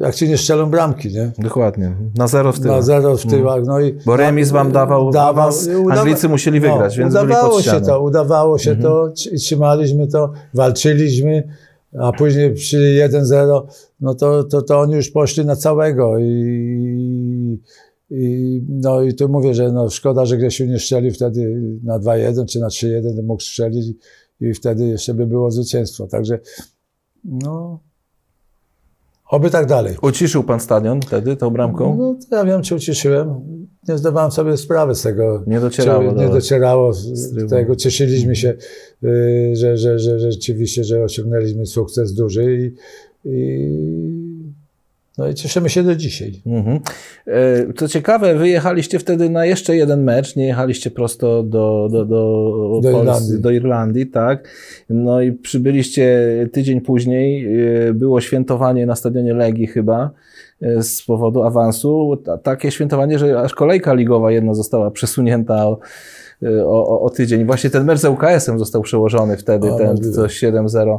jak 0.00 0.14
ci 0.14 0.28
nie 0.28 0.38
strzelą 0.38 0.70
bramki, 0.70 1.08
nie? 1.08 1.32
Dokładnie. 1.38 1.96
Na 2.18 2.28
zero 2.28 2.52
w 2.52 2.60
tył. 2.60 2.70
Na 2.70 2.82
zero 2.82 3.16
w 3.16 3.26
tyłach. 3.26 3.64
No 3.66 3.80
i, 3.80 3.98
Bo 4.06 4.16
remis 4.16 4.50
wam 4.50 4.72
dawał 4.72 5.12
awans, 5.18 5.68
Anglicy 5.90 6.28
musieli 6.28 6.60
wygrać, 6.60 6.98
więc 6.98 7.14
byli 7.14 7.24
udawało 7.26 7.54
pod 7.54 7.64
się 7.64 7.80
to, 7.80 8.02
udawało 8.02 8.58
się 8.58 8.76
to, 8.76 9.04
tr- 9.08 9.38
trzymaliśmy 9.38 10.06
to, 10.06 10.32
walczyliśmy, 10.54 11.48
a 11.98 12.12
później 12.12 12.54
przy 12.54 13.08
1-0, 13.10 13.62
no 14.00 14.14
to, 14.14 14.44
to, 14.44 14.62
to 14.62 14.80
oni 14.80 14.94
już 14.94 15.10
poszli 15.10 15.44
na 15.44 15.56
całego 15.56 16.18
i, 16.18 17.60
i 18.10 18.62
no 18.68 19.02
i 19.02 19.14
tu 19.14 19.28
mówię, 19.28 19.54
że 19.54 19.72
no 19.72 19.90
szkoda, 19.90 20.26
że 20.26 20.36
Grzesiu 20.36 20.66
nie 20.66 20.78
strzelił 20.78 21.12
wtedy 21.12 21.60
na 21.82 21.98
2-1 21.98 22.46
czy 22.46 22.60
na 22.60 22.68
3-1, 22.68 23.16
to 23.16 23.22
mógł 23.22 23.42
strzelić 23.42 23.86
i 24.40 24.54
wtedy 24.54 24.86
jeszcze 24.86 25.14
by 25.14 25.26
było 25.26 25.50
zwycięstwo. 25.50 26.06
Także 26.06 26.38
no, 27.24 27.80
oby 29.28 29.50
tak 29.50 29.66
dalej. 29.66 29.96
Uciszył 30.02 30.44
pan 30.44 30.60
stadion 30.60 31.02
wtedy 31.02 31.36
tą 31.36 31.50
bramką? 31.50 31.96
No, 31.98 32.16
to 32.30 32.36
ja 32.36 32.44
wiem, 32.44 32.62
czy 32.62 32.74
uciszyłem. 32.74 33.40
Nie 33.88 33.98
zdawałem 33.98 34.30
sobie 34.30 34.56
sprawy 34.56 34.94
z 34.94 35.02
tego. 35.02 35.44
Nie 35.46 35.60
docierało 35.60 36.12
Czy, 36.12 36.18
nie 36.18 36.26
was. 36.26 36.34
docierało 36.34 36.92
z, 36.92 37.50
tego. 37.50 37.76
Cieszyliśmy 37.76 38.36
się, 38.36 38.54
y, 39.04 39.52
że, 39.56 39.76
że, 39.76 39.98
że, 39.98 40.18
że 40.18 40.32
rzeczywiście, 40.32 40.84
że 40.84 41.04
osiągnęliśmy 41.04 41.66
sukces 41.66 42.14
duży 42.14 42.58
i, 42.58 42.74
i, 43.28 44.23
no 45.18 45.28
i 45.28 45.34
cieszymy 45.34 45.68
się 45.68 45.82
do 45.82 45.96
dzisiaj. 45.96 46.42
Mhm. 46.46 46.80
E, 47.26 47.72
Co 47.76 47.88
ciekawe, 47.88 48.34
wy 48.34 48.48
jechaliście 48.48 48.98
wtedy 48.98 49.30
na 49.30 49.46
jeszcze 49.46 49.76
jeden 49.76 50.04
mecz, 50.04 50.36
nie 50.36 50.46
jechaliście 50.46 50.90
prosto 50.90 51.42
do, 51.42 51.88
do, 51.92 52.04
do, 52.04 52.80
Do 52.82 52.90
Irlandii. 52.90 53.40
do 53.40 53.50
Irlandii, 53.50 54.06
tak. 54.06 54.48
No 54.90 55.20
i 55.22 55.32
przybyliście 55.32 56.28
tydzień 56.52 56.80
później, 56.80 57.46
e, 57.88 57.94
było 57.94 58.20
świętowanie 58.20 58.86
na 58.86 58.96
stadionie 58.96 59.34
Legii 59.34 59.66
chyba 59.66 60.10
e, 60.62 60.82
z 60.82 61.02
powodu 61.02 61.42
awansu. 61.42 62.16
Ta- 62.24 62.38
Takie 62.38 62.70
świętowanie, 62.70 63.18
że 63.18 63.40
aż 63.40 63.54
kolejka 63.54 63.94
ligowa 63.94 64.32
jedna 64.32 64.54
została 64.54 64.90
przesunięta 64.90 65.66
o, 65.68 65.78
e, 66.42 66.66
o, 66.66 66.88
o- 66.88 67.00
o 67.02 67.10
tydzień. 67.10 67.44
Właśnie 67.44 67.70
ten 67.70 67.84
mecz 67.84 67.98
z 67.98 68.04
UKS-em 68.04 68.58
został 68.58 68.82
przełożony 68.82 69.36
wtedy, 69.36 69.68
A, 69.72 69.76
ten 69.78 69.86
możliwe. 69.90 70.12
co 70.12 70.22
7-0 70.28 70.98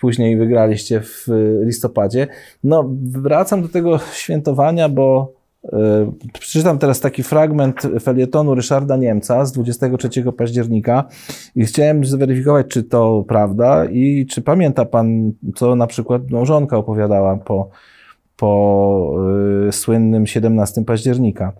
później 0.00 0.36
wygraliście 0.36 1.00
w 1.00 1.28
y, 1.28 1.64
listopadzie. 1.64 2.26
No, 2.64 2.90
wracam 3.02 3.62
do 3.62 3.68
tego 3.68 3.98
świętowania, 4.12 4.88
bo 4.88 5.32
y, 5.64 5.68
przeczytam 6.40 6.78
teraz 6.78 7.00
taki 7.00 7.22
fragment 7.22 7.82
felietonu 8.00 8.54
Ryszarda 8.54 8.96
Niemca 8.96 9.44
z 9.44 9.52
23 9.52 10.32
października 10.32 11.04
i 11.56 11.64
chciałem 11.64 12.04
zweryfikować, 12.04 12.66
czy 12.66 12.82
to 12.82 13.24
prawda 13.28 13.84
i 13.84 14.26
czy 14.26 14.42
pamięta 14.42 14.84
pan, 14.84 15.32
co 15.54 15.76
na 15.76 15.86
przykład 15.86 16.30
małżonka 16.30 16.76
opowiadała 16.76 17.36
po, 17.36 17.70
po 18.36 19.14
y, 19.68 19.72
słynnym 19.72 20.26
17 20.26 20.84
października. 20.84 21.52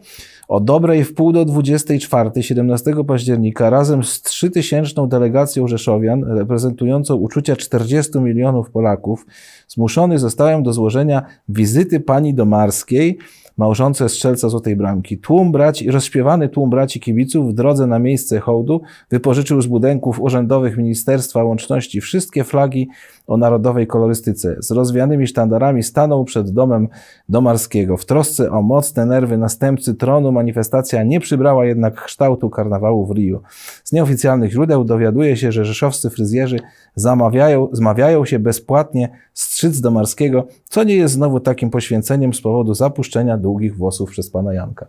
O 0.51 0.61
dobrej 0.61 1.05
w 1.05 1.15
pół 1.15 1.33
do 1.33 1.45
24, 1.45 2.43
17 2.43 2.93
października, 3.07 3.71
razem 3.71 4.05
z 4.05 4.23
3000 4.23 5.09
delegacją 5.09 5.69
Rzeszowian, 5.69 6.25
reprezentującą 6.25 7.15
uczucia 7.17 7.57
40 7.57 8.19
milionów 8.19 8.71
Polaków, 8.71 9.27
zmuszony 9.69 10.19
zostałem 10.19 10.63
do 10.63 10.73
złożenia 10.73 11.23
wizyty 11.49 12.01
pani 12.01 12.35
Domarskiej, 12.35 13.19
małżonce 13.57 14.09
strzelca 14.09 14.49
Złotej 14.49 14.77
Bramki. 14.77 15.19
Tłum 15.19 15.53
braci, 15.53 15.91
rozśpiewany 15.91 16.49
tłum 16.49 16.71
braci 16.71 17.01
kibiców 17.01 17.51
w 17.51 17.55
drodze 17.55 17.87
na 17.87 17.99
miejsce 17.99 18.41
hołdu 18.41 18.81
wypożyczył 19.11 19.63
z 19.63 19.67
budynków 19.67 20.21
urzędowych 20.21 20.77
Ministerstwa 20.77 21.45
Łączności 21.45 22.01
wszystkie 22.01 22.45
flagi 22.45 22.89
o 23.31 23.37
narodowej 23.37 23.87
kolorystyce. 23.87 24.57
Z 24.59 24.71
rozwianymi 24.71 25.27
sztandarami 25.27 25.83
stanął 25.83 26.25
przed 26.25 26.51
domem 26.51 26.89
Domarskiego. 27.29 27.97
W 27.97 28.05
trosce 28.05 28.51
o 28.51 28.63
mocne 28.63 29.07
nerwy 29.07 29.39
następcy 29.39 29.95
tronu 29.95 30.33
manifestacja 30.33 31.03
nie 31.03 31.21
przybrała 31.21 31.67
jednak 31.67 32.05
kształtu 32.05 32.51
karnawału 32.51 33.07
w 33.07 33.11
Riu. 33.11 33.41
Z 33.85 33.93
nieoficjalnych 33.93 34.53
źródeł 34.53 34.85
dowiaduje 34.85 35.37
się, 35.37 35.53
że 35.53 35.65
rzeszowscy 35.65 36.11
fryzjerzy 36.11 36.59
zamawiają, 36.95 37.69
zmawiają 37.73 38.25
się 38.25 38.39
bezpłatnie 38.39 39.09
strzyc 39.35 39.81
Domarskiego, 39.81 40.47
co 40.65 40.85
nie 40.85 40.97
jest 40.97 41.15
znowu 41.15 41.41
takim 41.41 41.71
poświęceniem 41.71 42.35
z 42.35 42.41
powodu 42.41 42.75
zapuszczenia 42.75 43.37
długich 43.37 43.77
włosów 43.77 44.11
przez 44.11 44.31
pana 44.31 44.55
Janka. 44.55 44.87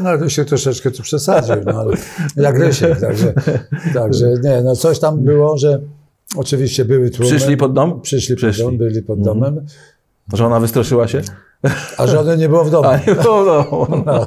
No 0.00 0.18
to 0.18 0.28
się 0.28 0.44
troszeczkę 0.44 0.90
tu 0.90 1.02
przesadził, 1.02 1.56
no 1.66 1.80
ale 1.80 1.96
jak 2.36 2.58
Rysiek, 2.58 3.00
także, 3.00 3.32
także 3.94 4.26
nie, 4.42 4.62
no 4.62 4.76
coś 4.76 4.98
tam 4.98 5.20
było, 5.20 5.58
że 5.58 5.80
oczywiście 6.36 6.84
były 6.84 7.10
tłumy. 7.10 7.30
Przyszli 7.30 7.56
pod 7.56 7.72
dom? 7.72 8.00
Przyszli, 8.00 8.36
Przyszli. 8.36 8.62
pod 8.64 8.70
dom, 8.72 8.78
byli 8.78 9.02
pod 9.02 9.20
domem, 9.20 9.66
Żona 10.32 10.60
wystraszyła 10.60 11.08
się? 11.08 11.22
a 11.98 12.06
żony 12.06 12.36
nie 12.36 12.48
było 12.48 12.64
w 12.64 12.70
domu. 12.70 12.88
A 12.92 12.96
nie 12.96 13.14
było 13.14 13.44
domu. 13.44 13.86
No, 14.06 14.26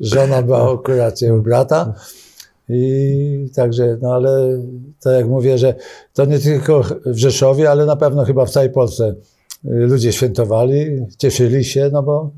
żona 0.00 0.42
była 0.42 0.72
akurat 0.74 1.14
u 1.38 1.42
brata. 1.42 1.94
I 2.68 3.48
także, 3.54 3.98
no 4.02 4.14
ale 4.14 4.62
tak 5.02 5.14
jak 5.14 5.28
mówię, 5.28 5.58
że 5.58 5.74
to 6.14 6.24
nie 6.24 6.38
tylko 6.38 6.82
w 7.06 7.16
Rzeszowie, 7.16 7.70
ale 7.70 7.86
na 7.86 7.96
pewno 7.96 8.24
chyba 8.24 8.44
w 8.44 8.50
całej 8.50 8.70
Polsce 8.70 9.14
y, 9.64 9.68
ludzie 9.70 10.12
świętowali, 10.12 11.06
cieszyli 11.18 11.64
się, 11.64 11.90
no 11.92 12.02
bo 12.02 12.30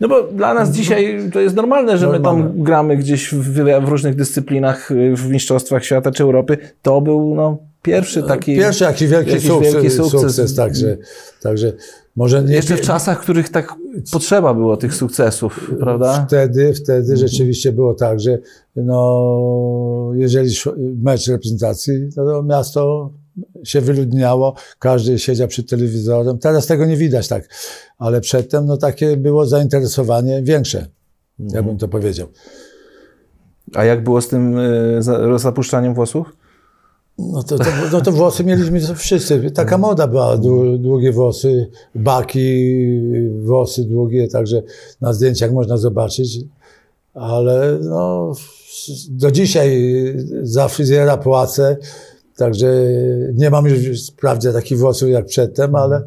No 0.00 0.08
bo 0.08 0.22
dla 0.22 0.54
nas 0.54 0.70
dzisiaj 0.70 1.30
to 1.32 1.40
jest 1.40 1.56
normalne, 1.56 1.98
że 1.98 2.06
my 2.06 2.12
Normalne. 2.12 2.42
tam 2.44 2.62
gramy 2.62 2.96
gdzieś 2.96 3.32
w, 3.34 3.52
w 3.84 3.88
różnych 3.88 4.14
dyscyplinach, 4.14 4.90
y, 4.90 5.16
w 5.16 5.28
mistrzostwach 5.28 5.84
świata 5.84 6.10
czy 6.10 6.22
Europy. 6.22 6.58
To 6.82 7.00
był 7.00 7.34
no, 7.34 7.58
pierwszy 7.88 8.22
taki... 8.22 8.56
Pierwszy 8.56 8.84
jaki 8.84 9.08
wielki, 9.08 9.30
jakiś 9.30 9.46
sukces, 9.46 9.72
wielki 9.72 9.90
sukces, 9.90 10.20
sukces. 10.20 10.54
także, 10.54 10.96
także 11.42 11.72
może 12.16 12.42
nie... 12.42 12.54
Jeszcze 12.54 12.76
w 12.76 12.80
czasach, 12.80 13.18
w 13.18 13.22
których 13.22 13.48
tak 13.48 13.74
potrzeba 14.12 14.54
było 14.54 14.76
tych 14.76 14.94
sukcesów, 14.94 15.70
prawda? 15.80 16.24
Wtedy, 16.28 16.74
wtedy 16.74 17.16
rzeczywiście 17.16 17.72
było 17.72 17.94
tak, 17.94 18.20
że 18.20 18.38
no, 18.76 20.10
jeżeli 20.14 20.54
mecz 21.02 21.28
reprezentacji, 21.28 22.08
no 22.16 22.24
to 22.24 22.42
miasto 22.42 23.10
się 23.64 23.80
wyludniało, 23.80 24.54
każdy 24.78 25.18
siedział 25.18 25.48
przed 25.48 25.68
telewizorem. 25.68 26.38
Teraz 26.38 26.66
tego 26.66 26.86
nie 26.86 26.96
widać 26.96 27.28
tak, 27.28 27.48
ale 27.98 28.20
przedtem 28.20 28.66
no, 28.66 28.76
takie 28.76 29.16
było 29.16 29.46
zainteresowanie 29.46 30.42
większe, 30.42 30.86
ja 31.38 31.62
bym 31.62 31.78
to 31.78 31.88
powiedział. 31.88 32.28
A 33.74 33.84
jak 33.84 34.04
było 34.04 34.20
z 34.20 34.28
tym 34.28 34.58
y, 34.58 35.02
za- 35.02 35.38
zapuszczaniem 35.38 35.94
włosów? 35.94 36.37
No 37.18 37.42
to, 37.42 37.58
to, 37.58 37.64
no 37.92 38.00
to 38.00 38.12
włosy 38.12 38.44
mieliśmy 38.44 38.94
wszyscy. 38.94 39.50
Taka 39.50 39.78
moda 39.78 40.06
była, 40.06 40.36
dłu- 40.36 40.78
długie 40.78 41.12
włosy, 41.12 41.70
baki, 41.94 42.64
włosy 43.42 43.84
długie, 43.84 44.28
także 44.28 44.62
na 45.00 45.12
zdjęciach 45.12 45.52
można 45.52 45.76
zobaczyć. 45.76 46.40
Ale 47.14 47.78
no, 47.82 48.32
do 49.10 49.30
dzisiaj 49.30 49.82
za 50.42 50.68
fryzjera 50.68 51.16
płacę, 51.16 51.76
także 52.36 52.72
nie 53.34 53.50
mam 53.50 53.66
już 53.66 54.06
wprawdzie 54.10 54.52
takich 54.52 54.78
włosów 54.78 55.08
jak 55.08 55.26
przedtem, 55.26 55.74
ale, 55.74 56.02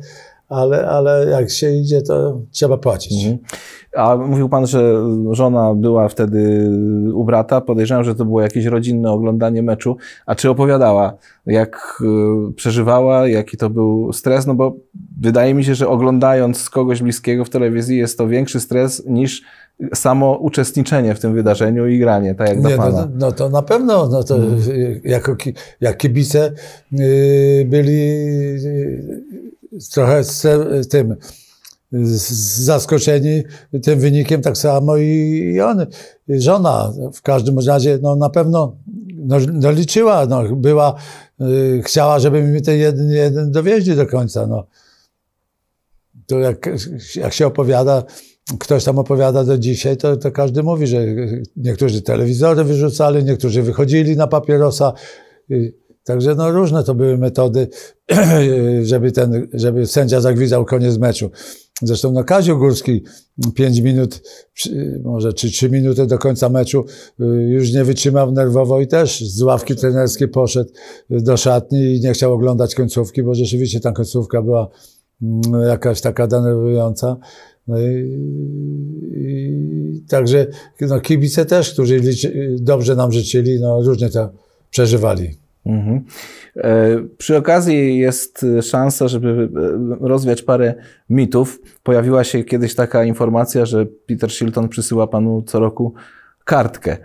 ale, 0.49 0.87
ale 0.87 1.29
jak 1.29 1.51
się 1.51 1.71
idzie, 1.71 2.01
to 2.01 2.41
trzeba 2.51 2.77
płacić. 2.77 3.25
A 3.95 4.15
mówił 4.17 4.49
pan, 4.49 4.67
że 4.67 4.93
żona 5.31 5.73
była 5.73 6.07
wtedy 6.09 6.69
u 7.13 7.23
brata. 7.23 7.61
Podejrzewam, 7.61 8.03
że 8.03 8.15
to 8.15 8.25
było 8.25 8.41
jakieś 8.41 8.65
rodzinne 8.65 9.11
oglądanie 9.11 9.63
meczu. 9.63 9.97
A 10.25 10.35
czy 10.35 10.49
opowiadała, 10.49 11.13
jak 11.45 12.01
y, 12.49 12.53
przeżywała, 12.53 13.27
jaki 13.27 13.57
to 13.57 13.69
był 13.69 14.13
stres? 14.13 14.47
No 14.47 14.53
bo 14.55 14.75
wydaje 15.21 15.53
mi 15.53 15.63
się, 15.63 15.75
że 15.75 15.87
oglądając 15.87 16.69
kogoś 16.69 17.01
bliskiego 17.01 17.45
w 17.45 17.49
telewizji 17.49 17.97
jest 17.97 18.17
to 18.17 18.27
większy 18.27 18.59
stres 18.59 19.03
niż 19.07 19.41
samo 19.93 20.37
uczestniczenie 20.37 21.15
w 21.15 21.19
tym 21.19 21.33
wydarzeniu 21.33 21.87
i 21.87 21.99
granie, 21.99 22.35
tak 22.35 22.49
jak 22.49 22.61
dla 22.61 22.69
Nie, 22.69 22.77
no, 22.77 22.83
pana. 22.83 23.07
no 23.19 23.31
to 23.31 23.49
na 23.49 23.61
pewno, 23.61 24.09
no 24.09 24.23
to 24.23 24.37
jako, 25.03 25.35
ki- 25.35 25.53
jak 25.81 25.97
kibice 25.97 26.51
yy, 26.91 27.65
byli 27.65 27.97
yy, 28.63 29.79
trochę 29.93 30.23
z, 30.23 30.41
tym 30.87 31.15
z- 31.21 31.40
zaskoczeni 31.91 33.43
tym 33.83 33.99
wynikiem, 33.99 34.41
tak 34.41 34.57
samo 34.57 34.97
i, 34.97 35.07
i 35.55 35.61
on, 35.61 35.85
żona 36.29 36.93
w 37.13 37.21
każdym 37.21 37.59
razie, 37.59 37.99
no 38.01 38.15
na 38.15 38.29
pewno 38.29 38.75
no, 39.25 39.37
no 39.53 39.71
liczyła, 39.71 40.25
no, 40.25 40.55
była, 40.55 40.95
yy, 41.39 41.81
chciała, 41.85 42.19
żeby 42.19 42.43
mi 42.43 42.61
ten 42.61 42.77
jeden, 42.77 43.09
jeden 43.09 43.51
dowieźli 43.51 43.95
do 43.95 44.07
końca, 44.07 44.47
no. 44.47 44.67
To 46.27 46.39
jak, 46.39 46.69
jak 47.15 47.33
się 47.33 47.47
opowiada, 47.47 48.03
ktoś 48.59 48.83
tam 48.83 48.99
opowiada 48.99 49.43
do 49.43 49.57
dzisiaj, 49.57 49.97
to, 49.97 50.17
to 50.17 50.31
każdy 50.31 50.63
mówi, 50.63 50.87
że 50.87 51.05
niektórzy 51.55 52.01
telewizory 52.01 52.63
wyrzucali, 52.63 53.23
niektórzy 53.23 53.61
wychodzili 53.61 54.17
na 54.17 54.27
papierosa. 54.27 54.93
Y, 55.51 55.81
Także 56.03 56.35
no 56.35 56.51
różne 56.51 56.83
to 56.83 56.95
były 56.95 57.17
metody, 57.17 57.67
żeby, 58.81 59.11
ten, 59.11 59.47
żeby 59.53 59.87
sędzia 59.87 60.21
zagwizdał 60.21 60.65
koniec 60.65 60.97
meczu. 60.97 61.31
Zresztą 61.81 62.11
no 62.11 62.23
Kazio 62.23 62.55
Górski 62.55 63.03
5 63.55 63.79
minut, 63.79 64.21
może 65.03 65.33
czy 65.33 65.51
3 65.51 65.69
minuty 65.69 66.07
do 66.07 66.17
końca 66.17 66.49
meczu 66.49 66.85
y, 67.21 67.23
już 67.49 67.73
nie 67.73 67.83
wytrzymał 67.83 68.31
nerwowo 68.31 68.81
i 68.81 68.87
też 68.87 69.21
z 69.21 69.41
ławki 69.41 69.75
trenerskiej 69.75 70.27
poszedł 70.27 70.71
do 71.09 71.37
szatni 71.37 71.95
i 71.95 72.01
nie 72.01 72.13
chciał 72.13 72.33
oglądać 72.33 72.75
końcówki, 72.75 73.23
bo 73.23 73.35
rzeczywiście 73.35 73.79
ta 73.79 73.91
końcówka 73.91 74.41
była 74.41 74.67
mm, 75.21 75.61
jakaś 75.67 76.01
taka 76.01 76.27
denerwująca. 76.27 77.17
No 77.67 77.79
i, 77.79 78.17
i 79.15 80.03
także 80.09 80.47
no, 80.81 80.99
kibice 80.99 81.45
też, 81.45 81.73
którzy 81.73 81.99
liczy, 81.99 82.55
dobrze 82.59 82.95
nam 82.95 83.11
życzyli, 83.11 83.59
no 83.59 83.81
różnie 83.81 84.09
to 84.09 84.29
przeżywali. 84.69 85.37
Mhm. 85.65 86.03
E, 86.57 86.97
Przy 87.17 87.37
okazji 87.37 87.97
jest 87.97 88.43
e, 88.43 88.61
szansa, 88.61 89.07
żeby 89.07 89.49
e, 90.01 90.07
rozwiać 90.07 90.41
parę 90.41 90.73
mitów. 91.09 91.59
Pojawiła 91.83 92.23
się 92.23 92.43
kiedyś 92.43 92.75
taka 92.75 93.03
informacja, 93.03 93.65
że 93.65 93.85
Peter 93.85 94.31
Shilton 94.31 94.69
przysyła 94.69 95.07
panu 95.07 95.43
co 95.47 95.59
roku 95.59 95.93
kartkę. 96.45 96.97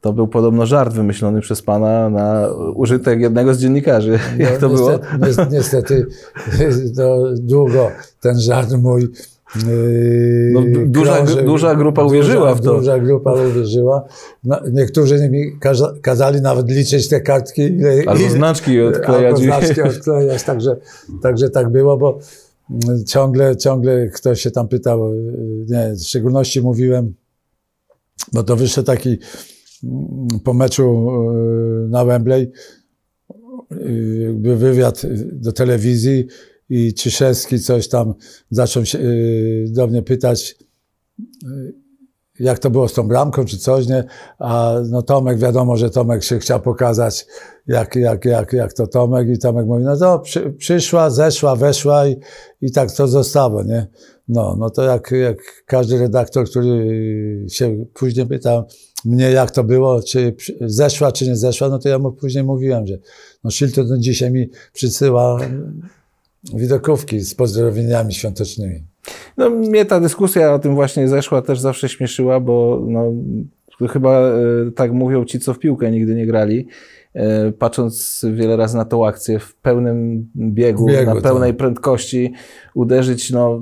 To 0.00 0.12
był 0.12 0.28
podobno 0.28 0.66
żart 0.66 0.94
wymyślony 0.94 1.40
przez 1.40 1.62
pana 1.62 2.10
na 2.10 2.48
użytek 2.74 3.20
jednego 3.20 3.54
z 3.54 3.58
dziennikarzy. 3.58 4.18
Jak 4.38 4.58
to 4.58 4.68
było? 4.68 4.90
Niestety, 5.50 5.50
niestety 5.50 6.06
no, 6.96 7.16
długo 7.38 7.90
ten 8.20 8.40
żart 8.40 8.72
mój. 8.72 9.08
Yy, 9.54 10.50
No, 10.52 10.60
du- 10.62 10.86
duża- 10.86 11.42
duża 11.44 11.74
grupa 11.74 12.04
uwierzyła 12.04 12.54
w 12.54 12.60
to. 12.60 12.74
Duża 12.76 12.98
grupa 12.98 13.32
uwierzyła. 13.32 14.04
No, 14.44 14.60
niektórzy 14.72 15.30
mi 15.30 15.58
kaza, 15.60 15.94
kazali 16.02 16.40
nawet 16.40 16.70
liczyć 16.70 17.08
te 17.08 17.20
kartki. 17.20 17.62
Ile, 17.62 18.02
Albo 18.06 18.20
ile- 18.20 18.30
znaczki 18.30 18.80
odklejać. 18.90 19.24
Albo 19.24 19.36
znaczki 19.36 19.82
odklejać, 19.82 20.42
także, 20.42 20.76
także 21.22 21.50
tak 21.50 21.70
było, 21.70 21.96
bo 21.98 22.18
mm, 22.88 23.04
ciągle, 23.04 23.56
ciągle 23.56 24.08
ktoś 24.08 24.40
się 24.40 24.50
tam 24.50 24.68
pytał, 24.68 25.14
yy, 25.14 25.66
nie, 25.68 25.94
w 25.94 26.00
szczególności 26.02 26.62
mówiłem, 26.62 27.14
bo 28.32 28.42
to 28.42 28.56
wyszedł 28.56 28.86
taki 28.86 29.18
mm, 29.84 30.28
po 30.44 30.54
meczu 30.54 31.08
yy, 31.82 31.88
na 31.88 32.04
Wembley, 32.04 32.52
jakby 34.26 34.56
wywiad 34.56 35.02
do 35.32 35.52
telewizji 35.52 36.26
i 36.70 36.94
Ciszewski 36.94 37.60
coś 37.60 37.88
tam 37.88 38.14
zaczął 38.50 38.84
się 38.84 38.98
yy, 38.98 39.64
do 39.68 39.86
mnie 39.86 40.02
pytać, 40.02 40.56
yy, 41.42 41.74
jak 42.40 42.58
to 42.58 42.70
było 42.70 42.88
z 42.88 42.92
tą 42.92 43.08
bramką 43.08 43.44
czy 43.44 43.58
coś, 43.58 43.86
nie? 43.86 44.04
A 44.38 44.74
no 44.90 45.02
Tomek, 45.02 45.38
wiadomo, 45.38 45.76
że 45.76 45.90
Tomek 45.90 46.24
się 46.24 46.38
chciał 46.38 46.60
pokazać, 46.60 47.26
jak, 47.66 47.96
jak, 47.96 48.24
jak, 48.24 48.52
jak 48.52 48.72
to 48.72 48.86
Tomek 48.86 49.28
i 49.28 49.38
Tomek 49.38 49.66
mówi, 49.66 49.84
no 49.84 49.96
to 49.96 50.18
przy, 50.18 50.50
przyszła, 50.50 51.10
zeszła, 51.10 51.56
weszła 51.56 52.06
i, 52.06 52.16
i 52.60 52.72
tak 52.72 52.92
to 52.92 53.08
zostało, 53.08 53.62
nie? 53.62 53.86
No, 54.28 54.56
no 54.58 54.70
to 54.70 54.82
jak, 54.82 55.10
jak 55.10 55.36
każdy 55.66 55.98
redaktor, 55.98 56.50
który 56.50 57.46
się 57.48 57.86
później 57.94 58.26
pytał 58.26 58.64
mnie, 59.04 59.30
jak 59.30 59.50
to 59.50 59.64
było, 59.64 60.02
czy 60.02 60.34
zeszła, 60.60 61.12
czy 61.12 61.26
nie 61.26 61.36
zeszła, 61.36 61.68
no 61.68 61.78
to 61.78 61.88
ja 61.88 61.98
mu 61.98 62.12
później 62.12 62.44
mówiłem, 62.44 62.86
że 62.86 62.98
no 63.44 63.50
Shilton 63.50 64.02
dzisiaj 64.02 64.30
mi 64.30 64.50
przysyła 64.72 65.38
widokówki 66.54 67.20
z 67.20 67.34
pozdrowieniami 67.34 68.14
świątecznymi. 68.14 68.82
No, 69.36 69.50
mnie 69.50 69.84
ta 69.84 70.00
dyskusja 70.00 70.54
o 70.54 70.58
tym 70.58 70.74
właśnie 70.74 71.08
zeszła 71.08 71.42
też 71.42 71.60
zawsze 71.60 71.88
śmieszyła, 71.88 72.40
bo 72.40 72.84
no, 72.88 73.12
chyba 73.88 74.20
e, 74.20 74.34
tak 74.76 74.92
mówią 74.92 75.24
ci, 75.24 75.40
co 75.40 75.54
w 75.54 75.58
piłkę 75.58 75.90
nigdy 75.90 76.14
nie 76.14 76.26
grali. 76.26 76.68
E, 77.16 77.52
Patrząc 77.52 78.24
wiele 78.32 78.56
razy 78.56 78.76
na 78.76 78.84
tą 78.84 79.06
akcję 79.06 79.38
w 79.38 79.54
pełnym 79.56 80.26
biegu, 80.36 80.86
Biegu, 80.86 81.06
na 81.06 81.14
tak. 81.14 81.22
pełnej 81.22 81.54
prędkości, 81.54 82.32
uderzyć 82.74 83.30
no, 83.30 83.60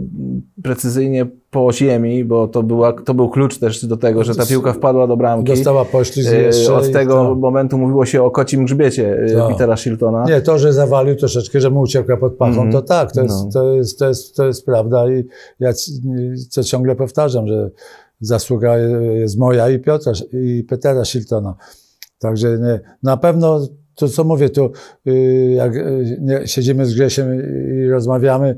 precyzyjnie 0.63 1.27
po 1.51 1.73
ziemi, 1.73 2.25
bo 2.25 2.49
to, 2.49 2.63
była, 2.63 2.93
to 2.93 3.15
był 3.15 3.29
klucz 3.31 3.59
też 3.59 3.87
do 3.87 3.97
tego, 3.97 4.25
że 4.25 4.35
ta 4.35 4.47
piłka 4.47 4.73
wpadła 4.73 5.07
do 5.07 5.17
bramki. 5.17 5.53
Dostała 5.53 5.85
poślizg 5.85 6.33
E, 6.33 6.43
jeszcze. 6.43 6.75
Od 6.75 6.93
tego 6.93 7.15
to- 7.15 7.35
momentu 7.35 7.79
mówiło 7.79 8.07
się 8.07 8.23
o 8.23 8.31
kocim 8.31 8.65
grzbiecie 8.65 9.19
e, 9.19 9.35
Tak. 9.35 9.49
Petera 9.49 9.77
Shiltona. 9.77 10.25
Nie, 10.25 10.41
to, 10.41 10.59
że 10.59 10.73
zawalił 10.73 11.17
troszeczkę, 11.17 11.61
że 11.61 11.71
mu 11.71 11.81
uciekła 11.81 12.17
pod 12.17 12.35
pachą, 12.37 12.53
Mhm. 12.53 12.73
to 12.73 12.83
tak, 12.83 13.13
to 13.13 13.23
jest, 13.23 13.45
No. 13.45 13.51
to, 13.53 13.75
jest, 13.75 13.99
to, 13.99 14.09
jest, 14.09 14.37
to 14.37 14.47
jest 14.47 14.67
prawda 14.67 15.09
i 15.13 15.25
ja 15.61 15.71
co 16.51 16.65
ciągle 16.65 16.97
powtarzam, 16.97 17.47
że 17.49 17.71
zasługa 18.21 18.79
jest 19.15 19.39
moja 19.39 19.71
i 19.71 19.79
Piotra, 19.79 20.13
i 20.33 20.65
Petera 20.69 21.05
Shiltona. 21.05 21.55
Także 22.19 22.59
nie, 22.59 22.81
na 23.03 23.17
pewno 23.17 23.61
to, 23.95 24.09
co 24.09 24.25
mówię, 24.25 24.51
tu 24.51 24.71
y, 25.07 25.55
jak 25.57 25.77
y, 25.77 26.19
nie, 26.21 26.47
siedzimy 26.47 26.87
z 26.87 26.95
Grzesiem 26.95 27.29
i 27.35 27.89
rozmawiamy 27.89 28.57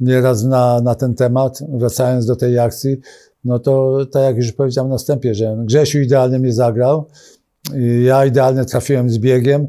nieraz 0.00 0.44
na, 0.44 0.80
na 0.80 0.94
ten 0.94 1.14
temat, 1.14 1.58
wracając 1.68 2.26
do 2.26 2.36
tej 2.36 2.58
akcji, 2.58 2.96
no 3.44 3.58
to 3.58 3.98
tak 4.12 4.22
jak 4.22 4.36
już 4.36 4.52
powiedziałem 4.52 4.90
na 4.90 4.98
wstępie, 4.98 5.34
że 5.34 5.56
Grzesiu 5.64 6.00
idealnie 6.00 6.38
mnie 6.38 6.52
zagrał, 6.52 7.06
i 7.74 8.04
ja 8.04 8.26
idealnie 8.26 8.64
trafiłem 8.64 9.10
z 9.10 9.18
biegiem, 9.18 9.66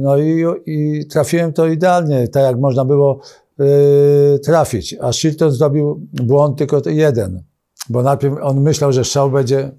no 0.00 0.18
i, 0.18 0.44
i 0.66 1.06
trafiłem 1.06 1.52
to 1.52 1.66
idealnie, 1.66 2.28
tak 2.28 2.42
jak 2.42 2.58
można 2.58 2.84
było 2.84 3.20
y, 3.60 4.38
trafić. 4.38 4.96
A 5.00 5.12
Shilton 5.12 5.50
zrobił 5.50 6.06
błąd 6.12 6.58
tylko 6.58 6.82
jeden, 6.86 7.42
bo 7.88 8.02
najpierw 8.02 8.34
on 8.42 8.60
myślał, 8.60 8.92
że 8.92 9.04
strzał 9.04 9.30
będzie 9.30 9.70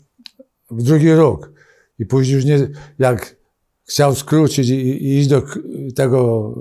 w 0.72 0.84
drugi 0.84 1.14
róg 1.14 1.52
i 2.02 2.06
później 2.06 2.36
już 2.36 2.46
nie, 2.46 2.68
jak 3.00 3.36
chciał 3.90 4.16
skrócić 4.16 4.70
i, 4.70 4.74
i 4.74 5.18
iść 5.20 5.28
do 5.28 5.42
tego 5.96 6.52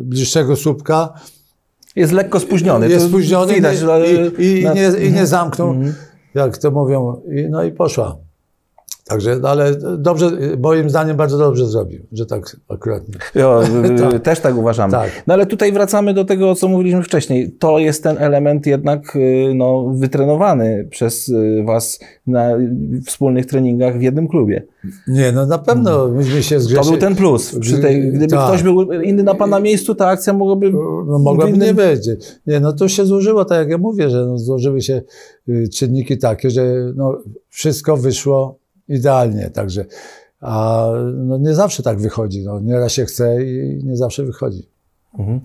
y, 0.00 0.02
bliższego 0.02 0.56
słupka, 0.56 1.12
Jest 1.96 2.12
lekko 2.12 2.40
spóźniony. 2.40 2.88
jest 2.88 3.06
spóźniony 3.08 3.54
Widać, 3.54 3.78
i, 4.38 4.42
i, 4.42 4.60
i, 4.60 4.64
nie, 4.64 5.06
i 5.06 5.12
nie 5.12 5.26
zamknął, 5.26 5.70
Mhm. 5.70 5.94
jak 6.34 6.58
to 6.58 6.70
mówią, 6.70 7.22
i, 7.36 7.48
no 7.50 7.64
i 7.64 7.72
poszła. 7.72 8.16
Także, 9.10 9.38
no 9.42 9.48
ale 9.48 9.74
dobrze, 9.98 10.30
moim 10.58 10.90
zdaniem 10.90 11.16
bardzo 11.16 11.38
dobrze 11.38 11.66
zrobił, 11.66 12.00
że 12.12 12.26
tak 12.26 12.56
akurat. 12.68 13.02
Jo, 13.34 13.62
y, 13.96 13.98
Tak. 14.00 14.22
Też 14.22 14.40
tak 14.40 14.56
uważamy. 14.56 14.92
Tak. 14.92 15.10
No 15.26 15.34
ale 15.34 15.46
tutaj 15.46 15.72
wracamy 15.72 16.14
do 16.14 16.24
tego, 16.24 16.50
o 16.50 16.54
co 16.54 16.68
mówiliśmy 16.68 17.02
wcześniej. 17.02 17.52
To 17.58 17.78
jest 17.78 18.02
ten 18.02 18.18
element 18.18 18.66
jednak 18.66 19.16
y, 19.16 19.52
no, 19.54 19.92
wytrenowany 19.94 20.86
przez 20.90 21.28
y, 21.28 21.62
Was 21.66 22.00
na 22.26 22.50
wspólnych 23.06 23.46
treningach 23.46 23.98
w 23.98 24.02
jednym 24.02 24.28
klubie. 24.28 24.62
Nie, 25.08 25.32
no 25.32 25.46
na 25.46 25.58
pewno 25.58 26.08
myśmy 26.08 26.42
się 26.42 26.56
Mm. 26.56 26.66
To 26.66 26.68
zgrzeszyli. 26.68 26.90
był 26.90 27.00
ten 27.00 27.16
plus. 27.16 27.58
Przy 27.60 27.78
tej, 27.78 28.12
gdyby 28.12 28.26
Tak. 28.28 28.48
ktoś 28.48 28.62
był 28.62 28.92
inny 28.92 29.22
na 29.22 29.34
Pana 29.34 29.60
miejscu, 29.60 29.94
ta 29.94 30.06
akcja 30.06 30.32
mogłaby... 30.32 30.70
No, 31.06 31.18
mogłaby 31.18 31.52
w 31.52 31.54
innym- 31.54 31.66
nie 31.68 31.74
być. 31.74 32.08
Nie, 32.46 32.60
no 32.60 32.72
to 32.72 32.88
się 32.88 33.06
złożyło, 33.06 33.44
tak 33.44 33.58
jak 33.58 33.68
ja 33.68 33.78
mówię, 33.78 34.10
że 34.10 34.26
no, 34.26 34.38
złożyły 34.38 34.80
się 34.82 35.02
y, 35.48 35.68
czynniki 35.74 36.18
takie, 36.18 36.50
że 36.50 36.92
no, 36.96 37.18
wszystko 37.48 37.96
wyszło 37.96 38.59
idealnie, 38.90 39.50
także 39.50 39.84
a 40.40 40.86
no, 41.14 41.38
nie 41.38 41.54
zawsze 41.54 41.82
tak 41.82 42.00
wychodzi. 42.00 42.44
No, 42.44 42.60
nieraz 42.60 42.92
się 42.92 43.04
chce 43.04 43.44
i 43.44 43.80
nie 43.84 43.96
zawsze 43.96 44.24
wychodzi. 44.24 44.68
Mhm. 45.18 45.40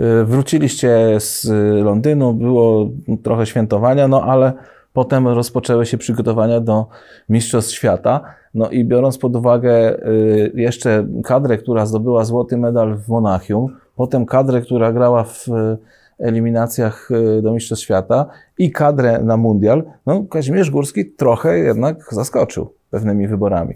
Y, 0.00 0.24
Wróciliście 0.24 1.16
z 1.20 1.48
Londynu, 1.84 2.34
było 2.34 2.90
trochę 3.22 3.46
świętowania, 3.46 4.08
no 4.08 4.22
ale 4.22 4.52
potem 4.92 5.28
rozpoczęły 5.28 5.86
się 5.86 5.98
przygotowania 5.98 6.60
do 6.60 6.86
Mistrzostw 7.28 7.74
Świata. 7.74 8.20
No 8.54 8.70
i 8.70 8.84
biorąc 8.84 9.18
pod 9.18 9.36
uwagę 9.36 9.98
y, 10.08 10.52
jeszcze 10.54 11.06
kadrę, 11.24 11.58
która 11.58 11.86
zdobyła 11.86 12.24
złoty 12.24 12.56
medal 12.56 12.96
w 12.96 13.08
Monachium, 13.08 13.76
potem 13.96 14.26
kadrę, 14.26 14.60
która 14.60 14.92
grała 14.92 15.24
w 15.24 15.48
y, 15.48 15.78
eliminacjach 16.18 17.08
do 17.42 17.52
Mistrzostw 17.52 17.84
Świata 17.84 18.26
i 18.58 18.70
kadrę 18.70 19.18
na 19.22 19.36
Mundial, 19.36 19.82
no 20.06 20.24
Kazimierz 20.24 20.70
Górski 20.70 21.06
trochę 21.06 21.58
jednak 21.58 22.14
zaskoczył 22.14 22.79
pewnymi 22.90 23.28
wyborami. 23.28 23.74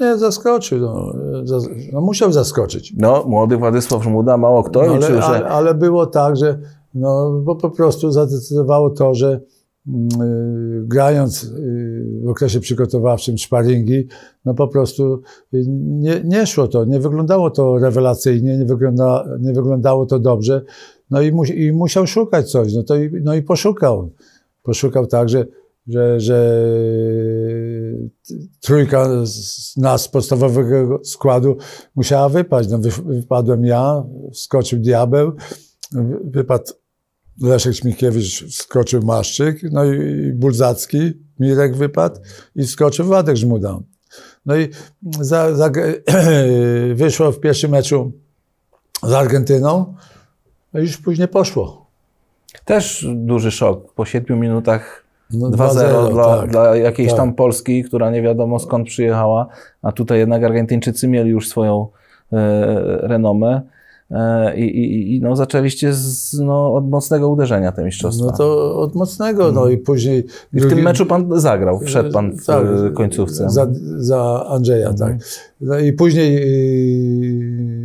Nie, 0.00 0.18
zaskoczył. 0.18 0.80
No, 0.80 1.12
no, 1.92 2.00
musiał 2.00 2.32
zaskoczyć. 2.32 2.94
No, 2.96 3.24
młody 3.26 3.56
Władysław 3.56 4.02
Żmuda, 4.02 4.36
mało 4.36 4.62
kto 4.62 4.82
No, 4.86 4.94
liczył, 4.94 5.16
ale, 5.16 5.20
że... 5.20 5.26
ale, 5.26 5.48
ale 5.48 5.74
było 5.74 6.06
tak, 6.06 6.36
że 6.36 6.58
no, 6.94 7.40
bo 7.44 7.56
po 7.56 7.70
prostu 7.70 8.10
zadecydowało 8.10 8.90
to, 8.90 9.14
że 9.14 9.40
mm, 9.88 10.08
y, 10.22 10.84
grając 10.86 11.44
y, 11.44 12.20
w 12.24 12.28
okresie 12.28 12.60
przygotowawczym 12.60 13.38
sparingi, 13.38 14.06
no 14.44 14.54
po 14.54 14.68
prostu 14.68 15.22
y, 15.54 15.64
nie, 15.68 16.20
nie 16.24 16.46
szło 16.46 16.68
to, 16.68 16.84
nie 16.84 17.00
wyglądało 17.00 17.50
to 17.50 17.78
rewelacyjnie, 17.78 18.58
nie, 18.58 18.64
wygląda, 18.64 19.24
nie 19.40 19.52
wyglądało 19.52 20.06
to 20.06 20.18
dobrze, 20.18 20.62
no 21.10 21.20
i, 21.20 21.32
mu, 21.32 21.44
i 21.44 21.72
musiał 21.72 22.06
szukać 22.06 22.50
coś, 22.50 22.74
no, 22.74 22.82
to 22.82 22.96
i, 22.96 23.10
no 23.22 23.34
i 23.34 23.42
poszukał. 23.42 24.10
Poszukał 24.62 25.06
tak, 25.06 25.28
że, 25.28 25.46
że, 25.86 26.20
że 26.20 26.56
trójka 28.60 29.26
z 29.26 29.76
nas 29.76 30.08
podstawowego 30.08 31.00
składu 31.04 31.56
musiała 31.94 32.28
wypaść. 32.28 32.68
No, 32.68 32.78
wy, 32.78 32.90
wypadłem 33.04 33.64
ja, 33.64 34.04
wskoczył 34.32 34.78
Diabeł, 34.78 35.32
wy- 35.92 36.20
wypadł 36.24 36.72
Leszek 37.40 37.74
Śmikiewicz, 37.74 38.44
wskoczył 38.44 39.02
Maszczyk, 39.02 39.62
no 39.72 39.84
i 39.84 40.32
Bulzacki, 40.32 41.12
Mirek 41.40 41.76
wypadł 41.76 42.20
i 42.56 42.64
wskoczył 42.64 43.06
Władek 43.06 43.36
Żmuda. 43.36 43.78
No 44.46 44.56
i 44.56 44.68
za, 45.20 45.54
za, 45.54 45.70
wyszło 46.94 47.32
w 47.32 47.40
pierwszym 47.40 47.70
meczu 47.70 48.12
z 49.02 49.12
Argentyną, 49.12 49.94
no 50.72 50.80
i 50.80 50.82
już 50.82 50.96
później 50.96 51.28
poszło. 51.28 51.90
Też 52.64 53.06
duży 53.14 53.50
szok. 53.50 53.94
Po 53.94 54.04
7 54.04 54.40
minutach 54.40 55.01
No, 55.32 55.50
2-0 55.50 56.12
dla, 56.12 56.36
tak. 56.40 56.50
dla 56.50 56.76
jakiejś 56.76 57.08
tak. 57.08 57.16
tam 57.16 57.34
Polski, 57.34 57.84
która 57.84 58.10
nie 58.10 58.22
wiadomo 58.22 58.58
skąd 58.58 58.86
przyjechała, 58.88 59.46
a 59.82 59.92
tutaj 59.92 60.18
jednak 60.18 60.44
Argentyńczycy 60.44 61.08
mieli 61.08 61.30
już 61.30 61.48
swoją 61.48 61.86
e, 62.32 62.38
renomę. 63.02 63.62
E, 64.10 64.56
i, 64.56 64.64
i, 64.64 65.16
I 65.16 65.20
no, 65.20 65.36
zaczęliście 65.36 65.92
z, 65.92 66.38
no, 66.40 66.74
od 66.74 66.88
mocnego 66.90 67.28
uderzenia 67.28 67.72
te 67.72 67.84
mistrzostwa. 67.84 68.26
No 68.26 68.32
to 68.32 68.76
od 68.78 68.94
mocnego, 68.94 69.52
no 69.52 69.68
i 69.68 69.78
później... 69.78 70.24
I 70.52 70.60
w 70.60 70.68
tym 70.68 70.82
meczu 70.82 71.06
pan 71.06 71.40
zagrał, 71.40 71.80
wszedł 71.80 72.12
pan 72.12 72.32
w 72.32 72.46
Tak, 72.46 72.64
e, 72.86 72.90
końcówce. 72.90 73.50
Za, 73.50 73.66
za 73.96 74.46
Andrzeja, 74.48 74.88
Mhm. 74.88 75.10
tak. 75.18 75.28
No 75.60 75.78
i 75.78 75.92
później 75.92 76.34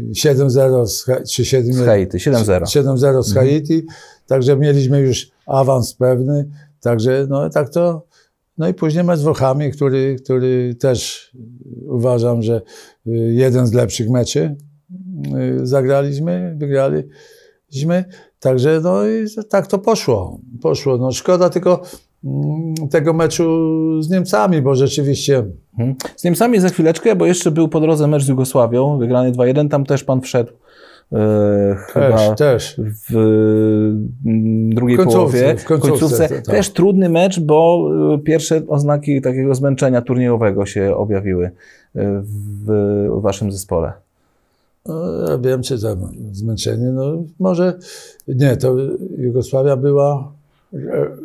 yy, 0.07 0.13
7-0 0.13 0.85
z, 0.87 1.03
Ha- 1.03 1.23
czy 1.29 1.45
7 1.45 1.73
Z 1.73 1.85
Haiti, 1.85 2.17
7-0. 2.17 2.61
7-0 2.61 3.23
z 3.23 3.33
Haiti, 3.33 3.85
także 4.27 4.57
mieliśmy 4.57 4.99
już 4.99 5.31
awans 5.45 5.93
pewny, 5.93 6.45
także 6.81 7.25
no 7.29 7.49
tak 7.49 7.69
to, 7.69 8.05
no 8.57 8.67
i 8.67 8.73
później 8.73 9.03
mecz 9.03 9.19
z 9.19 9.23
Włochami, 9.23 9.71
który, 9.71 10.15
który 10.23 10.75
też 10.75 11.31
uważam, 11.87 12.41
że 12.41 12.61
y, 13.07 13.11
jeden 13.33 13.67
z 13.67 13.73
lepszych 13.73 14.09
meczy 14.09 14.55
y, 15.61 15.67
zagraliśmy, 15.67 16.55
wygraliśmy, 16.57 18.05
także 18.39 18.79
no 18.83 19.07
i 19.07 19.25
tak 19.49 19.67
to 19.67 19.79
poszło, 19.79 20.39
poszło, 20.61 20.97
no 20.97 21.11
szkoda 21.11 21.49
tylko 21.49 21.81
mm, 22.23 22.75
tego 22.89 23.13
meczu 23.13 23.43
z 24.01 24.09
Niemcami, 24.09 24.61
bo 24.61 24.75
rzeczywiście 24.75 25.43
Mhm. 25.77 25.95
Z 26.15 26.23
Niemcami 26.23 26.59
za 26.59 26.69
chwileczkę, 26.69 27.15
bo 27.15 27.25
jeszcze 27.25 27.51
był 27.51 27.67
po 27.67 27.79
drodze 27.79 28.07
mecz 28.07 28.23
z 28.23 28.27
Jugosławią, 28.27 28.97
wygrany 28.97 29.31
2-1, 29.31 29.69
tam 29.69 29.85
też 29.85 30.03
pan 30.03 30.21
wszedł. 30.21 30.53
E, 31.13 31.75
chyba 31.75 32.17
też, 32.17 32.35
też. 32.35 32.81
w 33.09 33.15
mm, 34.25 34.69
drugiej 34.69 34.97
końcówce, 34.97 35.39
połowie, 35.39 35.57
w 35.57 35.63
końcówce, 35.63 36.29
tak. 36.29 36.45
Też 36.45 36.69
trudny 36.69 37.09
mecz, 37.09 37.39
bo 37.39 37.89
y, 38.15 38.19
pierwsze 38.19 38.61
oznaki 38.67 39.21
takiego 39.21 39.55
zmęczenia 39.55 40.01
turniejowego 40.01 40.65
się 40.65 40.95
objawiły 40.95 41.45
y, 41.45 41.51
w 41.95 43.21
waszym 43.21 43.51
zespole. 43.51 43.93
No, 44.85 45.29
ja 45.29 45.37
wiem, 45.37 45.61
czy 45.61 45.81
tam 45.81 45.97
zmęczenie, 46.31 46.85
no 46.85 47.23
może 47.39 47.73
nie, 48.27 48.57
to 48.57 48.75
Jugosławia 49.17 49.77
była 49.77 50.31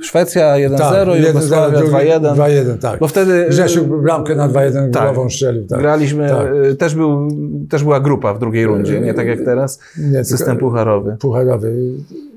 Szwecja 0.01 0.55
1-0, 0.55 0.79
Tak, 0.79 1.27
Jugosławia 1.27 1.81
2-1. 1.81 2.35
2-1, 2.35 2.79
tak. 2.79 3.01
Bo 3.01 3.09
wtedy 3.09 3.33
y, 3.33 3.49
Grzesiu 3.49 3.87
bramkę 3.87 4.35
na 4.35 4.49
2-1 4.49 4.91
tak. 4.91 5.15
głową 5.15 5.31
strzelił. 5.31 5.67
Tak. 5.67 5.81
graliśmy, 5.81 6.29
Tak. 6.29 6.55
y, 6.73 6.75
też, 6.77 6.95
był, 6.95 7.29
też 7.71 7.83
była 7.83 8.01
grupa 8.01 8.35
w 8.35 8.39
drugiej 8.39 8.67
rundzie, 8.67 9.01
nie 9.01 9.15
tak 9.15 9.27
jak 9.27 9.45
teraz, 9.45 9.81
Nie, 10.13 10.25
system 10.25 10.59
pucharowy. 10.59 11.17
pucharowy. 11.21 11.75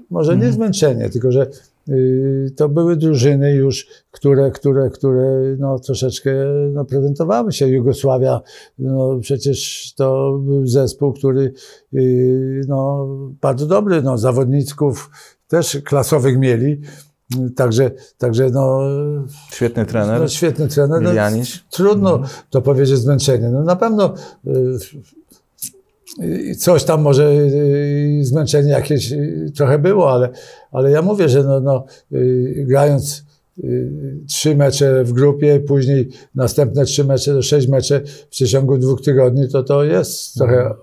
Może 0.09 0.37
nie 0.37 0.51
zmęczenie, 0.51 1.09
tylko 1.09 1.31
że 1.31 1.47
y, 1.89 2.51
to 2.55 2.69
były 2.69 2.95
drużyny 2.95 3.53
już, 3.55 3.87
które, 4.11 4.51
które, 4.51 4.89
które 4.89 5.55
no, 5.59 5.79
troszeczkę 5.79 6.31
no, 6.73 6.85
prezentowały 6.85 7.51
się. 7.51 7.67
Jugosławia, 7.67 8.41
no, 8.79 9.19
przecież 9.21 9.93
to 9.95 10.39
był 10.43 10.67
zespół, 10.67 11.13
który 11.13 11.53
y, 11.93 12.61
no, 12.67 13.07
bardzo 13.41 13.65
dobry, 13.65 14.01
no, 14.01 14.17
zawodników 14.17 15.09
też 15.47 15.77
klasowych 15.85 16.37
mieli. 16.37 16.81
Także, 17.55 17.91
także 18.17 18.49
no, 18.49 18.79
Świetny 19.51 19.85
trener, 19.85 20.21
no, 20.21 20.27
świetny 20.27 20.67
trener. 20.67 21.01
No. 21.01 21.13
Trudno 21.71 22.21
to 22.49 22.61
powiedzieć 22.61 22.97
zmęczenie. 22.97 23.49
No 23.49 23.63
na 23.63 23.75
pewno 23.75 24.13
y, 24.47 24.77
y, 26.23 26.55
coś 26.55 26.83
tam 26.83 27.01
może 27.01 27.31
y, 27.31 28.19
zmęczenie 28.21 28.69
jakieś 28.69 29.11
y, 29.11 29.51
trochę 29.55 29.79
było, 29.79 30.11
ale, 30.11 30.29
ale 30.71 30.91
ja 30.91 31.01
mówię, 31.01 31.29
że 31.29 31.43
no, 31.43 31.59
no, 31.59 31.85
y, 32.13 32.65
grając 32.67 33.23
y, 33.63 33.91
trzy 34.27 34.55
mecze 34.55 35.03
w 35.03 35.13
grupie, 35.13 35.59
później 35.59 36.09
następne 36.35 36.85
trzy 36.85 37.03
mecze, 37.03 37.43
sześć 37.43 37.67
mecze 37.67 38.01
w 38.05 38.27
przeciągu 38.27 38.77
dwóch 38.77 39.01
tygodni, 39.01 39.49
to 39.49 39.63
to 39.63 39.83
jest 39.83 40.33
trochę 40.33 40.73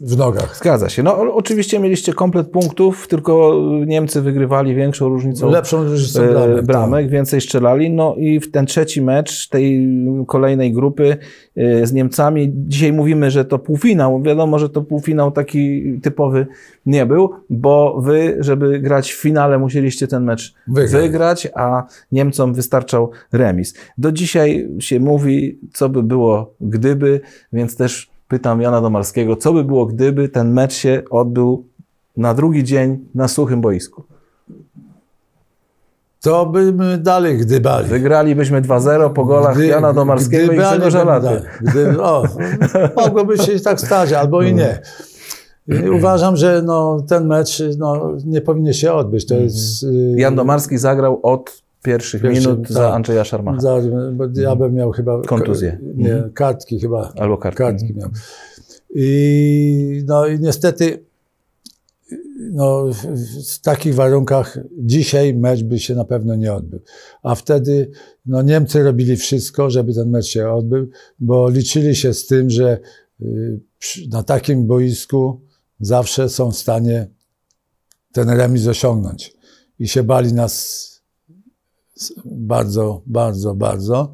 w 0.00 0.16
nogach. 0.16 0.56
Zgadza 0.56 0.88
się. 0.88 1.02
No 1.02 1.34
oczywiście 1.34 1.78
mieliście 1.78 2.12
komplet 2.12 2.50
punktów, 2.50 3.08
tylko 3.08 3.60
Niemcy 3.86 4.20
wygrywali 4.22 4.74
większą 4.74 5.08
różnicą 5.08 5.50
Lepszą 5.50 5.84
różnicą 5.84 6.22
e, 6.22 6.28
bramek. 6.28 6.64
bramek, 6.66 7.08
więcej 7.10 7.40
strzelali. 7.40 7.90
No 7.90 8.14
i 8.18 8.40
w 8.40 8.50
ten 8.50 8.66
trzeci 8.66 9.02
mecz 9.02 9.48
tej 9.48 9.88
kolejnej 10.26 10.72
grupy 10.72 11.16
e, 11.56 11.86
z 11.86 11.92
Niemcami, 11.92 12.52
dzisiaj 12.54 12.92
mówimy, 12.92 13.30
że 13.30 13.44
to 13.44 13.58
półfinał. 13.58 14.22
Wiadomo, 14.22 14.58
że 14.58 14.68
to 14.68 14.82
półfinał 14.82 15.30
taki 15.30 15.82
typowy 16.02 16.46
nie 16.86 17.06
był, 17.06 17.30
bo 17.50 18.00
wy, 18.00 18.36
żeby 18.40 18.78
grać 18.80 19.12
w 19.12 19.20
finale, 19.20 19.58
musieliście 19.58 20.08
ten 20.08 20.24
mecz 20.24 20.54
Wygrać. 20.68 21.02
wygrać, 21.02 21.48
a 21.54 21.86
Niemcom 22.12 22.54
wystarczał 22.54 23.10
remis. 23.32 23.74
Do 23.98 24.12
dzisiaj 24.12 24.68
się 24.78 25.00
mówi, 25.00 25.58
co 25.72 25.88
by 25.88 26.02
było 26.02 26.54
gdyby, 26.60 27.20
więc 27.52 27.76
też 27.76 28.13
pytam 28.28 28.60
Jana 28.60 28.80
Domarskiego, 28.80 29.36
co 29.36 29.52
by 29.52 29.64
było 29.64 29.86
gdyby 29.86 30.28
ten 30.28 30.52
mecz 30.52 30.74
się 30.74 31.02
odbył 31.10 31.66
na 32.16 32.34
drugi 32.34 32.64
dzień 32.64 32.98
na 33.14 33.28
suchym 33.28 33.60
boisku. 33.60 34.04
To 36.20 36.46
byśmy 36.46 36.98
dalej 36.98 37.38
gdybali. 37.38 37.88
Wygralibyśmy 37.88 38.62
2-0 38.62 39.12
po 39.12 39.24
golach 39.24 39.56
Gdy- 39.56 39.66
Jana 39.66 39.92
Domarskiego 39.92 40.52
i 40.52 40.56
Grzegorza 40.56 41.04
Laty. 41.04 41.42
Gdy, 41.60 42.02
o, 42.02 42.24
mogłoby 42.96 43.38
się 43.38 43.60
tak 43.60 43.80
stać, 43.80 44.12
albo 44.12 44.42
i 44.42 44.54
nie. 44.54 44.78
I 45.68 45.90
uważam, 45.90 46.36
że 46.36 46.62
no, 46.62 47.04
ten 47.08 47.26
mecz 47.26 47.62
no, 47.78 48.12
nie 48.24 48.40
powinien 48.40 48.74
się 48.74 48.92
odbyć. 48.92 49.26
To 49.26 49.34
jest, 49.34 49.82
y, 49.82 50.14
Jan 50.16 50.36
Domarski 50.36 50.78
zagrał 50.78 51.20
od 51.22 51.63
pierwszych 51.84 52.22
Pierwszy- 52.22 52.48
minut 52.48 52.68
za 52.68 52.80
tak. 52.80 52.94
Andrzeja 52.94 53.24
Szarmacha. 53.24 53.60
za, 53.60 53.80
bo 54.12 54.24
ja 54.40 54.56
bym 54.56 54.74
miał 54.74 54.92
chyba... 54.92 55.22
Kontuzję. 55.22 55.78
Nie, 55.94 56.12
Mhm. 56.14 56.32
kartki 56.32 56.80
chyba. 56.80 57.12
Albo 57.16 57.38
kartki. 57.38 57.58
kartki 57.58 57.94
miał. 57.94 58.10
I, 58.94 60.02
no 60.06 60.26
i 60.26 60.40
niestety 60.40 61.04
no, 62.52 62.84
w, 63.46 63.60
takich 63.60 63.94
warunkach 63.94 64.58
dzisiaj 64.78 65.34
mecz 65.34 65.62
by 65.62 65.78
się 65.78 65.94
na 65.94 66.04
pewno 66.04 66.36
nie 66.36 66.52
odbył. 66.52 66.80
A 67.22 67.34
wtedy 67.34 67.90
no, 68.26 68.42
Niemcy 68.42 68.82
robili 68.82 69.16
wszystko, 69.16 69.70
żeby 69.70 69.94
ten 69.94 70.10
mecz 70.10 70.26
się 70.26 70.50
odbył, 70.50 70.88
bo 71.18 71.50
liczyli 71.50 71.96
się 71.96 72.14
z 72.14 72.26
tym, 72.26 72.50
że 72.50 72.78
y, 73.22 73.60
na 74.10 74.22
takim 74.22 74.66
boisku 74.66 75.40
zawsze 75.80 76.28
są 76.28 76.50
w 76.50 76.56
stanie 76.56 77.06
ten 78.12 78.30
remis 78.30 78.66
osiągnąć. 78.66 79.34
I 79.78 79.88
się 79.88 80.02
bali 80.02 80.32
nas 80.32 80.93
bardzo, 82.24 83.02
bardzo, 83.06 83.54
bardzo. 83.54 84.12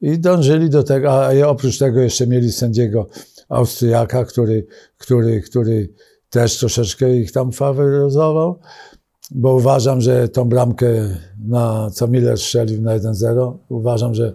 I 0.00 0.18
dążyli 0.18 0.70
do 0.70 0.82
tego, 0.82 1.26
a 1.26 1.46
oprócz 1.46 1.78
tego 1.78 2.00
jeszcze 2.00 2.26
mieli 2.26 2.52
sędziego 2.52 3.06
Austriaka, 3.48 4.24
który, 4.24 4.66
który, 4.98 5.42
który 5.42 5.88
też 6.30 6.58
troszeczkę 6.58 7.16
ich 7.16 7.32
tam 7.32 7.52
faworyzował, 7.52 8.58
bo 9.30 9.54
uważam, 9.54 10.00
że 10.00 10.28
tą 10.28 10.48
bramkę, 10.48 10.86
na, 11.48 11.90
co 11.90 12.08
Miller 12.08 12.38
strzelił 12.38 12.82
na 12.82 12.98
1-0, 12.98 13.56
uważam, 13.68 14.14
że, 14.14 14.32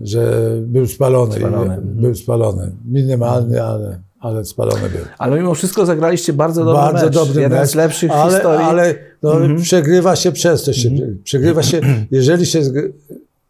że 0.00 0.52
był 0.60 0.86
spalony. 0.86 1.34
Spalony. 1.34 1.78
Był 1.82 2.14
spalony. 2.14 2.72
Minimalny, 2.84 3.62
ale, 3.62 4.00
ale 4.20 4.44
spalony 4.44 4.90
był. 4.90 5.04
Ale 5.18 5.36
mimo 5.36 5.54
wszystko 5.54 5.86
zagraliście 5.86 6.32
bardzo 6.32 6.64
dobry 6.64 6.82
Bardzo 6.82 7.06
mecz. 7.06 7.14
dobry 7.14 7.42
Jeden 7.42 7.58
mecz, 7.58 7.70
z 7.70 7.74
lepszych 7.74 8.10
w 8.10 8.14
ale, 8.14 8.32
historii. 8.32 8.64
Ale 8.66 8.94
no, 9.22 9.34
przegrywa 9.62 10.16
się 10.16 10.32
przez 10.32 10.62
to. 10.62 10.72
Się, 10.72 10.90
Przegrywa 11.24 11.62
się, 11.62 11.80
jeżeli 12.10 12.46
się 12.46 12.62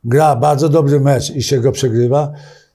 gra 0.04 0.36
bardzo 0.36 0.68
dobry 0.68 1.00
mecz 1.00 1.30
i 1.30 1.42
się 1.42 1.60
go 1.60 1.72
przegrywa, 1.72 2.32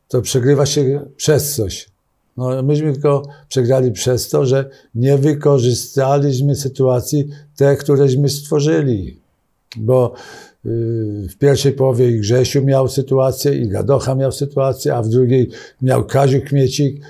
to 0.07 0.21
przegrywa 0.21 0.65
się 0.65 1.01
przez 1.17 1.55
coś. 1.55 1.91
No, 2.37 2.63
myśmy 2.63 2.93
go 2.93 3.23
przegrali 3.49 3.91
przez 3.91 4.29
to, 4.29 4.45
że 4.45 4.69
nie 4.95 5.17
wykorzystaliśmy 5.17 6.55
sytuacji 6.55 7.27
te, 7.57 7.75
któreśmy 7.75 8.29
stworzyli. 8.29 9.19
Bo 9.77 10.13
y, 10.65 10.69
w 11.29 11.37
pierwszej 11.37 11.71
połowie 11.71 12.11
i 12.11 12.19
Grzesiu 12.19 12.63
miał 12.63 12.87
sytuację, 12.87 13.55
i 13.55 13.67
Gadocha 13.67 14.15
miał 14.15 14.31
sytuację, 14.31 14.95
a 14.95 15.01
w 15.01 15.09
drugiej 15.09 15.49
miał 15.81 16.05
Kaziu 16.05 16.41
Kmiecik. 16.41 17.01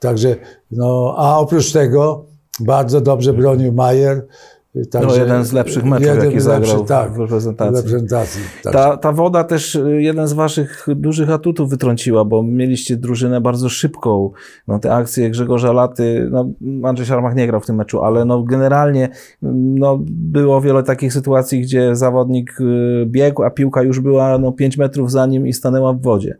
Także, 0.00 0.36
no, 0.70 1.14
a 1.18 1.38
oprócz 1.38 1.72
tego 1.72 2.24
bardzo 2.60 3.00
dobrze 3.00 3.32
bronił 3.32 3.72
Majer. 3.72 4.26
No, 4.74 5.16
jeden 5.16 5.44
z 5.44 5.52
lepszych 5.52 5.84
meczów, 5.84 6.06
jeden 6.06 6.24
jaki 6.24 6.40
zagrał 6.40 6.84
tak, 6.84 7.12
w 7.12 7.18
reprezentacji. 7.18 7.76
reprezentacji. 7.76 8.42
Tak. 8.62 8.72
Ta, 8.72 8.96
ta 8.96 9.12
woda 9.12 9.44
też 9.44 9.74
y, 9.74 10.02
jeden 10.02 10.28
z 10.28 10.32
waszych 10.32 10.86
dużych 10.88 11.30
atutów 11.30 11.70
wytrąciła, 11.70 12.24
bo 12.24 12.42
mieliście 12.42 12.96
drużynę 12.96 13.40
bardzo 13.40 13.68
szybką. 13.68 14.30
No, 14.68 14.78
te 14.78 14.94
akcje 14.94 15.30
Grzegorza 15.30 15.72
Laty, 15.72 16.28
no, 16.30 16.50
Andrzej 16.88 17.06
Szarmach 17.06 17.34
nie 17.34 17.46
grał 17.46 17.60
w 17.60 17.66
tym 17.66 17.76
meczu, 17.76 18.02
ale 18.02 18.24
no, 18.24 18.42
generalnie 18.42 19.08
no, 19.42 19.98
było 20.10 20.60
wiele 20.60 20.82
takich 20.82 21.12
sytuacji, 21.12 21.60
gdzie 21.60 21.96
zawodnik 21.96 22.60
y, 22.60 23.06
biegł, 23.06 23.42
a 23.42 23.50
piłka 23.50 23.82
już 23.82 24.00
była 24.00 24.38
no, 24.38 24.52
5 24.52 24.76
metrów 24.78 25.10
za 25.10 25.26
nim 25.26 25.46
i 25.46 25.52
stanęła 25.52 25.92
w 25.92 26.02
wodzie. 26.02 26.36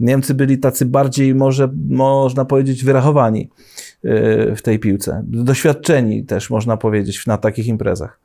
Niemcy 0.00 0.34
byli 0.34 0.58
tacy 0.58 0.86
bardziej, 0.86 1.34
może 1.34 1.68
można 1.88 2.44
powiedzieć, 2.44 2.84
wyrachowani 2.84 3.50
w 4.56 4.58
tej 4.62 4.78
piłce. 4.78 5.22
Doświadczeni 5.26 6.24
też, 6.24 6.50
można 6.50 6.76
powiedzieć, 6.76 7.26
na 7.26 7.38
takich 7.38 7.66
imprezach. 7.66 8.18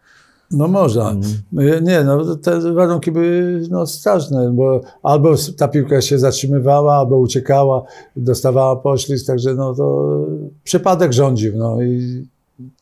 No 0.51 0.67
można. 0.67 1.09
Mhm. 1.09 1.83
Nie, 1.83 2.03
no 2.03 2.35
te 2.35 2.73
warunki 2.73 3.11
były 3.11 3.61
no, 3.69 3.87
straszne, 3.87 4.51
bo 4.53 4.81
albo 5.03 5.35
ta 5.57 5.67
piłka 5.67 6.01
się 6.01 6.19
zatrzymywała, 6.19 6.95
albo 6.95 7.17
uciekała, 7.17 7.83
dostawała 8.15 8.75
poślizg, 8.75 9.27
także 9.27 9.53
no 9.53 9.73
to 9.73 10.07
przypadek 10.63 11.13
rządził, 11.13 11.57
no 11.57 11.81
i 11.81 12.25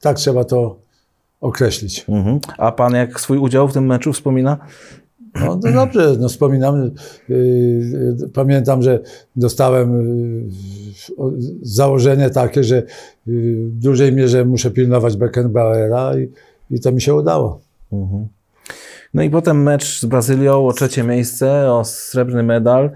tak 0.02 0.18
trzeba 0.18 0.44
to 0.44 0.76
określić. 1.42 2.06
Mhm. 2.10 2.40
A 2.58 2.72
pan 2.72 2.94
jak 2.94 3.20
swój 3.20 3.38
udział 3.38 3.68
w 3.68 3.74
tym 3.74 3.86
meczu 3.86 4.14
wspomina? 4.14 4.58
No 5.36 5.58
to 5.58 5.72
dobrze, 5.72 6.16
no 6.20 6.30
wspominam, 6.30 6.92
yy, 7.30 8.16
pamiętam, 8.34 8.82
że 8.82 9.00
dostałem 9.36 9.92
o- 11.18 11.32
założenie 11.62 12.30
takie, 12.30 12.64
że 12.64 12.76
yy, 12.76 12.86
w 13.68 13.72
dużej 13.72 14.14
mierze 14.14 14.46
muszę 14.46 14.72
pilnować 14.72 15.18
Beckenbauera 15.18 16.18
i, 16.20 16.30
i 16.76 16.80
to 16.80 16.92
mi 16.92 17.02
się 17.02 17.14
udało. 17.16 17.60
No 19.14 19.24
i 19.24 19.30
potem 19.30 19.64
mecz 19.64 20.00
z 20.02 20.06
Brazylią 20.06 20.68
o 20.68 20.74
trzecie 20.74 21.04
miejsce, 21.04 21.72
o 21.72 21.84
srebrny 21.86 22.44
medal. 22.44 22.90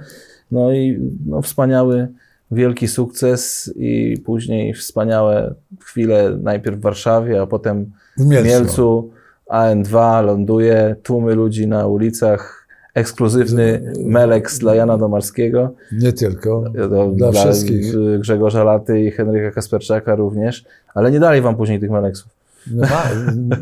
No 0.52 0.74
i 0.74 1.00
no, 1.26 1.42
wspaniały, 1.42 2.08
wielki 2.52 2.88
sukces 2.88 3.74
i 3.76 4.18
później 4.26 4.74
wspaniałe 4.74 5.54
chwile 5.80 6.38
najpierw 6.44 6.78
w 6.78 6.82
Warszawie, 6.82 7.42
a 7.42 7.48
potem 7.48 7.92
W 8.18 8.24
w 8.24 8.28
Mielcu. 8.28 8.48
Mielcu. 8.50 9.10
AN2 9.52 10.26
ląduje, 10.26 10.96
tłumy 11.04 11.36
ludzi 11.36 11.68
na 11.68 11.88
ulicach, 11.88 12.68
ekskluzywny 12.94 13.94
Meleks 14.06 14.60
dla 14.60 14.76
Jana 14.76 14.98
Domarskiego, 14.98 15.74
Nie 15.92 16.14
tylko, 16.14 16.64
do, 16.90 17.08
dla 17.08 17.32
wszystkich. 17.32 17.96
y, 17.96 18.20
Grzegorza 18.20 18.64
Laty 18.64 19.02
i 19.02 19.12
Henryka 19.12 19.52
Kasperczaka 19.52 20.16
również, 20.16 20.64
ale 20.94 21.12
nie 21.12 21.20
dali 21.20 21.42
wam 21.42 21.56
później 21.56 21.80
tych 21.80 21.92
Meleksów. 21.92 22.28
No, 22.72 22.88
ma, 22.88 23.04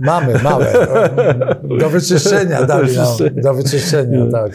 mamy, 0.02 0.40
małe. 0.44 0.74
Do 1.80 1.90
wyczyszczenia 1.90 2.66
dali 2.66 2.96
nam. 2.96 3.08
Do 3.44 3.54
wyczyszczenia, 3.54 4.26
tak. 4.32 4.52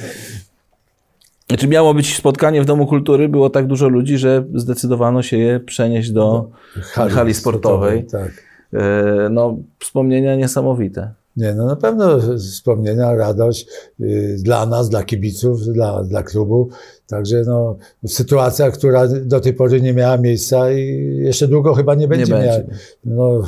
Znaczy 1.49 1.68
miało 1.68 1.95
być 1.95 2.16
spotkanie 2.16 2.62
w 2.62 2.64
Domu 2.66 2.87
Kultury, 2.87 3.28
było 3.28 3.51
tak 3.51 3.66
dużo 3.66 3.89
ludzi, 3.89 4.18
że 4.18 4.45
zdecydowano 4.55 5.22
się 5.22 5.37
je 5.39 5.61
przenieść 5.61 6.11
do 6.11 6.51
hali, 6.93 7.35
sportowej. 7.35 8.05
Tak. 8.05 8.30
E, 8.72 9.28
No, 9.30 9.57
wspomnienia 9.78 10.37
niesamowite. 10.37 11.12
Nie, 11.37 11.55
no 11.55 11.66
na 11.66 11.76
pewno 11.76 12.20
wspomnienia, 12.39 13.14
radość 13.14 13.66
y, 14.01 14.37
dla 14.39 14.66
nas, 14.66 14.89
dla 14.89 15.05
kibiców, 15.05 15.61
dla, 15.64 16.05
dla 16.05 16.22
klubu. 16.22 16.68
Także 17.07 17.43
no, 17.47 17.76
sytuacja, 18.07 18.70
która 18.70 19.09
do 19.09 19.41
tej 19.41 19.55
pory 19.55 19.80
nie 19.80 19.93
miała 19.93 20.18
miejsca 20.18 20.72
i 20.72 21.16
jeszcze 21.16 21.49
długo 21.49 21.74
chyba 21.74 21.95
nie 21.95 22.09
będzie 22.09 22.35
będzie. 22.35 22.49
miała. 22.49 22.62
No, 23.05 23.43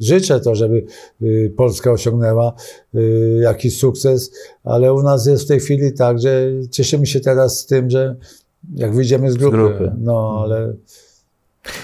życzę 0.00 0.40
to, 0.40 0.54
żeby 0.54 0.84
y, 1.22 1.52
Polska 1.56 1.92
osiągnęła 1.92 2.54
y, 2.94 3.40
jakiś 3.42 3.78
sukces, 3.78 4.32
ale 4.64 4.94
u 4.94 5.02
nas 5.02 5.26
jest 5.26 5.44
w 5.44 5.48
tej 5.48 5.60
chwili 5.60 5.92
tak, 5.92 6.18
że 6.18 6.50
cieszymy 6.70 7.06
się 7.06 7.20
teraz 7.20 7.58
z 7.58 7.66
tym, 7.66 7.90
że 7.90 8.16
jak 8.74 8.94
wyjdziemy 8.94 9.32
z 9.32 9.36
grupy, 9.36 9.56
grupy. 9.56 9.92
no 9.98 10.40
ale 10.44 10.74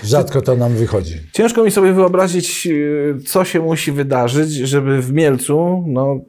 rzadko 0.04 0.42
to 0.42 0.56
nam 0.56 0.72
wychodzi. 0.72 1.14
Ciężko 1.32 1.64
mi 1.64 1.70
sobie 1.70 1.92
wyobrazić, 1.92 2.66
e, 2.66 3.20
co 3.20 3.44
się 3.44 3.60
musi 3.60 3.92
wydarzyć, 3.92 4.50
żeby 4.52 5.02
w 5.02 5.12
Mielcu 5.12 5.84
no, 5.86 6.20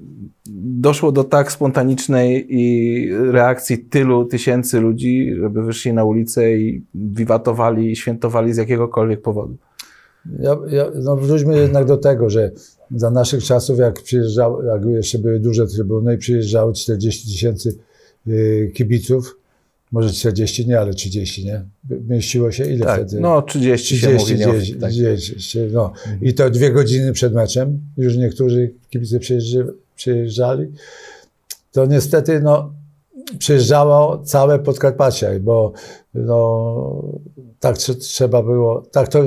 doszło 0.55 1.11
do 1.11 1.23
tak 1.23 1.51
spontanicznej 1.51 2.45
i 2.49 3.09
reakcji 3.31 3.77
tylu 3.77 4.25
tysięcy 4.25 4.79
ludzi, 4.79 5.35
żeby 5.41 5.63
wyszli 5.63 5.93
na 5.93 6.03
ulicę 6.03 6.57
i 6.57 6.85
wiwatowali 6.95 7.91
i 7.91 7.95
świętowali 7.95 8.53
z 8.53 8.57
jakiegokolwiek 8.57 9.21
powodu. 9.21 9.57
Ja, 10.39 10.57
ja, 10.69 10.85
no 11.03 11.15
wróćmy 11.15 11.57
jednak 11.57 11.85
do 11.85 11.97
tego, 11.97 12.29
że 12.29 12.51
za 12.91 13.11
naszych 13.11 13.43
czasów, 13.43 13.79
jak 13.79 14.01
przyjeżdżało, 14.01 14.63
jak 14.63 14.85
jeszcze 14.85 15.19
były 15.19 15.39
duże 15.39 15.67
trybuny 15.67 16.15
i 16.15 16.17
przyjeżdżało 16.17 16.73
40 16.73 17.27
tysięcy 17.27 17.77
y, 18.27 18.71
kibiców, 18.73 19.37
może 19.95 20.09
40 20.13 20.67
nie, 20.67 20.79
ale 20.79 20.93
30, 20.93 21.45
nie? 21.45 21.61
Mieściło 22.07 22.51
się 22.51 22.65
ile 22.65 22.85
Tak, 22.85 23.01
wtedy? 23.01 23.21
no 23.21 23.41
30, 23.41 23.97
się 23.97 24.09
mówi. 24.09 24.35
Nie, 24.35 24.47
30, 24.47 24.75
tak. 24.75 24.91
30, 24.91 25.59
no. 25.71 25.93
I 26.21 26.33
to 26.33 26.49
dwie 26.49 26.71
godziny 26.71 27.13
przed 27.13 27.33
meczem, 27.33 27.81
już 27.97 28.17
niektórzy 28.17 28.73
kibice 28.89 29.19
przyjeżdża, 29.19 29.59
przyjeżdżali. 29.95 30.67
To 31.71 31.85
niestety, 31.85 32.41
no, 32.41 32.73
przyjeżdżało 33.39 34.17
całe 34.17 34.59
Podkarpacie, 34.59 35.39
bo 35.39 35.73
no, 36.13 37.03
tak 37.59 37.75
trze- 37.77 37.95
trzeba 37.99 38.43
było, 38.43 38.83
tak 38.91 39.07
to 39.07 39.23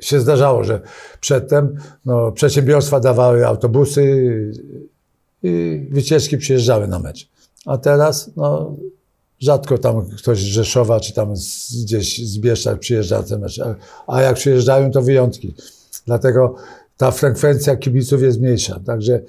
się 0.00 0.20
zdarzało, 0.20 0.64
że 0.64 0.80
przedtem 1.20 1.76
no, 2.04 2.32
przedsiębiorstwa 2.32 3.00
dawały 3.00 3.46
autobusy 3.46 4.04
i 5.42 5.86
wycieczki 5.90 6.38
przyjeżdżały 6.38 6.88
na 6.88 6.98
mecz. 6.98 7.28
A 7.66 7.78
teraz 7.78 8.30
no, 8.36 8.76
rzadko 9.40 9.78
tam 9.78 10.06
ktoś 10.18 10.38
z 10.38 10.44
Rzeszowa 10.44 11.00
czy 11.00 11.12
tam 11.12 11.36
z, 11.36 11.82
gdzieś 11.84 12.28
z 12.28 12.38
Bieszczad 12.38 12.78
przyjeżdża 12.78 13.16
na 13.16 13.22
ten 13.22 13.40
mecz. 13.40 13.60
A, 14.06 14.22
jak 14.22 14.36
przyjeżdżają, 14.36 14.90
to 14.90 15.02
wyjątki. 15.02 15.54
Dlatego 16.06 16.54
ta 16.96 17.10
frekwencja 17.10 17.76
kibiców 17.76 18.22
jest 18.22 18.40
mniejsza. 18.40 18.80
Także 18.86 19.20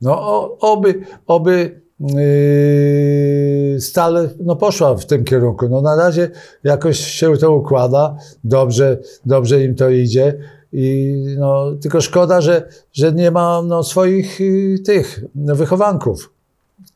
no, 0.00 0.12
o, 0.20 0.58
oby, 0.58 1.00
oby 1.26 1.80
yy, 2.00 3.80
Stal 3.80 4.30
no, 4.40 4.56
poszła 4.56 4.94
w 4.94 5.06
tym 5.06 5.24
kierunku. 5.24 5.68
No, 5.68 5.80
na 5.80 5.96
razie 5.96 6.30
jakoś 6.64 7.00
się 7.00 7.36
to 7.36 7.52
układa, 7.52 8.16
dobrze, 8.44 8.98
dobrze 9.26 9.64
im 9.64 9.74
to 9.74 9.90
idzie. 9.90 10.38
I, 10.72 11.14
no, 11.38 11.72
tylko 11.82 12.00
szkoda, 12.00 12.40
że, 12.40 12.68
że 12.92 13.12
nie 13.12 13.30
ma 13.30 13.62
no, 13.62 13.82
swoich 13.84 14.40
y, 14.40 14.78
tych 14.84 15.24
wychowanków. 15.34 16.35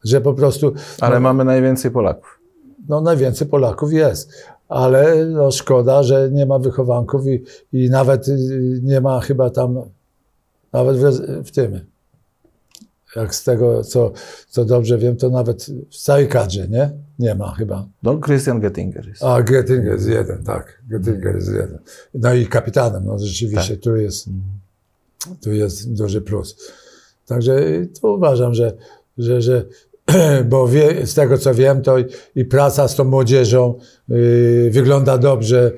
Że 0.04 0.20
po 0.20 0.34
prostu. 0.34 0.72
Ale 1.00 1.14
no, 1.14 1.20
mamy 1.20 1.44
najwięcej 1.44 1.90
Polaków. 1.90 2.40
no, 2.88 3.00
najwięcej 3.00 3.46
Polaków 3.46 3.92
jest. 3.92 4.30
Ale 4.68 5.26
no, 5.26 5.50
szkoda, 5.50 6.02
że 6.02 6.30
nie 6.32 6.46
ma 6.46 6.58
wychowanków 6.58 7.26
i, 7.26 7.44
i 7.72 7.90
nawet 7.90 8.28
y, 8.28 8.80
nie 8.82 9.00
ma 9.00 9.20
chyba 9.20 9.50
tam, 9.50 9.82
nawet 10.72 10.96
w, 10.96 11.04
w 11.46 11.50
tym, 11.50 11.80
jak 13.16 13.34
z 13.34 13.44
tego, 13.44 13.84
co, 13.84 14.12
co 14.48 14.64
dobrze 14.64 14.98
wiem, 14.98 15.16
to 15.16 15.30
nawet 15.30 15.66
w 15.90 15.96
całej 15.96 16.28
kadrze, 16.28 16.68
nie? 16.68 16.90
Nie 17.18 17.34
ma 17.34 17.54
chyba. 17.54 17.86
No, 18.02 18.18
Christian 18.18 18.60
Gettinger 18.60 19.08
jest. 19.08 19.24
A, 19.24 19.42
Gettinger 19.42 19.92
jest 19.92 20.08
jeden, 20.08 20.44
tak. 20.44 20.82
Gettinger 20.88 21.34
jest 21.34 21.48
jeden. 21.48 21.78
No 22.14 22.34
i 22.34 22.46
kapitanem, 22.46 23.04
no 23.04 23.18
rzeczywiście, 23.18 23.76
tu 23.76 23.96
jest, 23.96 24.28
tu 25.42 25.52
jest 25.52 25.92
duży 25.92 26.20
plus. 26.20 26.56
Także 27.26 27.54
tu 28.00 28.14
uważam, 28.14 28.54
że, 28.54 28.72
że, 29.22 29.42
że 29.42 29.64
bo 30.50 30.68
wie, 30.68 31.06
z 31.06 31.14
tego 31.14 31.38
co 31.38 31.54
wiem, 31.54 31.82
to 31.82 31.96
i, 32.34 32.44
praca 32.44 32.88
z 32.88 32.96
tą 32.96 33.04
młodzieżą 33.04 33.74
yy, 34.08 34.70
wygląda 34.70 35.18
dobrze. 35.18 35.72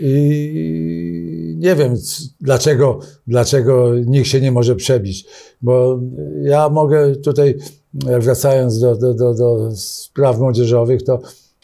I 0.00 1.56
nie 1.58 1.74
wiem 1.74 1.94
dlaczego, 2.40 3.00
dlaczego 3.26 3.94
nikt 4.06 4.28
się 4.28 4.40
nie 4.40 4.52
może 4.52 4.76
przebić, 4.76 5.26
bo 5.62 6.00
ja 6.42 6.68
mogę 6.68 7.16
tutaj, 7.16 7.54
wracając 7.94 8.80
do, 8.80 8.96
do, 8.96 9.14
do, 9.14 9.34
do 9.34 9.70
spraw 9.76 10.38
młodzieżowych, 10.38 11.02
to 11.02 11.20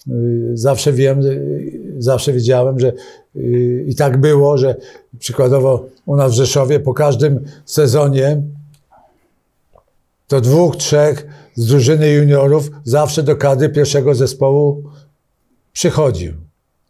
yy, 0.07 0.51
zawsze 0.55 0.93
wiem, 0.93 1.21
yy, 1.21 1.95
zawsze 1.99 2.33
wiedziałem, 2.33 2.81
że 2.81 2.93
yy, 3.35 3.85
i 3.89 3.95
tak 3.95 4.21
było, 4.21 4.59
że 4.59 4.77
przykładowo 5.19 5.87
u 6.07 6.17
nas 6.17 6.33
w 6.33 6.37
Rzeszowie 6.37 6.81
po 6.81 6.95
każdym 6.95 7.41
sezonie 7.65 8.43
to 10.35 10.41
dwóch, 10.41 10.77
trzech 10.77 11.27
z 11.55 11.67
drużyny 11.67 12.11
juniorów 12.11 12.71
zawsze 12.85 13.23
do 13.23 13.37
kadry 13.37 13.69
pierwszego 13.69 14.15
zespołu 14.15 14.83
przychodził. 15.73 16.33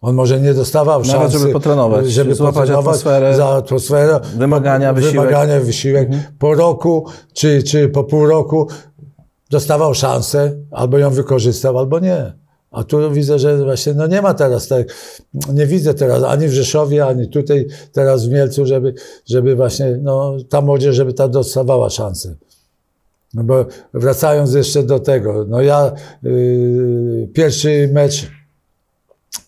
On 0.01 0.15
może 0.15 0.41
nie 0.41 0.55
dostawał 0.55 1.01
Nawet 1.01 1.13
szansy, 1.13 1.39
żeby 1.39 1.53
potrenować, 1.53 2.11
żeby 2.11 2.37
potrenować 2.37 2.71
atmosferę, 2.71 3.37
za 3.37 3.49
atmosferę, 3.49 4.21
wymagania, 4.37 4.93
wysiłek. 4.93 5.17
Mhm. 5.17 5.29
wymagania, 5.29 5.61
wysiłek. 5.61 6.09
Po 6.39 6.55
roku 6.55 7.07
czy, 7.33 7.63
czy 7.63 7.89
po 7.89 8.05
pół 8.05 8.27
roku 8.27 8.69
dostawał 9.51 9.95
szansę, 9.95 10.53
albo 10.71 10.99
ją 10.99 11.11
wykorzystał, 11.11 11.79
albo 11.79 11.99
nie. 12.01 12.33
A 12.71 12.85
tu 12.85 13.13
widzę, 13.13 13.39
że 13.39 13.65
właśnie 13.65 13.95
no 13.95 14.07
nie 14.07 14.23
ma 14.23 14.35
teraz 14.35 14.69
tak, 14.69 14.87
nie 15.53 15.67
widzę 15.67 15.95
teraz 15.95 16.23
ani 16.23 16.49
w 16.49 16.53
Rzeszowie, 16.53 17.07
ani 17.07 17.29
tutaj 17.29 17.67
teraz 17.93 18.27
w 18.27 18.31
Mielcu, 18.31 18.67
żeby, 18.67 18.95
żeby 19.27 19.57
właśnie 19.57 19.99
no, 20.03 20.37
ta 20.49 20.61
młodzież, 20.61 20.97
żeby 20.97 21.13
ta 21.13 21.29
dostawała 21.29 21.91
szansę. 21.91 22.37
No 23.35 23.45
bo 23.45 23.67
wracając 23.95 24.55
jeszcze 24.55 24.83
do 24.83 25.01
tego, 25.01 25.45
no 25.49 25.63
ja 25.63 25.93
yy, 26.23 27.29
pierwszy 27.33 27.91
mecz, 27.93 28.31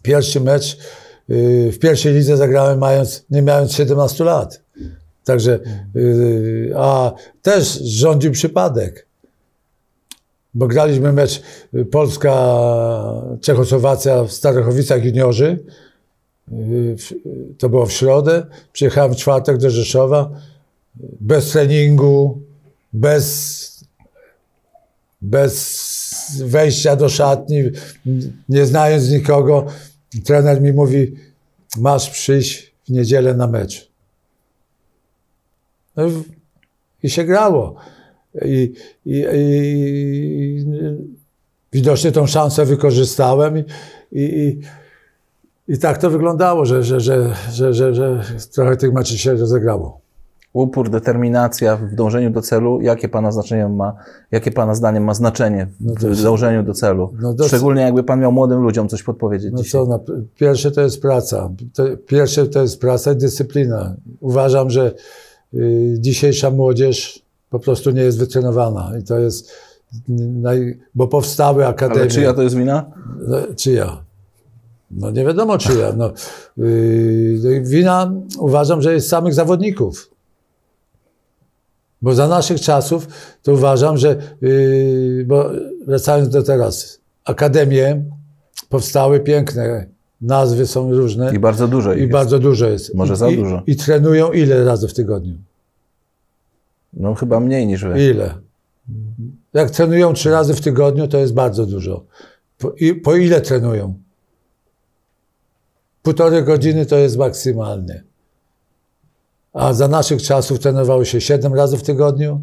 pierwszy 0.03 0.41
mecz 0.41 0.77
yy, 1.29 1.73
w 1.73 1.79
pierwszej 1.79 2.15
lidze 2.15 2.37
zagrałem 2.37 2.79
mając, 2.79 3.25
nie 3.31 3.43
mając 3.43 3.73
17 3.73 4.25
lat. 4.25 4.61
Także, 5.25 5.61
yy, 5.95 6.73
a 6.77 7.13
też 7.43 7.81
rządził 7.85 8.33
przypadek. 8.33 9.07
Bo 10.55 10.67
graliśmy 10.67 11.13
mecz 11.13 11.43
y, 11.75 11.85
Polska-Czechosłowacja 11.85 14.25
w 14.25 14.33
Starachowicach 14.33 15.05
juniorzy. 15.05 15.59
W- 16.49 17.15
To 17.59 17.69
było 17.69 17.87
w 17.87 17.93
środę. 17.93 18.47
Przyjechałem 18.73 19.15
w 19.15 19.17
czwartek 19.17 19.59
do 19.59 19.71
Rzeszowa. 19.71 20.31
Bez 21.21 21.51
treningu, 21.51 22.39
bez 22.93 23.66
bez 25.27 26.43
wejścia 26.45 26.97
do 26.97 27.09
szatni, 27.09 27.63
nie 28.49 28.67
znając 28.67 29.11
nikogo, 29.11 29.67
trener 30.25 30.63
mi 30.63 30.73
mówi, 30.73 31.15
masz 31.79 32.11
przyjść 32.11 32.75
w 32.89 32.91
niedzielę 32.91 33.35
na 33.35 33.47
mecz. 33.47 33.91
No 35.97 36.03
i- 37.03 37.11
się 37.11 37.25
grało. 37.25 37.75
I, 38.45 38.73
i, 39.07 39.25
i 39.35 40.67
widocznie 41.73 42.13
tą 42.13 42.27
szansę 42.27 42.65
wykorzystałem 42.65 43.59
i, 43.59 43.65
i, 44.13 44.23
i, 44.23 44.61
i 45.75 45.79
tak 45.79 45.99
to 45.99 46.11
wyglądało, 46.11 46.65
że, 46.65 46.83
że, 46.85 47.01
że, 47.01 47.37
że, 47.53 47.75
że, 47.75 47.95
że 47.95 48.25
trochę 48.55 48.77
tych 48.77 48.93
meczów 48.93 49.19
się 49.21 49.35
rozegrało. 49.35 50.01
Upór, 50.57 50.91
determinacja 50.91 51.77
w 51.77 51.95
dążeniu 51.95 52.31
do 52.31 52.43
celu, 52.43 52.81
jakie 52.81 53.09
Pana 53.09 53.33
znaczenie 53.33 53.69
ma, 53.69 53.95
jakie 54.31 54.51
Pana 54.51 54.75
zdaniem 54.75 55.05
ma 55.05 55.15
znaczenie 55.15 55.69
w 55.81 56.23
dążeniu 56.23 56.63
do 56.63 56.75
celu? 56.75 57.13
No 57.21 57.35
to- 57.35 57.45
Szczególnie 57.49 57.83
jakby 57.83 58.03
Pan 58.03 58.21
miał 58.21 58.33
młodym 58.33 58.61
ludziom 58.63 58.89
coś 58.89 59.03
podpowiedzieć 59.03 59.53
No 59.53 59.59
dzisiaj. 59.59 59.71
co, 59.71 59.87
na, 59.87 59.99
pierwsze 60.37 60.71
to 60.71 60.81
jest 60.81 61.03
praca. 61.03 61.51
Pierwsze 62.07 62.47
to 62.47 62.63
jest 62.63 62.81
praca 62.81 63.13
i 63.13 63.17
dyscyplina. 63.17 63.97
Uważam, 64.21 64.71
że 64.71 64.95
y, 65.55 65.97
dzisiejsza 65.99 66.51
młodzież 66.51 67.23
po 67.51 67.59
prostu 67.59 67.91
nie 67.91 68.03
jest 68.03 68.19
wytrenowana 68.19 68.93
i 69.01 69.03
to 69.03 69.19
jest, 69.19 69.53
naj, 70.09 70.79
bo 70.95 71.09
powstały 71.09 71.67
akademie. 71.67 72.01
Ale 72.01 72.11
czyja 72.11 72.35
to 72.35 72.43
jest 72.43 72.57
wina? 72.57 72.85
No, 73.29 73.37
czyja? 73.57 74.03
No 74.91 75.11
nie 75.11 75.25
wiadomo 75.25 75.59
czyja. 75.59 75.93
No, 75.97 76.11
yy, 76.57 77.61
wina 77.63 78.13
uważam, 78.39 78.83
że 78.83 78.93
jest 78.95 79.09
samych 79.09 79.35
zawodników. 79.35 80.16
Bo 82.03 82.15
za 82.15 82.29
naszych 82.29 82.61
czasów 82.61 83.09
to 83.43 83.53
uważam, 83.53 83.97
że, 83.99 84.17
yy, 84.41 85.25
bo 85.27 85.51
wracając 85.87 86.29
do 86.29 86.43
teraz, 86.43 87.01
akademie 87.25 88.05
powstały 88.69 89.21
piękne, 89.21 89.87
nazwy 90.21 90.67
są 90.67 90.93
różne 90.93 91.35
I 91.35 91.39
bardzo 91.39 91.69
dużo 91.69 91.95
i 91.95 92.01
jest. 92.01 92.13
bardzo 92.13 92.39
dużo 92.39 92.69
jest. 92.69 92.95
Może 92.95 93.15
I, 93.15 93.17
za 93.17 93.29
i, 93.29 93.37
dużo. 93.37 93.63
I 93.67 93.77
trenują 93.77 94.33
ile 94.33 94.65
razy 94.65 94.89
w 94.89 94.95
tygodniu? 94.95 95.35
No 96.93 97.15
chyba 97.15 97.41
mniej 97.41 97.67
niż 97.67 97.85
Wy. 97.85 98.05
Ile? 98.05 98.35
Jak 99.55 99.71
trenują 99.71 100.13
trzy 100.13 100.31
razy 100.31 100.55
w 100.55 100.61
tygodniu, 100.61 101.09
to 101.09 101.19
jest 101.19 101.35
bardzo 101.35 101.67
dużo. 101.67 102.05
Po, 102.59 102.71
i, 102.71 102.95
po 102.95 103.17
ile 103.17 103.41
trenują? 103.41 103.95
Półtorej 106.03 106.45
godziny 106.45 106.87
to 106.87 106.97
jest 106.97 107.17
maksymalnie. 107.17 108.03
A 109.57 109.73
za 109.73 109.89
naszych 109.89 110.23
czasów 110.23 110.59
trenowało 110.59 111.05
się 111.05 111.21
siedem 111.21 111.55
razy 111.55 111.77
w 111.77 111.83
tygodniu. 111.83 112.43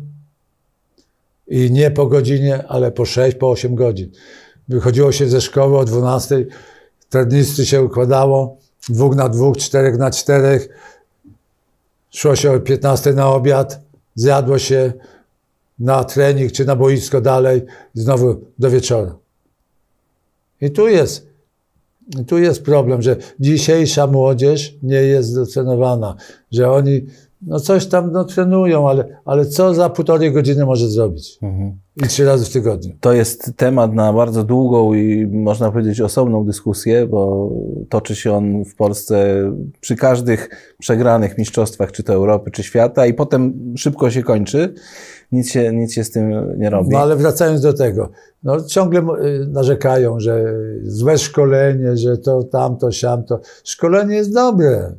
I 1.47 1.71
nie 1.71 1.91
po 1.91 2.07
godzinie, 2.07 2.67
ale 2.67 2.91
po 2.91 3.05
sześć, 3.05 3.37
po 3.37 3.49
osiem 3.49 3.75
godzin. 3.75 4.11
Wychodziło 4.67 5.11
się 5.11 5.29
ze 5.29 5.41
szkoły 5.41 5.77
o 5.77 5.85
12, 5.85 6.45
trenisty 7.09 7.65
się 7.65 7.81
układało, 7.81 8.57
dwóch 8.89 9.15
na 9.15 9.29
dwóch, 9.29 9.57
czterech 9.57 9.97
na 9.97 10.11
czterech, 10.11 10.69
szło 12.11 12.35
się 12.35 12.51
o 12.51 12.59
15 12.59 13.13
na 13.13 13.29
obiad, 13.29 13.79
zjadło 14.15 14.59
się 14.59 14.93
na 15.79 16.03
trening 16.03 16.51
czy 16.51 16.65
na 16.65 16.75
boisko 16.75 17.21
dalej, 17.21 17.61
znowu 17.93 18.41
do 18.59 18.69
wieczora. 18.69 19.15
I 20.61 20.71
tu 20.71 20.87
jest, 20.87 21.32
i 22.21 22.25
tu 22.25 22.37
jest 22.37 22.63
problem, 22.63 23.01
że 23.01 23.15
dzisiejsza 23.39 24.07
młodzież 24.07 24.75
nie 24.83 25.01
jest 25.01 25.35
docenowana, 25.35 26.15
że 26.51 26.71
oni 26.71 27.01
no 27.47 27.59
coś 27.59 27.85
tam 27.85 28.11
no, 28.11 28.23
trenują, 28.23 28.89
ale, 28.89 29.21
ale 29.25 29.45
co 29.45 29.73
za 29.73 29.89
półtorej 29.89 30.31
godziny 30.31 30.65
może 30.65 30.89
zrobić? 30.89 31.39
I 32.03 32.07
trzy 32.07 32.25
razy 32.25 32.45
w 32.45 32.49
tygodniu. 32.49 32.93
To 32.99 33.13
jest 33.13 33.51
temat 33.57 33.93
na 33.93 34.13
bardzo 34.13 34.43
długą 34.43 34.93
i 34.93 35.27
można 35.27 35.71
powiedzieć 35.71 36.01
osobną 36.01 36.45
dyskusję, 36.45 37.07
bo 37.07 37.51
toczy 37.89 38.15
się 38.15 38.33
on 38.33 38.65
w 38.65 38.75
Polsce 38.75 39.35
przy 39.79 39.95
każdych 39.95 40.49
przegranych 40.79 41.37
mistrzostwach, 41.37 41.91
czy 41.91 42.03
to 42.03 42.13
Europy, 42.13 42.51
czy 42.51 42.63
świata, 42.63 43.05
i 43.05 43.13
potem 43.13 43.73
szybko 43.77 44.11
się 44.11 44.23
kończy. 44.23 44.73
Nic 45.31 45.51
się, 45.51 45.73
nic 45.73 45.93
się 45.93 46.03
z 46.03 46.11
tym 46.11 46.59
nie 46.59 46.69
robi. 46.69 46.89
No 46.89 46.99
ale 46.99 47.15
wracając 47.15 47.61
do 47.61 47.73
tego, 47.73 48.09
no 48.43 48.61
ciągle 48.61 48.99
y, 49.01 49.47
narzekają, 49.47 50.19
że 50.19 50.53
złe 50.83 51.17
szkolenie, 51.17 51.97
że 51.97 52.17
to 52.17 52.43
tamto, 52.43 52.91
siamto. 52.91 53.39
Szkolenie 53.63 54.15
jest 54.15 54.33
dobre, 54.33 54.93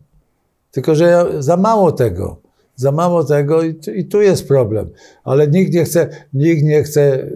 tylko 0.71 0.95
że 0.95 1.27
za 1.39 1.57
mało 1.57 1.93
tego. 1.93 2.37
Za 2.77 2.93
mało 2.93 3.25
tego 3.25 3.63
i, 3.63 3.75
tu- 3.75 3.91
i 3.93 4.05
tu 4.05 4.21
jest 4.23 4.49
problem. 4.49 4.91
Ale 5.25 5.49
nikt 5.49 5.73
nie 5.75 5.85
chce, 5.85 6.09
nikt 6.35 6.63
nie 6.63 6.83
chce 6.83 7.27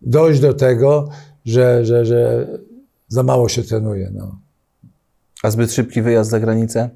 dojść 0.00 0.40
do 0.40 0.54
tego, 0.54 1.08
że, 1.44 1.84
że, 1.84 2.04
że 2.06 2.46
za 3.08 3.22
mało 3.22 3.48
się 3.48 3.62
trenuje. 3.62 4.10
No. 4.14 4.38
A 5.42 5.50
zbyt 5.50 5.72
szybki 5.72 6.02
wyjazd 6.02 6.30
za 6.30 6.40
granicę? 6.40 6.90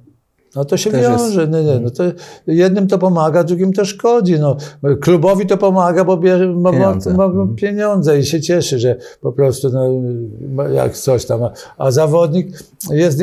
No 0.57 0.65
to 0.65 0.77
się 0.77 0.91
Też 0.91 1.03
jest- 1.03 1.25
wiąże. 1.25 1.49
Nie, 1.49 1.65
nie, 1.65 1.81
no 1.81 1.91
to 1.91 2.05
jednym 2.47 2.87
to 2.87 2.99
pomaga, 2.99 3.45
drugim 3.45 3.73
to 3.73 3.85
szkodzi. 3.85 4.41
No, 4.41 4.57
klubowi 5.01 5.47
to 5.47 5.57
pomaga, 5.57 6.05
bo 6.05 6.17
bierze 6.17 6.49
ma, 6.49 6.73
Pieniądze. 6.73 7.15
ma, 7.15 7.29
ma 7.29 7.47
pieniądze 7.57 8.19
i 8.19 8.25
się 8.25 8.41
cieszy, 8.41 8.79
że 8.79 8.97
po 9.21 9.33
prostu 9.33 9.71
no, 9.71 10.69
jak 10.69 10.97
coś 10.97 11.25
tam. 11.25 11.41
A, 11.79 11.91
zawodnik 11.91 12.59
jest. 12.91 13.23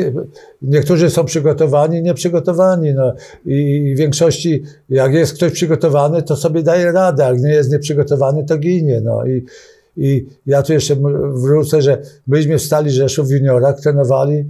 Niektórzy 0.62 1.10
są 1.10 1.24
przygotowani, 1.24 2.02
nieprzygotowani. 2.02 2.94
No, 2.94 3.12
I 3.46 3.92
w 3.94 3.98
większości, 3.98 4.62
jak 4.88 5.12
jest 5.14 5.34
ktoś 5.34 5.52
przygotowany, 5.52 6.22
to 6.22 6.36
sobie 6.36 6.62
daje 6.62 6.92
radę. 6.92 7.22
Jak 7.22 7.40
nie 7.42 7.50
jest 7.50 7.72
nieprzygotowany, 7.72 8.44
to 8.44 8.58
ginie. 8.58 9.00
No. 9.00 9.26
I, 9.26 9.44
I 9.96 10.26
ja 10.46 10.62
tu 10.62 10.72
jeszcze 10.72 10.96
wrócę, 11.34 11.82
że 11.82 12.02
myśmy 12.26 12.58
w 12.58 12.62
Stali 12.62 12.90
Rzeszów 12.90 13.28
w 13.28 13.30
juniorach 13.30 13.80
trenowali 13.80 14.44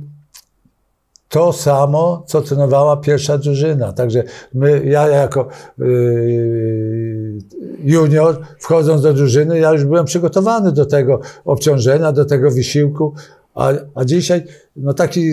to 1.31 1.52
samo, 1.52 2.23
co 2.27 2.40
trenowała 2.40 2.97
pierwsza 2.97 3.39
drużyna. 3.39 3.93
Także 3.93 4.23
my, 4.55 4.82
ja 4.85 5.09
jako 5.09 5.48
yy, 5.78 7.39
junior, 7.85 8.40
wchodząc 8.59 9.02
do 9.02 9.12
drużyny, 9.12 9.59
ja 9.59 9.73
już 9.73 9.85
byłem 9.85 10.05
przygotowany 10.05 10.73
do 10.73 10.86
tego 10.86 11.20
obciążenia, 11.44 12.12
do 12.12 12.24
tego 12.24 12.51
wysiłku. 12.51 13.15
A, 13.55 13.73
a 13.94 14.05
dzisiaj, 14.05 14.44
no 14.77 14.94
taki, 14.94 15.32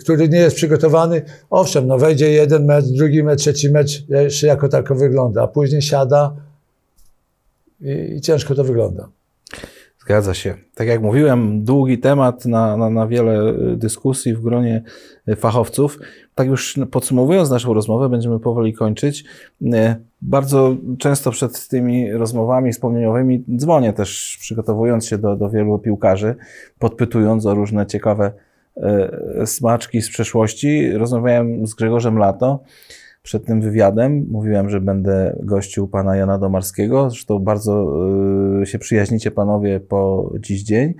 który 0.00 0.28
nie 0.28 0.38
jest 0.38 0.56
przygotowany, 0.56 1.22
owszem, 1.50 1.86
no 1.86 1.98
wejdzie 1.98 2.30
jeden 2.30 2.64
mecz, 2.64 2.84
drugi 2.84 3.22
mecz, 3.22 3.40
trzeci 3.40 3.70
mecz, 3.70 4.08
jeszcze 4.08 4.46
jako 4.46 4.68
tako 4.68 4.94
wygląda, 4.94 5.42
a 5.42 5.48
później 5.48 5.82
siada 5.82 6.36
i, 7.80 8.16
i 8.16 8.20
ciężko 8.20 8.54
to 8.54 8.64
wygląda. 8.64 9.08
Zgadza 10.08 10.34
się. 10.34 10.54
Tak 10.74 10.88
jak 10.88 11.02
mówiłem, 11.02 11.64
długi 11.64 11.98
temat 11.98 12.46
na, 12.46 12.76
na, 12.76 12.90
na 12.90 13.06
wiele 13.06 13.50
y, 13.72 13.76
dyskusji 13.76 14.34
w 14.34 14.40
gronie 14.40 14.82
y, 15.28 15.36
fachowców. 15.36 15.98
Tak 16.34 16.48
już 16.48 16.78
podsumowując 16.90 17.50
naszą 17.50 17.74
rozmowę, 17.74 18.08
będziemy 18.08 18.40
powoli 18.40 18.72
kończyć. 18.72 19.24
Y, 19.62 19.66
Bardzo 20.22 20.76
często 20.98 21.30
przed 21.30 21.68
tymi 21.68 22.12
rozmowami 22.12 22.72
wspomnieniowymi 22.72 23.44
dzwonię 23.56 23.92
też, 23.92 24.36
przygotowując 24.40 25.06
się 25.06 25.18
do, 25.18 25.36
do 25.36 25.50
wielu 25.50 25.78
piłkarzy, 25.78 26.34
podpytując 26.78 27.46
o 27.46 27.54
różne 27.54 27.86
ciekawe 27.86 28.32
smaczki 29.44 30.02
z 30.02 30.08
przeszłości. 30.08 30.92
Rozmawiałem 30.92 31.66
z 31.66 31.74
Grzegorzem 31.74 32.18
Lato 32.18 32.60
przed 33.22 33.44
tym 33.44 33.60
wywiadem. 33.60 34.26
Mówiłem, 34.30 34.70
że 34.70 34.80
będę 34.80 35.36
gościł 35.42 35.88
pana 35.88 36.16
Jana 36.16 36.38
Domarskiego. 36.38 37.10
Zresztą 37.10 37.38
bardzo 37.38 37.94
y, 38.62 38.66
się 38.66 38.78
przyjaźnicie 38.78 39.30
panowie 39.30 39.80
po 39.80 40.32
dziś 40.40 40.62
dzień. 40.62 40.94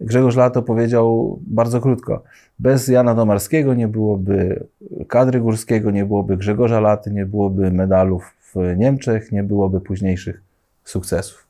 Grzegorz 0.00 0.36
Lato 0.36 0.62
powiedział 0.62 1.38
bardzo 1.46 1.80
krótko. 1.80 2.22
Bez 2.58 2.88
Jana 2.88 3.14
Domarskiego 3.14 3.74
nie 3.74 3.88
byłoby 3.88 4.66
kadry 5.08 5.40
górskiego, 5.40 5.90
nie 5.90 6.04
byłoby 6.04 6.36
Grzegorza 6.36 6.80
Laty, 6.80 7.10
nie 7.10 7.26
byłoby 7.26 7.70
medalów 7.70 8.34
w 8.54 8.76
Niemczech, 8.76 9.32
nie 9.32 9.42
byłoby 9.42 9.80
późniejszych 9.80 10.42
sukcesów. 10.84 11.46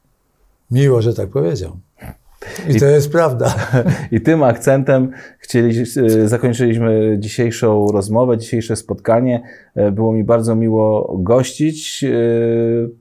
Miło, 0.70 1.02
że 1.02 1.14
tak 1.14 1.28
powiedział. 1.28 1.76
I 2.68 2.80
to 2.80 2.86
jest 2.86 3.12
prawda. 3.12 3.54
I 4.12 4.20
tym 4.20 4.42
akcentem 4.42 5.10
chcieli, 5.38 5.80
e, 5.80 6.28
zakończyliśmy 6.28 7.16
dzisiejszą 7.18 7.86
rozmowę, 7.92 8.38
dzisiejsze 8.38 8.76
spotkanie. 8.76 9.42
E, 9.74 9.92
Było 9.92 10.12
mi 10.12 10.24
bardzo 10.24 10.54
miło 10.54 11.16
gościć 11.18 12.04
e, 12.04 12.08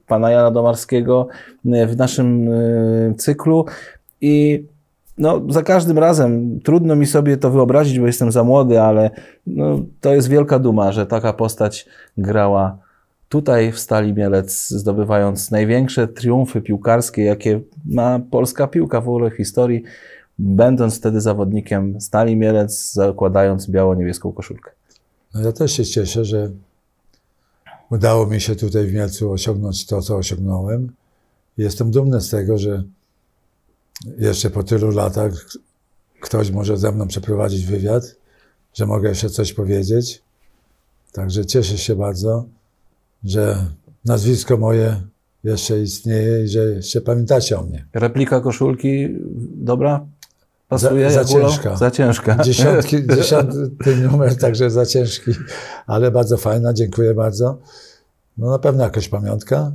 pana 0.07 0.31
Jana 0.31 0.51
Domarskiego 0.51 1.27
w 1.65 1.97
naszym 1.97 2.49
cyklu 3.17 3.65
i 4.21 4.65
no, 5.17 5.41
za 5.49 5.63
każdym 5.63 5.97
razem 5.97 6.59
trudno 6.63 6.95
mi 6.95 7.05
sobie 7.05 7.37
to 7.37 7.51
wyobrazić, 7.51 7.99
bo 7.99 8.07
jestem 8.07 8.31
za 8.31 8.43
młody, 8.43 8.81
ale 8.81 9.09
no, 9.47 9.79
to 10.01 10.13
jest 10.13 10.29
wielka 10.29 10.59
duma, 10.59 10.91
że 10.91 11.05
taka 11.05 11.33
postać 11.33 11.85
grała 12.17 12.86
tutaj 13.29 13.71
w 13.71 13.79
Stali 13.79 14.13
Mielec, 14.13 14.69
zdobywając 14.69 15.51
największe 15.51 16.07
triumfy 16.07 16.61
piłkarskie, 16.61 17.23
jakie 17.23 17.61
ma 17.85 18.19
polska 18.31 18.67
piłka 18.67 19.01
w 19.01 19.09
ogóle 19.09 19.31
w 19.31 19.37
historii, 19.37 19.83
będąc 20.39 20.97
wtedy 20.97 21.21
zawodnikiem 21.21 22.01
Stali 22.01 22.35
Mielec, 22.35 22.93
zakładając 22.93 23.69
biało-niebieską 23.69 24.31
koszulkę. 24.33 24.71
No 25.33 25.41
ja 25.41 25.51
też 25.51 25.71
się 25.71 25.85
cieszę, 25.85 26.25
że 26.25 26.51
udało 27.91 28.27
mi 28.27 28.41
się 28.41 28.55
tutaj 28.55 28.87
w 28.87 28.93
Mielcu 28.93 29.31
osiągnąć 29.31 29.85
to, 29.85 30.01
co 30.01 30.15
osiągnąłem. 30.15 30.91
Jestem 31.57 31.91
dumny 31.91 32.21
z 32.21 32.29
tego, 32.29 32.57
że 32.57 32.83
jeszcze 34.17 34.49
po 34.49 34.63
tylu 34.63 34.91
latach 34.91 35.31
ktoś 36.19 36.51
może 36.51 36.77
ze 36.77 36.91
mną 36.91 37.07
przeprowadzić 37.07 37.65
wywiad, 37.65 38.15
że 38.73 38.85
mogę 38.85 39.09
jeszcze 39.09 39.29
coś 39.29 39.53
powiedzieć. 39.53 40.21
Także 41.11 41.45
cieszę 41.45 41.77
się 41.77 41.95
bardzo, 41.95 42.45
że 43.23 43.57
nazwisko 44.05 44.57
moje 44.57 45.01
jeszcze 45.43 45.79
istnieje 45.81 46.43
i 46.43 46.47
że 46.47 46.59
jeszcze 46.59 47.01
pamiętacie 47.01 47.59
o 47.59 47.63
mnie. 47.63 47.85
Replika 47.93 48.41
koszulki, 48.41 49.07
dobra? 49.55 50.05
Pasuje? 50.69 51.11
Za- 51.11 51.23
za 51.23 51.29
ciężka. 51.33 51.75
Za 51.75 51.91
ciężka. 51.91 52.43
Dziesiątki, 52.43 53.07
dziesiąty 53.17 53.95
numer, 54.11 54.37
także 54.37 54.69
za 54.69 54.85
ciężki, 54.85 55.31
ale 55.87 56.11
bardzo 56.11 56.37
fajna, 56.37 56.73
dziękuję 56.73 57.13
bardzo. 57.13 57.57
No 58.37 58.49
na 58.49 58.59
pewno 58.59 58.83
jakaś 58.83 59.09
pamiątka, 59.09 59.71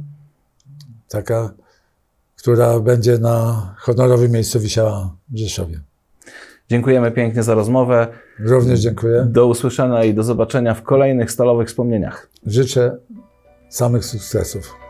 taka, 1.09 1.55
która 2.39 2.81
będzie 2.81 3.19
na 3.19 3.67
honorowym 3.79 4.33
miejscu 4.33 4.61
wisiała 4.61 5.17
w 5.29 5.39
Rzeszowie. 5.39 5.81
Dziękujemy 6.71 7.11
pięknie 7.11 7.43
za 7.43 7.55
rozmowę. 7.55 8.07
Również 8.39 8.81
dziękuję. 8.81 9.27
Do 9.31 9.47
usłyszenia 9.47 10.05
i 10.05 10.15
do 10.15 10.23
zobaczenia 10.23 10.75
w 10.75 10.83
kolejnych 10.83 11.31
stalowych 11.33 11.69
wspomnieniach. 11.69 12.29
Życzę 12.47 12.97
samych 13.73 14.05
sukcesów. 14.05 14.82